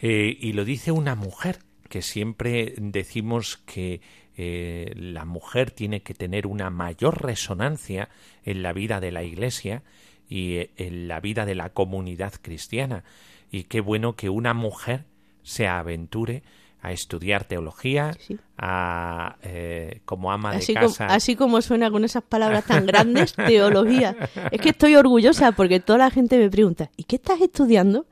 Eh, 0.01 0.37
y 0.39 0.53
lo 0.53 0.65
dice 0.65 0.91
una 0.91 1.15
mujer, 1.15 1.59
que 1.89 2.01
siempre 2.01 2.73
decimos 2.77 3.57
que 3.65 4.01
eh, 4.37 4.93
la 4.95 5.25
mujer 5.25 5.71
tiene 5.71 6.01
que 6.01 6.13
tener 6.13 6.47
una 6.47 6.69
mayor 6.69 7.21
resonancia 7.23 8.09
en 8.45 8.61
la 8.63 8.71
vida 8.71 8.99
de 9.01 9.11
la 9.11 9.23
Iglesia 9.23 9.83
y 10.29 10.55
eh, 10.57 10.71
en 10.77 11.07
la 11.07 11.19
vida 11.19 11.45
de 11.45 11.55
la 11.55 11.69
comunidad 11.71 12.33
cristiana. 12.41 13.03
Y 13.51 13.63
qué 13.63 13.81
bueno 13.81 14.15
que 14.15 14.29
una 14.29 14.53
mujer 14.53 15.05
se 15.43 15.67
aventure 15.67 16.43
a 16.81 16.93
estudiar 16.93 17.43
teología, 17.43 18.13
Sí. 18.19 18.37
a 18.57 19.35
eh, 19.41 19.99
como 20.05 20.31
ama 20.31 20.51
Así 20.51 20.73
de 20.73 20.79
como, 20.79 20.91
casa. 20.91 21.07
así 21.07 21.35
como 21.35 21.61
suena 21.61 21.91
con 21.91 22.05
esas 22.05 22.23
palabras 22.23 22.63
tan 22.65 22.85
grandes, 22.85 23.33
teología. 23.33 24.15
Es 24.51 24.61
que 24.61 24.69
estoy 24.69 24.95
orgullosa 24.95 25.51
porque 25.51 25.81
toda 25.81 25.99
la 25.99 26.11
gente 26.11 26.37
me 26.37 26.49
pregunta, 26.49 26.89
¿y 26.95 27.03
qué 27.03 27.17
estás 27.17 27.41
estudiando? 27.41 28.05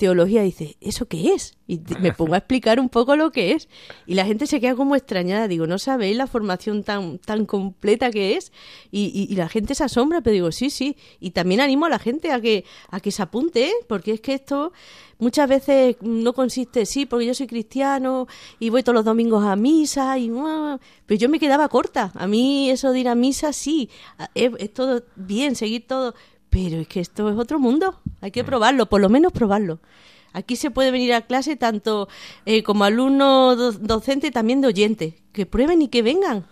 Teología 0.00 0.40
dice, 0.42 0.76
¿eso 0.80 1.06
qué 1.06 1.34
es? 1.34 1.58
Y 1.66 1.78
me 2.00 2.12
pongo 2.14 2.32
a 2.34 2.38
explicar 2.42 2.80
un 2.80 2.88
poco 2.88 3.16
lo 3.16 3.30
que 3.30 3.52
es. 3.52 3.68
Y 4.06 4.14
la 4.14 4.24
gente 4.24 4.46
se 4.46 4.58
queda 4.60 4.74
como 4.74 4.96
extrañada. 4.96 5.46
Digo, 5.46 5.66
¿no 5.66 5.78
sabéis 5.78 6.16
la 6.16 6.26
formación 6.26 6.82
tan, 6.82 7.18
tan 7.18 7.44
completa 7.44 8.10
que 8.10 8.36
es? 8.36 8.50
Y, 8.90 9.12
y- 9.14 9.30
y 9.32 9.36
la 9.36 9.50
gente 9.50 9.74
se 9.74 9.84
asombra, 9.84 10.22
pero 10.22 10.32
digo, 10.32 10.52
sí, 10.52 10.70
sí. 10.70 10.96
Y 11.20 11.32
también 11.32 11.60
animo 11.60 11.84
a 11.84 11.90
la 11.90 11.98
gente 11.98 12.32
a 12.32 12.40
que, 12.40 12.64
a 12.88 13.00
que 13.00 13.10
se 13.12 13.22
apunte, 13.22 13.66
¿eh? 13.68 13.72
porque 13.88 14.12
es 14.14 14.20
que 14.22 14.32
esto 14.32 14.72
muchas 15.18 15.48
veces 15.50 15.96
no 16.00 16.32
consiste, 16.32 16.86
sí, 16.86 17.04
porque 17.04 17.26
yo 17.26 17.34
soy 17.34 17.46
cristiano 17.46 18.26
y 18.58 18.70
voy 18.70 18.82
todos 18.82 18.94
los 18.94 19.04
domingos 19.04 19.44
a 19.44 19.54
misa, 19.54 20.18
y 20.18 20.30
pero 21.06 21.20
yo 21.20 21.28
me 21.28 21.38
quedaba 21.38 21.68
corta. 21.68 22.10
A 22.14 22.26
mí 22.26 22.70
eso 22.70 22.90
de 22.90 23.00
ir 23.00 23.08
a 23.08 23.14
misa, 23.14 23.52
sí, 23.52 23.90
es 24.34 24.72
todo 24.72 25.04
bien, 25.16 25.56
seguir 25.56 25.86
todo, 25.86 26.14
pero 26.50 26.78
es 26.80 26.88
que 26.88 27.00
esto 27.00 27.30
es 27.30 27.36
otro 27.38 27.58
mundo. 27.58 28.00
Hay 28.20 28.30
que 28.32 28.44
probarlo, 28.44 28.86
por 28.86 29.00
lo 29.00 29.08
menos 29.08 29.32
probarlo. 29.32 29.80
Aquí 30.32 30.56
se 30.56 30.70
puede 30.70 30.90
venir 30.90 31.14
a 31.14 31.22
clase 31.22 31.56
tanto 31.56 32.08
eh, 32.44 32.62
como 32.62 32.84
alumno 32.84 33.56
do- 33.56 33.72
docente, 33.72 34.30
también 34.30 34.60
de 34.60 34.68
oyente. 34.68 35.14
Que 35.32 35.46
prueben 35.46 35.82
y 35.82 35.88
que 35.88 36.02
vengan. 36.02 36.44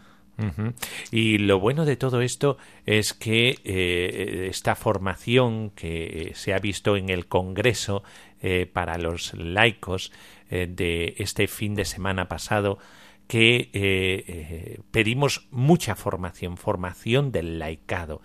Y 1.10 1.38
lo 1.38 1.58
bueno 1.58 1.84
de 1.84 1.96
todo 1.96 2.20
esto 2.20 2.58
es 2.86 3.12
que 3.12 3.58
eh, 3.64 4.46
esta 4.48 4.76
formación 4.76 5.70
que 5.70 6.30
se 6.36 6.54
ha 6.54 6.60
visto 6.60 6.96
en 6.96 7.08
el 7.08 7.26
Congreso 7.26 8.04
eh, 8.40 8.70
para 8.72 8.98
los 8.98 9.34
laicos 9.34 10.12
eh, 10.48 10.68
de 10.70 11.14
este 11.18 11.48
fin 11.48 11.74
de 11.74 11.84
semana 11.84 12.28
pasado, 12.28 12.78
que 13.26 13.56
eh, 13.56 14.24
eh, 14.28 14.80
pedimos 14.92 15.48
mucha 15.50 15.96
formación, 15.96 16.56
formación 16.56 17.32
del 17.32 17.58
laicado, 17.58 18.22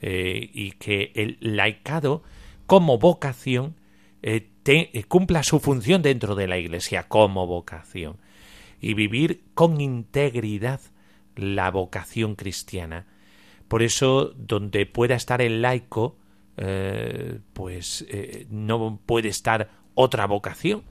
eh, 0.00 0.50
y 0.52 0.72
que 0.72 1.12
el 1.14 1.38
laicado 1.40 2.22
como 2.66 2.98
vocación 2.98 3.76
eh, 4.22 4.50
eh, 4.66 5.04
cumpla 5.04 5.42
su 5.42 5.58
función 5.58 6.02
dentro 6.02 6.34
de 6.34 6.46
la 6.46 6.58
Iglesia 6.58 7.08
como 7.08 7.46
vocación 7.46 8.18
y 8.78 8.92
vivir 8.92 9.44
con 9.54 9.80
integridad 9.80 10.80
la 11.34 11.70
vocación 11.70 12.34
cristiana. 12.34 13.06
Por 13.68 13.82
eso, 13.82 14.34
donde 14.36 14.84
pueda 14.84 15.14
estar 15.14 15.40
el 15.40 15.62
laico, 15.62 16.18
pues 17.52 18.06
no 18.48 19.00
puede 19.04 19.28
estar 19.28 19.70
otra 19.94 20.26
vocación, 20.26 20.84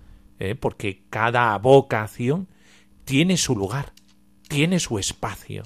porque 0.59 1.03
cada 1.09 1.57
vocación 1.57 2.47
tiene 3.05 3.37
su 3.37 3.55
lugar, 3.55 3.93
tiene 4.49 4.79
su 4.79 4.99
espacio, 4.99 5.63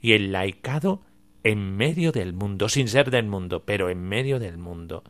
y 0.00 0.12
el 0.12 0.32
laicado 0.32 1.02
en 1.46 1.76
medio 1.76 2.10
del 2.10 2.32
mundo, 2.32 2.68
sin 2.68 2.88
ser 2.88 3.12
del 3.12 3.26
mundo, 3.26 3.62
pero 3.64 3.88
en 3.88 4.02
medio 4.02 4.40
del 4.40 4.58
mundo. 4.58 5.04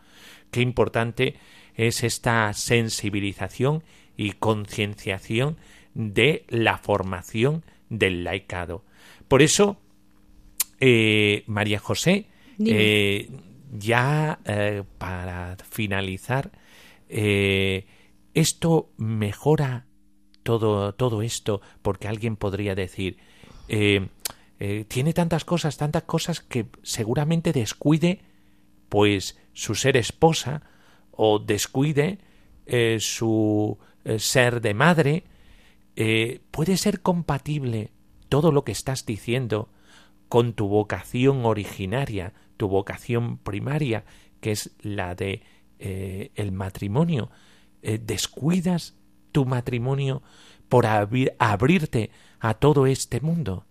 Qué 0.51 0.61
importante 0.61 1.37
es 1.75 2.05
esta 2.05 2.53
sensibilización 2.53 3.83
y 4.19 4.33
concienciación 4.33 5.57
de 5.95 6.45
la 6.49 6.77
formación 6.77 7.65
del 7.89 8.23
laicado. 8.23 8.85
Por 9.29 9.41
eso, 9.41 9.81
eh, 10.79 11.43
María 11.47 11.79
José, 11.79 12.27
eh, 12.59 13.31
ya 13.73 14.39
eh, 14.45 14.83
para 14.99 15.57
finalizar, 15.71 16.53
esto 17.09 18.91
mejora 18.99 19.87
todo, 20.43 20.95
todo 20.95 21.23
esto, 21.23 21.63
porque 21.81 22.09
alguien 22.09 22.37
podría 22.37 22.75
decir, 22.75 23.17
eh, 24.59 24.85
tiene 24.89 25.13
tantas 25.13 25.45
cosas, 25.45 25.77
tantas 25.77 26.05
cosas 26.05 26.41
que 26.41 26.67
seguramente 26.83 27.53
descuide 27.53 28.23
pues 28.89 29.39
su 29.53 29.75
ser 29.75 29.97
esposa 29.97 30.63
o 31.11 31.39
descuide 31.39 32.19
eh, 32.65 32.99
su 33.01 33.79
eh, 34.05 34.19
ser 34.19 34.61
de 34.61 34.75
madre, 34.75 35.25
puede 36.51 36.77
ser 36.77 37.01
compatible 37.01 37.91
todo 38.29 38.53
lo 38.53 38.65
que 38.65 38.73
estás 38.73 39.07
diciendo 39.07 39.71
con 40.29 40.53
tu 40.53 40.69
vocación 40.69 41.47
originaria, 41.47 42.35
tu 42.59 42.69
vocación 42.69 43.39
primaria, 43.39 44.05
que 44.43 44.53
es 44.53 44.77
la 44.83 45.15
de 45.15 45.43
el 45.79 46.53
matrimonio. 46.53 47.31
Descuidas 47.81 48.95
tu 49.33 49.47
matrimonio 49.47 50.23
por 50.69 50.85
abrirte 50.87 52.11
a 52.41 52.55
todo 52.55 52.87
este 52.87 53.21
mundo? 53.21 53.65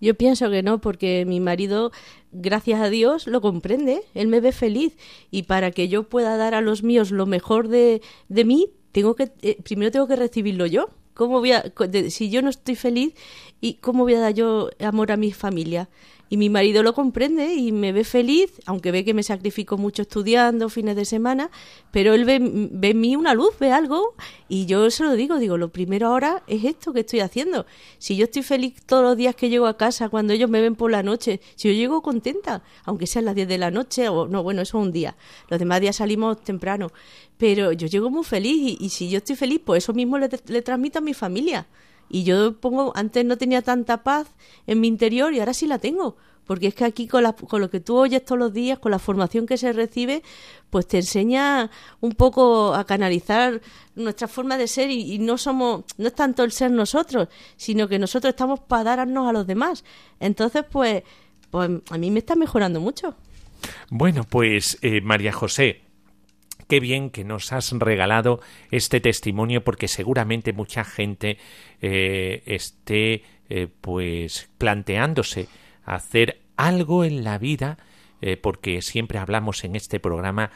Yo 0.00 0.14
pienso 0.14 0.50
que 0.50 0.62
no, 0.62 0.80
porque 0.80 1.24
mi 1.26 1.40
marido, 1.40 1.92
gracias 2.32 2.80
a 2.80 2.90
Dios, 2.90 3.26
lo 3.26 3.40
comprende. 3.40 4.02
Él 4.14 4.28
me 4.28 4.40
ve 4.40 4.52
feliz 4.52 4.96
y 5.30 5.44
para 5.44 5.70
que 5.70 5.88
yo 5.88 6.04
pueda 6.04 6.36
dar 6.36 6.54
a 6.54 6.60
los 6.60 6.82
míos 6.82 7.10
lo 7.10 7.26
mejor 7.26 7.68
de, 7.68 8.02
de 8.28 8.44
mí, 8.44 8.70
tengo 8.92 9.14
que 9.14 9.30
eh, 9.42 9.58
primero 9.62 9.90
tengo 9.90 10.06
que 10.06 10.16
recibirlo 10.16 10.66
yo. 10.66 10.90
¿Cómo 11.14 11.40
voy 11.40 11.52
a, 11.52 11.64
si 12.10 12.28
yo 12.28 12.42
no 12.42 12.50
estoy 12.50 12.74
feliz, 12.74 13.14
¿y 13.60 13.74
cómo 13.74 14.02
voy 14.02 14.14
a 14.14 14.20
dar 14.20 14.34
yo 14.34 14.68
amor 14.80 15.12
a 15.12 15.16
mi 15.16 15.32
familia? 15.32 15.88
Y 16.28 16.36
mi 16.36 16.50
marido 16.50 16.82
lo 16.82 16.92
comprende 16.92 17.54
y 17.54 17.70
me 17.70 17.92
ve 17.92 18.02
feliz, 18.02 18.60
aunque 18.66 18.90
ve 18.90 19.04
que 19.04 19.14
me 19.14 19.22
sacrifico 19.22 19.78
mucho 19.78 20.02
estudiando 20.02 20.68
fines 20.68 20.96
de 20.96 21.04
semana, 21.04 21.50
pero 21.92 22.14
él 22.14 22.24
ve, 22.24 22.38
ve 22.40 22.90
en 22.90 23.00
mí 23.00 23.14
una 23.14 23.32
luz, 23.32 23.56
ve 23.60 23.70
algo, 23.70 24.14
y 24.48 24.66
yo 24.66 24.90
se 24.90 25.04
lo 25.04 25.12
digo, 25.12 25.38
digo, 25.38 25.56
lo 25.56 25.68
primero 25.68 26.08
ahora 26.08 26.42
es 26.48 26.64
esto 26.64 26.92
que 26.92 27.00
estoy 27.00 27.20
haciendo. 27.20 27.64
Si 27.98 28.16
yo 28.16 28.24
estoy 28.24 28.42
feliz 28.42 28.74
todos 28.86 29.04
los 29.04 29.16
días 29.16 29.36
que 29.36 29.48
llego 29.48 29.66
a 29.66 29.76
casa, 29.76 30.08
cuando 30.08 30.32
ellos 30.32 30.50
me 30.50 30.60
ven 30.60 30.74
por 30.74 30.90
la 30.90 31.04
noche, 31.04 31.40
si 31.54 31.68
yo 31.68 31.74
llego 31.74 32.02
contenta, 32.02 32.64
aunque 32.84 33.06
sean 33.06 33.24
las 33.24 33.36
10 33.36 33.46
de 33.46 33.58
la 33.58 33.70
noche, 33.70 34.08
o 34.08 34.26
no, 34.26 34.42
bueno, 34.42 34.62
eso 34.62 34.78
es 34.78 34.84
un 34.84 34.92
día, 34.92 35.16
los 35.48 35.60
demás 35.60 35.80
días 35.80 35.96
salimos 35.96 36.42
temprano, 36.42 36.90
pero 37.38 37.72
yo 37.72 37.86
llego 37.86 38.10
muy 38.10 38.24
feliz 38.24 38.76
y, 38.80 38.88
si 38.88 39.08
yo 39.08 39.18
estoy 39.18 39.36
feliz, 39.36 39.60
pues 39.64 39.84
eso 39.84 39.92
mismo 39.92 40.18
le, 40.18 40.28
le 40.46 40.62
transmito 40.62 40.98
a 40.98 41.02
mi 41.02 41.14
familia. 41.14 41.66
Y 42.08 42.24
yo 42.24 42.58
pongo, 42.58 42.92
antes 42.94 43.24
no 43.24 43.36
tenía 43.36 43.62
tanta 43.62 44.02
paz 44.02 44.28
en 44.66 44.80
mi 44.80 44.88
interior 44.88 45.32
y 45.32 45.40
ahora 45.40 45.54
sí 45.54 45.66
la 45.66 45.78
tengo. 45.78 46.16
Porque 46.46 46.68
es 46.68 46.74
que 46.74 46.84
aquí 46.84 47.08
con, 47.08 47.24
con 47.32 47.60
lo 47.60 47.70
que 47.70 47.80
tú 47.80 47.96
oyes 47.96 48.24
todos 48.24 48.38
los 48.38 48.52
días, 48.52 48.78
con 48.78 48.92
la 48.92 49.00
formación 49.00 49.46
que 49.46 49.56
se 49.56 49.72
recibe, 49.72 50.22
pues 50.70 50.86
te 50.86 50.98
enseña 50.98 51.70
un 52.00 52.12
poco 52.12 52.72
a 52.74 52.84
canalizar 52.84 53.60
nuestra 53.96 54.28
forma 54.28 54.56
de 54.56 54.68
ser 54.68 54.90
y, 54.90 55.18
no 55.18 55.38
somos, 55.38 55.84
no 55.98 56.06
es 56.06 56.14
tanto 56.14 56.44
el 56.44 56.52
ser 56.52 56.70
nosotros, 56.70 57.28
sino 57.56 57.88
que 57.88 57.98
nosotros 57.98 58.30
estamos 58.30 58.60
para 58.60 58.96
darnos 58.96 59.28
a 59.28 59.32
los 59.32 59.46
demás. 59.46 59.84
Entonces, 60.20 60.64
pues, 60.70 61.02
pues 61.50 61.68
a 61.90 61.98
mí 61.98 62.12
me 62.12 62.20
está 62.20 62.36
mejorando 62.36 62.80
mucho. 62.80 63.16
Bueno, 63.90 64.22
pues 64.22 64.78
eh, 64.82 65.00
María 65.00 65.32
José, 65.32 65.85
Qué 66.68 66.80
bien 66.80 67.10
que 67.10 67.22
nos 67.22 67.52
has 67.52 67.70
regalado 67.72 68.40
este 68.72 69.00
testimonio 69.00 69.62
porque 69.62 69.86
seguramente 69.86 70.52
mucha 70.52 70.82
gente 70.82 71.38
eh, 71.80 72.42
esté 72.46 73.22
eh, 73.48 73.68
pues 73.80 74.50
planteándose 74.58 75.48
hacer 75.84 76.40
algo 76.56 77.04
en 77.04 77.22
la 77.22 77.38
vida 77.38 77.78
eh, 78.20 78.36
porque 78.36 78.82
siempre 78.82 79.18
hablamos 79.18 79.62
en 79.64 79.76
este 79.76 80.00
programa 80.00 80.50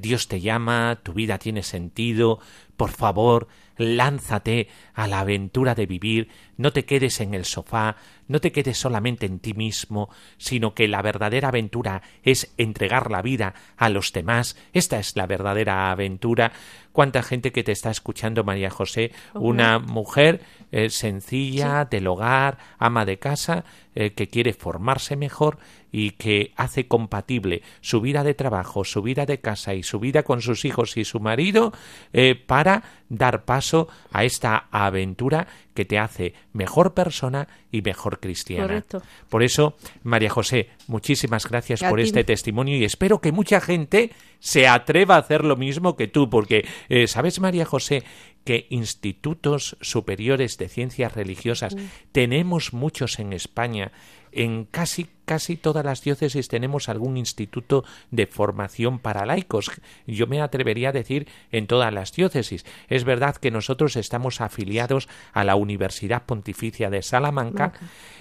Dios 0.00 0.26
te 0.26 0.40
llama, 0.40 0.98
tu 1.04 1.12
vida 1.12 1.38
tiene 1.38 1.62
sentido, 1.62 2.40
por 2.76 2.90
favor, 2.90 3.46
lánzate 3.76 4.66
a 4.92 5.06
la 5.06 5.20
aventura 5.20 5.76
de 5.76 5.86
vivir, 5.86 6.28
no 6.58 6.72
te 6.72 6.84
quedes 6.84 7.20
en 7.20 7.32
el 7.32 7.46
sofá, 7.46 7.96
no 8.26 8.40
te 8.40 8.52
quedes 8.52 8.76
solamente 8.76 9.24
en 9.24 9.38
ti 9.38 9.54
mismo, 9.54 10.10
sino 10.36 10.74
que 10.74 10.86
la 10.86 11.00
verdadera 11.00 11.48
aventura 11.48 12.02
es 12.22 12.52
entregar 12.58 13.10
la 13.10 13.22
vida 13.22 13.54
a 13.76 13.88
los 13.88 14.12
demás. 14.12 14.56
Esta 14.74 14.98
es 14.98 15.16
la 15.16 15.26
verdadera 15.26 15.90
aventura. 15.90 16.52
¿Cuánta 16.92 17.22
gente 17.22 17.52
que 17.52 17.62
te 17.62 17.72
está 17.72 17.90
escuchando, 17.90 18.44
María 18.44 18.70
José? 18.70 19.12
Una 19.32 19.78
mujer 19.78 20.42
eh, 20.72 20.90
sencilla, 20.90 21.84
del 21.84 22.08
hogar, 22.08 22.58
ama 22.78 23.04
de 23.04 23.18
casa, 23.18 23.64
eh, 23.94 24.12
que 24.12 24.28
quiere 24.28 24.52
formarse 24.52 25.16
mejor 25.16 25.58
y 25.90 26.12
que 26.12 26.52
hace 26.56 26.86
compatible 26.86 27.62
su 27.80 28.00
vida 28.00 28.24
de 28.24 28.34
trabajo, 28.34 28.84
su 28.84 29.02
vida 29.02 29.26
de 29.26 29.40
casa 29.40 29.74
y 29.74 29.82
su 29.82 29.98
vida 30.00 30.22
con 30.22 30.42
sus 30.42 30.64
hijos 30.64 30.96
y 30.96 31.04
su 31.04 31.20
marido 31.20 31.72
eh, 32.12 32.34
para 32.34 32.82
dar 33.08 33.44
paso 33.44 33.88
a 34.12 34.24
esta 34.24 34.68
aventura 34.70 35.48
que 35.78 35.84
te 35.84 35.96
hace 35.96 36.34
mejor 36.54 36.92
persona 36.92 37.46
y 37.70 37.82
mejor 37.82 38.18
cristiana. 38.18 38.84
Por 39.28 39.44
eso, 39.44 39.76
María 40.02 40.28
José, 40.28 40.70
muchísimas 40.88 41.48
gracias 41.48 41.82
por 41.82 42.00
este 42.00 42.24
testimonio 42.24 42.76
y 42.76 42.84
espero 42.84 43.20
que 43.20 43.32
mucha 43.32 43.60
gente 43.60 44.10
se 44.40 44.66
atreva 44.66 45.16
a 45.16 45.18
hacer 45.18 45.44
lo 45.44 45.56
mismo 45.56 45.96
que 45.96 46.08
tú, 46.08 46.28
porque, 46.30 46.66
eh, 46.88 47.06
¿sabes, 47.06 47.40
María 47.40 47.64
José, 47.64 48.04
que 48.44 48.66
institutos 48.70 49.76
superiores 49.80 50.58
de 50.58 50.68
ciencias 50.68 51.14
religiosas 51.14 51.76
tenemos 52.12 52.72
muchos 52.72 53.18
en 53.18 53.32
España 53.32 53.92
en 54.32 54.64
casi 54.64 55.08
casi 55.24 55.56
todas 55.56 55.84
las 55.84 56.02
diócesis 56.02 56.48
tenemos 56.48 56.88
algún 56.88 57.18
instituto 57.18 57.84
de 58.10 58.26
formación 58.26 58.98
para 58.98 59.26
laicos. 59.26 59.70
Yo 60.06 60.26
me 60.26 60.40
atrevería 60.40 60.88
a 60.88 60.92
decir 60.92 61.28
en 61.52 61.66
todas 61.66 61.92
las 61.92 62.12
diócesis. 62.12 62.64
Es 62.88 63.04
verdad 63.04 63.36
que 63.36 63.50
nosotros 63.50 63.96
estamos 63.96 64.40
afiliados 64.40 65.06
a 65.34 65.44
la 65.44 65.54
Universidad 65.54 66.22
Pontificia 66.24 66.88
de 66.88 67.02
Salamanca 67.02 67.74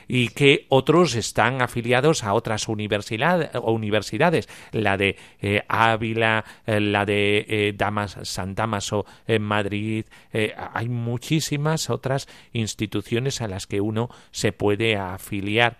y 0.09 0.29
que 0.29 0.65
otros 0.67 1.15
están 1.15 1.61
afiliados 1.61 2.23
a 2.23 2.33
otras 2.33 2.56
universidades, 2.67 4.49
la 4.71 4.97
de 4.97 5.15
eh, 5.41 5.63
Ávila, 5.67 6.43
eh, 6.65 6.79
la 6.79 7.05
de 7.05 7.45
eh, 7.47 7.73
Damas, 7.75 8.17
San 8.23 8.55
Damaso 8.55 9.05
en 9.27 9.43
Madrid. 9.43 10.05
hay 10.73 10.89
muchísimas 10.89 11.89
otras 11.89 12.27
instituciones 12.53 13.41
a 13.41 13.47
las 13.47 13.67
que 13.67 13.81
uno 13.81 14.09
se 14.31 14.51
puede 14.51 14.97
afiliar. 14.97 15.77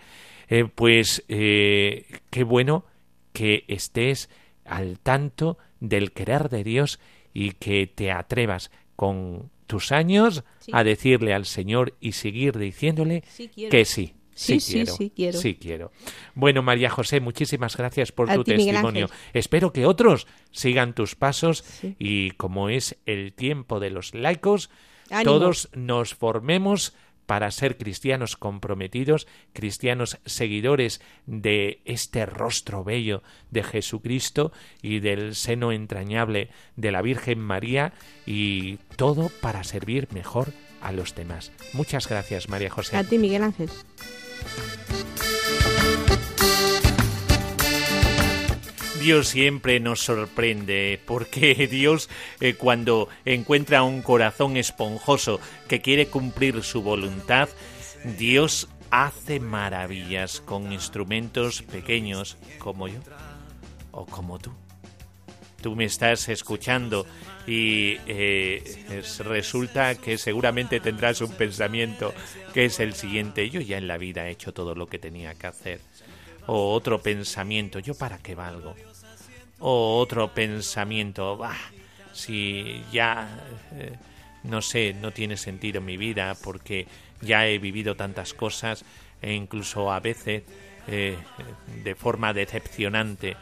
Pues 0.76 1.26
qué 1.28 2.44
bueno 2.46 2.86
que 3.34 3.66
estés 3.68 4.30
al 4.66 5.00
tanto 5.00 5.58
del 5.80 6.12
querer 6.12 6.50
de 6.50 6.64
Dios 6.64 7.00
y 7.34 7.52
que 7.52 7.88
te 7.88 8.12
atrevas 8.12 8.72
con 8.96 9.50
tus 9.68 9.92
años 9.92 10.44
a 10.72 10.84
decirle 10.84 11.34
al 11.34 11.46
Señor 11.46 11.94
y 12.00 12.14
seguir 12.14 12.58
diciéndole 12.58 13.24
que 13.70 13.86
sí. 13.86 14.14
Sí, 14.38 14.60
sí, 14.60 14.74
quiero, 14.74 14.96
sí, 14.96 15.12
quiero. 15.16 15.40
Sí, 15.40 15.56
quiero. 15.56 15.92
Bueno, 16.36 16.62
María 16.62 16.92
José, 16.92 17.20
muchísimas 17.20 17.76
gracias 17.76 18.12
por 18.12 18.32
tu 18.32 18.44
testimonio. 18.44 19.10
Espero 19.34 19.74
que 19.74 19.88
otros 19.88 20.28
sigan 20.52 20.94
tus 20.94 21.16
pasos 21.16 21.66
y 21.98 22.32
como 22.32 22.70
es 22.70 22.98
el 23.08 23.34
tiempo 23.34 23.80
de 23.80 23.90
los 23.90 24.14
laicos, 24.14 24.70
todos 25.24 25.70
nos 25.74 26.14
formemos 26.14 26.94
para 27.26 27.50
ser 27.50 27.78
cristianos 27.78 28.38
comprometidos, 28.38 29.28
cristianos 29.54 30.20
seguidores 30.26 31.02
de 31.26 31.82
este 31.86 32.28
rostro 32.28 32.84
bello 32.84 33.24
de 33.50 33.64
Jesucristo 33.64 34.52
y 34.84 35.00
del 35.00 35.36
seno 35.36 35.72
entrañable 35.72 36.50
de 36.76 36.92
la 36.92 37.02
Virgen 37.02 37.40
María 37.40 37.92
y 38.28 38.78
todo 38.96 39.30
para 39.42 39.64
servir 39.64 40.08
mejor 40.14 40.54
a 40.80 40.92
los 40.92 41.16
demás. 41.16 41.52
Muchas 41.74 42.08
gracias, 42.08 42.50
María 42.50 42.70
José. 42.70 42.96
A 42.96 43.04
ti, 43.04 43.18
Miguel 43.18 43.44
Ángel. 43.44 43.70
Dios 49.08 49.30
siempre 49.30 49.80
nos 49.80 50.02
sorprende, 50.02 51.00
porque 51.06 51.68
Dios 51.72 52.10
eh, 52.42 52.56
cuando 52.56 53.08
encuentra 53.24 53.84
un 53.84 54.02
corazón 54.02 54.58
esponjoso 54.58 55.40
que 55.70 55.80
quiere 55.80 56.08
cumplir 56.08 56.62
su 56.62 56.82
voluntad, 56.82 57.48
Dios 58.18 58.68
hace 58.92 59.40
maravillas 59.40 60.42
con 60.42 60.74
instrumentos 60.74 61.62
pequeños 61.62 62.38
como 62.60 62.90
yo 62.90 63.00
o 63.92 64.06
como 64.06 64.40
tú. 64.40 64.52
Tú 65.62 65.76
me 65.76 65.86
estás 65.86 66.30
escuchando 66.30 67.06
y 67.48 67.98
eh, 68.08 69.04
resulta 69.20 69.96
que 69.96 70.18
seguramente 70.18 70.80
tendrás 70.80 71.22
un 71.22 71.32
pensamiento 71.32 72.14
que 72.54 72.66
es 72.66 72.80
el 72.80 72.94
siguiente. 72.94 73.50
Yo 73.50 73.62
ya 73.62 73.78
en 73.78 73.88
la 73.88 73.98
vida 73.98 74.28
he 74.28 74.32
hecho 74.32 74.54
todo 74.54 74.76
lo 74.76 74.88
que 74.88 75.00
tenía 75.00 75.34
que 75.34 75.48
hacer 75.48 75.80
o 76.48 76.74
otro 76.74 77.02
pensamiento, 77.02 77.80
¿yo 77.80 77.94
para 77.94 78.18
qué 78.18 78.34
valgo? 78.34 78.76
O 79.60 80.00
otro 80.00 80.34
pensamiento, 80.34 81.38
bah, 81.38 81.58
si 82.14 82.84
ya, 82.92 83.28
eh, 83.74 83.94
no 84.44 84.62
sé, 84.62 84.94
no 84.94 85.12
tiene 85.12 85.38
sentido 85.38 85.82
mi 85.82 85.98
vida 85.98 86.36
porque 86.42 86.88
ya 87.22 87.48
he 87.48 87.60
vivido 87.60 87.96
tantas 87.96 88.34
cosas 88.34 88.86
e 89.22 89.34
incluso 89.34 89.92
a 89.92 90.00
veces 90.00 90.44
eh, 90.88 91.18
de 91.84 91.96
forma 91.96 92.34
decepcionante. 92.34 93.36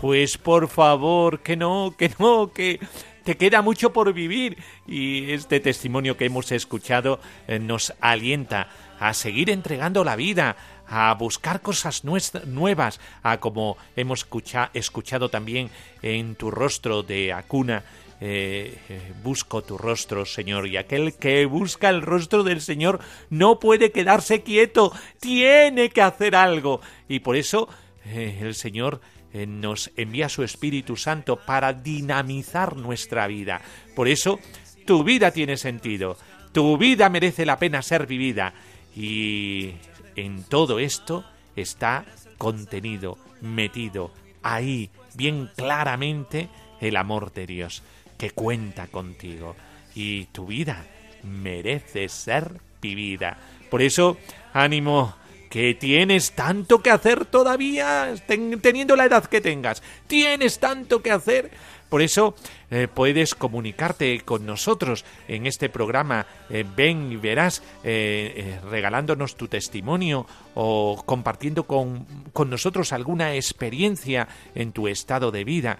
Pues 0.00 0.36
por 0.36 0.68
favor, 0.68 1.40
que 1.40 1.56
no, 1.56 1.94
que 1.96 2.12
no, 2.18 2.52
que 2.52 2.78
te 3.24 3.36
queda 3.38 3.62
mucho 3.62 3.94
por 3.94 4.12
vivir 4.12 4.58
y 4.86 5.32
este 5.32 5.58
testimonio 5.58 6.18
que 6.18 6.26
hemos 6.26 6.52
escuchado 6.52 7.18
eh, 7.48 7.58
nos 7.58 7.94
alienta 8.00 8.68
a 9.00 9.14
seguir 9.14 9.48
entregando 9.48 10.04
la 10.04 10.14
vida, 10.14 10.56
a 10.86 11.14
buscar 11.14 11.62
cosas 11.62 12.04
nuevas, 12.04 13.00
a 13.22 13.40
como 13.40 13.78
hemos 13.96 14.26
escuchado 14.74 15.30
también 15.30 15.70
en 16.02 16.34
tu 16.36 16.50
rostro 16.50 17.02
de 17.02 17.32
acuna, 17.32 17.82
eh, 18.20 18.78
eh, 18.90 19.12
busco 19.24 19.62
tu 19.62 19.78
rostro, 19.78 20.26
Señor, 20.26 20.68
y 20.68 20.76
aquel 20.76 21.14
que 21.14 21.46
busca 21.46 21.88
el 21.88 22.02
rostro 22.02 22.44
del 22.44 22.60
Señor 22.60 23.00
no 23.30 23.58
puede 23.58 23.92
quedarse 23.92 24.42
quieto, 24.42 24.92
tiene 25.20 25.88
que 25.88 26.02
hacer 26.02 26.36
algo. 26.36 26.82
Y 27.08 27.20
por 27.20 27.34
eso 27.34 27.68
el 28.14 28.54
Señor 28.54 29.00
nos 29.44 29.90
envía 29.96 30.28
su 30.28 30.42
Espíritu 30.42 30.96
Santo 30.96 31.36
para 31.36 31.72
dinamizar 31.72 32.76
nuestra 32.76 33.26
vida. 33.26 33.60
Por 33.94 34.08
eso 34.08 34.38
tu 34.86 35.04
vida 35.04 35.32
tiene 35.32 35.56
sentido, 35.56 36.16
tu 36.52 36.78
vida 36.78 37.10
merece 37.10 37.44
la 37.44 37.58
pena 37.58 37.82
ser 37.82 38.06
vivida. 38.06 38.54
Y 38.94 39.72
en 40.14 40.44
todo 40.44 40.78
esto 40.78 41.24
está 41.54 42.06
contenido, 42.38 43.18
metido, 43.42 44.10
ahí, 44.42 44.90
bien 45.14 45.50
claramente, 45.54 46.48
el 46.80 46.96
amor 46.96 47.32
de 47.32 47.46
Dios, 47.46 47.82
que 48.16 48.30
cuenta 48.30 48.86
contigo. 48.86 49.56
Y 49.94 50.26
tu 50.26 50.46
vida 50.46 50.86
merece 51.22 52.08
ser 52.08 52.60
vivida. 52.80 53.38
Por 53.70 53.82
eso, 53.82 54.16
ánimo, 54.52 55.14
que 55.48 55.74
tienes 55.74 56.32
tanto 56.32 56.82
que 56.82 56.90
hacer 56.90 57.24
todavía, 57.24 58.14
teniendo 58.26 58.96
la 58.96 59.06
edad 59.06 59.24
que 59.24 59.40
tengas. 59.40 59.82
Tienes 60.06 60.58
tanto 60.58 61.02
que 61.02 61.10
hacer. 61.10 61.50
Por 61.88 62.02
eso 62.02 62.34
eh, 62.70 62.88
puedes 62.92 63.36
comunicarte 63.36 64.20
con 64.20 64.44
nosotros 64.44 65.04
en 65.28 65.46
este 65.46 65.68
programa 65.68 66.26
eh, 66.50 66.64
Ven 66.76 67.12
y 67.12 67.16
verás, 67.16 67.62
eh, 67.84 68.58
regalándonos 68.68 69.36
tu 69.36 69.46
testimonio 69.46 70.26
o 70.54 71.00
compartiendo 71.06 71.64
con, 71.64 72.06
con, 72.32 72.50
nosotros 72.50 72.92
alguna 72.92 73.34
experiencia 73.36 74.26
en 74.54 74.72
tu 74.72 74.88
estado 74.88 75.30
de 75.30 75.44
vida. 75.44 75.78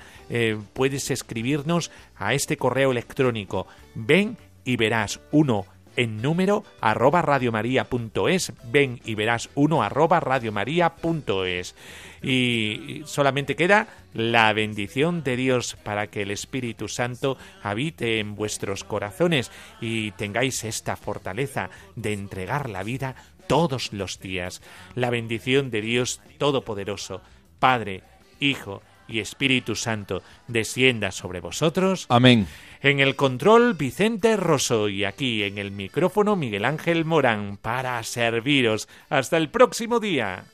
puedes 0.72 1.10
escribirnos 1.10 1.90
a 2.16 2.34
este 2.34 2.56
correo 2.56 2.92
electrónico 2.92 3.66
ven 3.94 4.36
y 4.64 4.76
verás 4.76 5.20
uno 5.32 5.66
en 5.96 6.22
número 6.22 6.64
arroba 6.80 7.22
radiomaria.es. 7.22 8.52
Ven 8.70 9.00
y 9.04 9.14
verás 9.14 9.50
uno 9.54 9.82
arroba 9.82 10.20
radiomaria.es. 10.20 11.74
Y 12.22 13.02
solamente 13.04 13.56
queda 13.56 13.88
la 14.14 14.52
bendición 14.52 15.22
de 15.22 15.36
Dios 15.36 15.76
para 15.82 16.08
que 16.08 16.22
el 16.22 16.30
Espíritu 16.30 16.88
Santo 16.88 17.36
habite 17.62 18.18
en 18.18 18.34
vuestros 18.34 18.84
corazones 18.84 19.50
y 19.80 20.12
tengáis 20.12 20.64
esta 20.64 20.96
fortaleza 20.96 21.70
de 21.94 22.12
entregar 22.12 22.68
la 22.70 22.82
vida 22.82 23.14
todos 23.46 23.92
los 23.92 24.20
días. 24.20 24.62
La 24.94 25.10
bendición 25.10 25.70
de 25.70 25.80
Dios 25.80 26.20
Todopoderoso, 26.38 27.22
Padre, 27.58 28.02
Hijo 28.40 28.82
y 29.08 29.20
Espíritu 29.20 29.76
Santo, 29.76 30.22
descienda 30.48 31.12
sobre 31.12 31.40
vosotros. 31.40 32.06
Amén. 32.08 32.46
En 32.86 33.00
el 33.00 33.16
control 33.16 33.74
Vicente 33.74 34.36
Rosso 34.36 34.88
y 34.88 35.02
aquí 35.02 35.42
en 35.42 35.58
el 35.58 35.72
micrófono 35.72 36.36
Miguel 36.36 36.64
Ángel 36.64 37.04
Morán 37.04 37.58
para 37.60 38.00
serviros. 38.04 38.88
Hasta 39.10 39.38
el 39.38 39.48
próximo 39.48 39.98
día. 39.98 40.44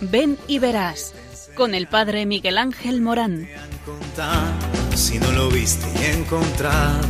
Ven 0.00 0.36
y 0.48 0.58
verás 0.58 1.14
con 1.54 1.76
el 1.76 1.86
padre 1.86 2.26
Miguel 2.26 2.58
Ángel 2.58 3.00
Morán. 3.00 3.48
Si 4.96 5.20
no 5.20 5.30
lo 5.30 5.48
viste 5.48 5.86
y 6.00 6.18
encontrar, 6.18 7.00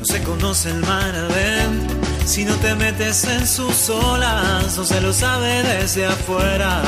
no 0.00 0.04
se 0.04 0.20
conoce 0.24 0.70
el 0.72 0.80
mar 0.80 1.14
adentro 1.14 2.05
si 2.26 2.44
no 2.44 2.54
te 2.56 2.74
metes 2.74 3.24
en 3.24 3.46
sus 3.46 3.88
olas, 3.88 4.76
no 4.76 4.84
se 4.84 5.00
lo 5.00 5.12
sabe 5.12 5.62
desde 5.62 6.06
afuera. 6.06 6.82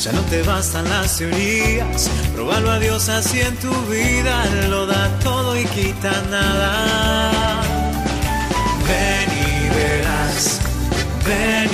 Ya 0.00 0.12
no 0.12 0.20
te 0.22 0.42
bastan 0.42 0.88
las 0.88 1.18
teorías, 1.18 2.08
probalo 2.34 2.70
a 2.70 2.78
Dios 2.78 3.08
así 3.08 3.40
en 3.40 3.54
tu 3.56 3.72
vida, 3.86 4.46
lo 4.68 4.86
da 4.86 5.10
todo 5.18 5.58
y 5.60 5.64
quita 5.66 6.12
nada. 6.30 7.60
Ven 8.86 9.28
y 9.46 9.68
verás, 9.74 10.60
ven 11.26 11.70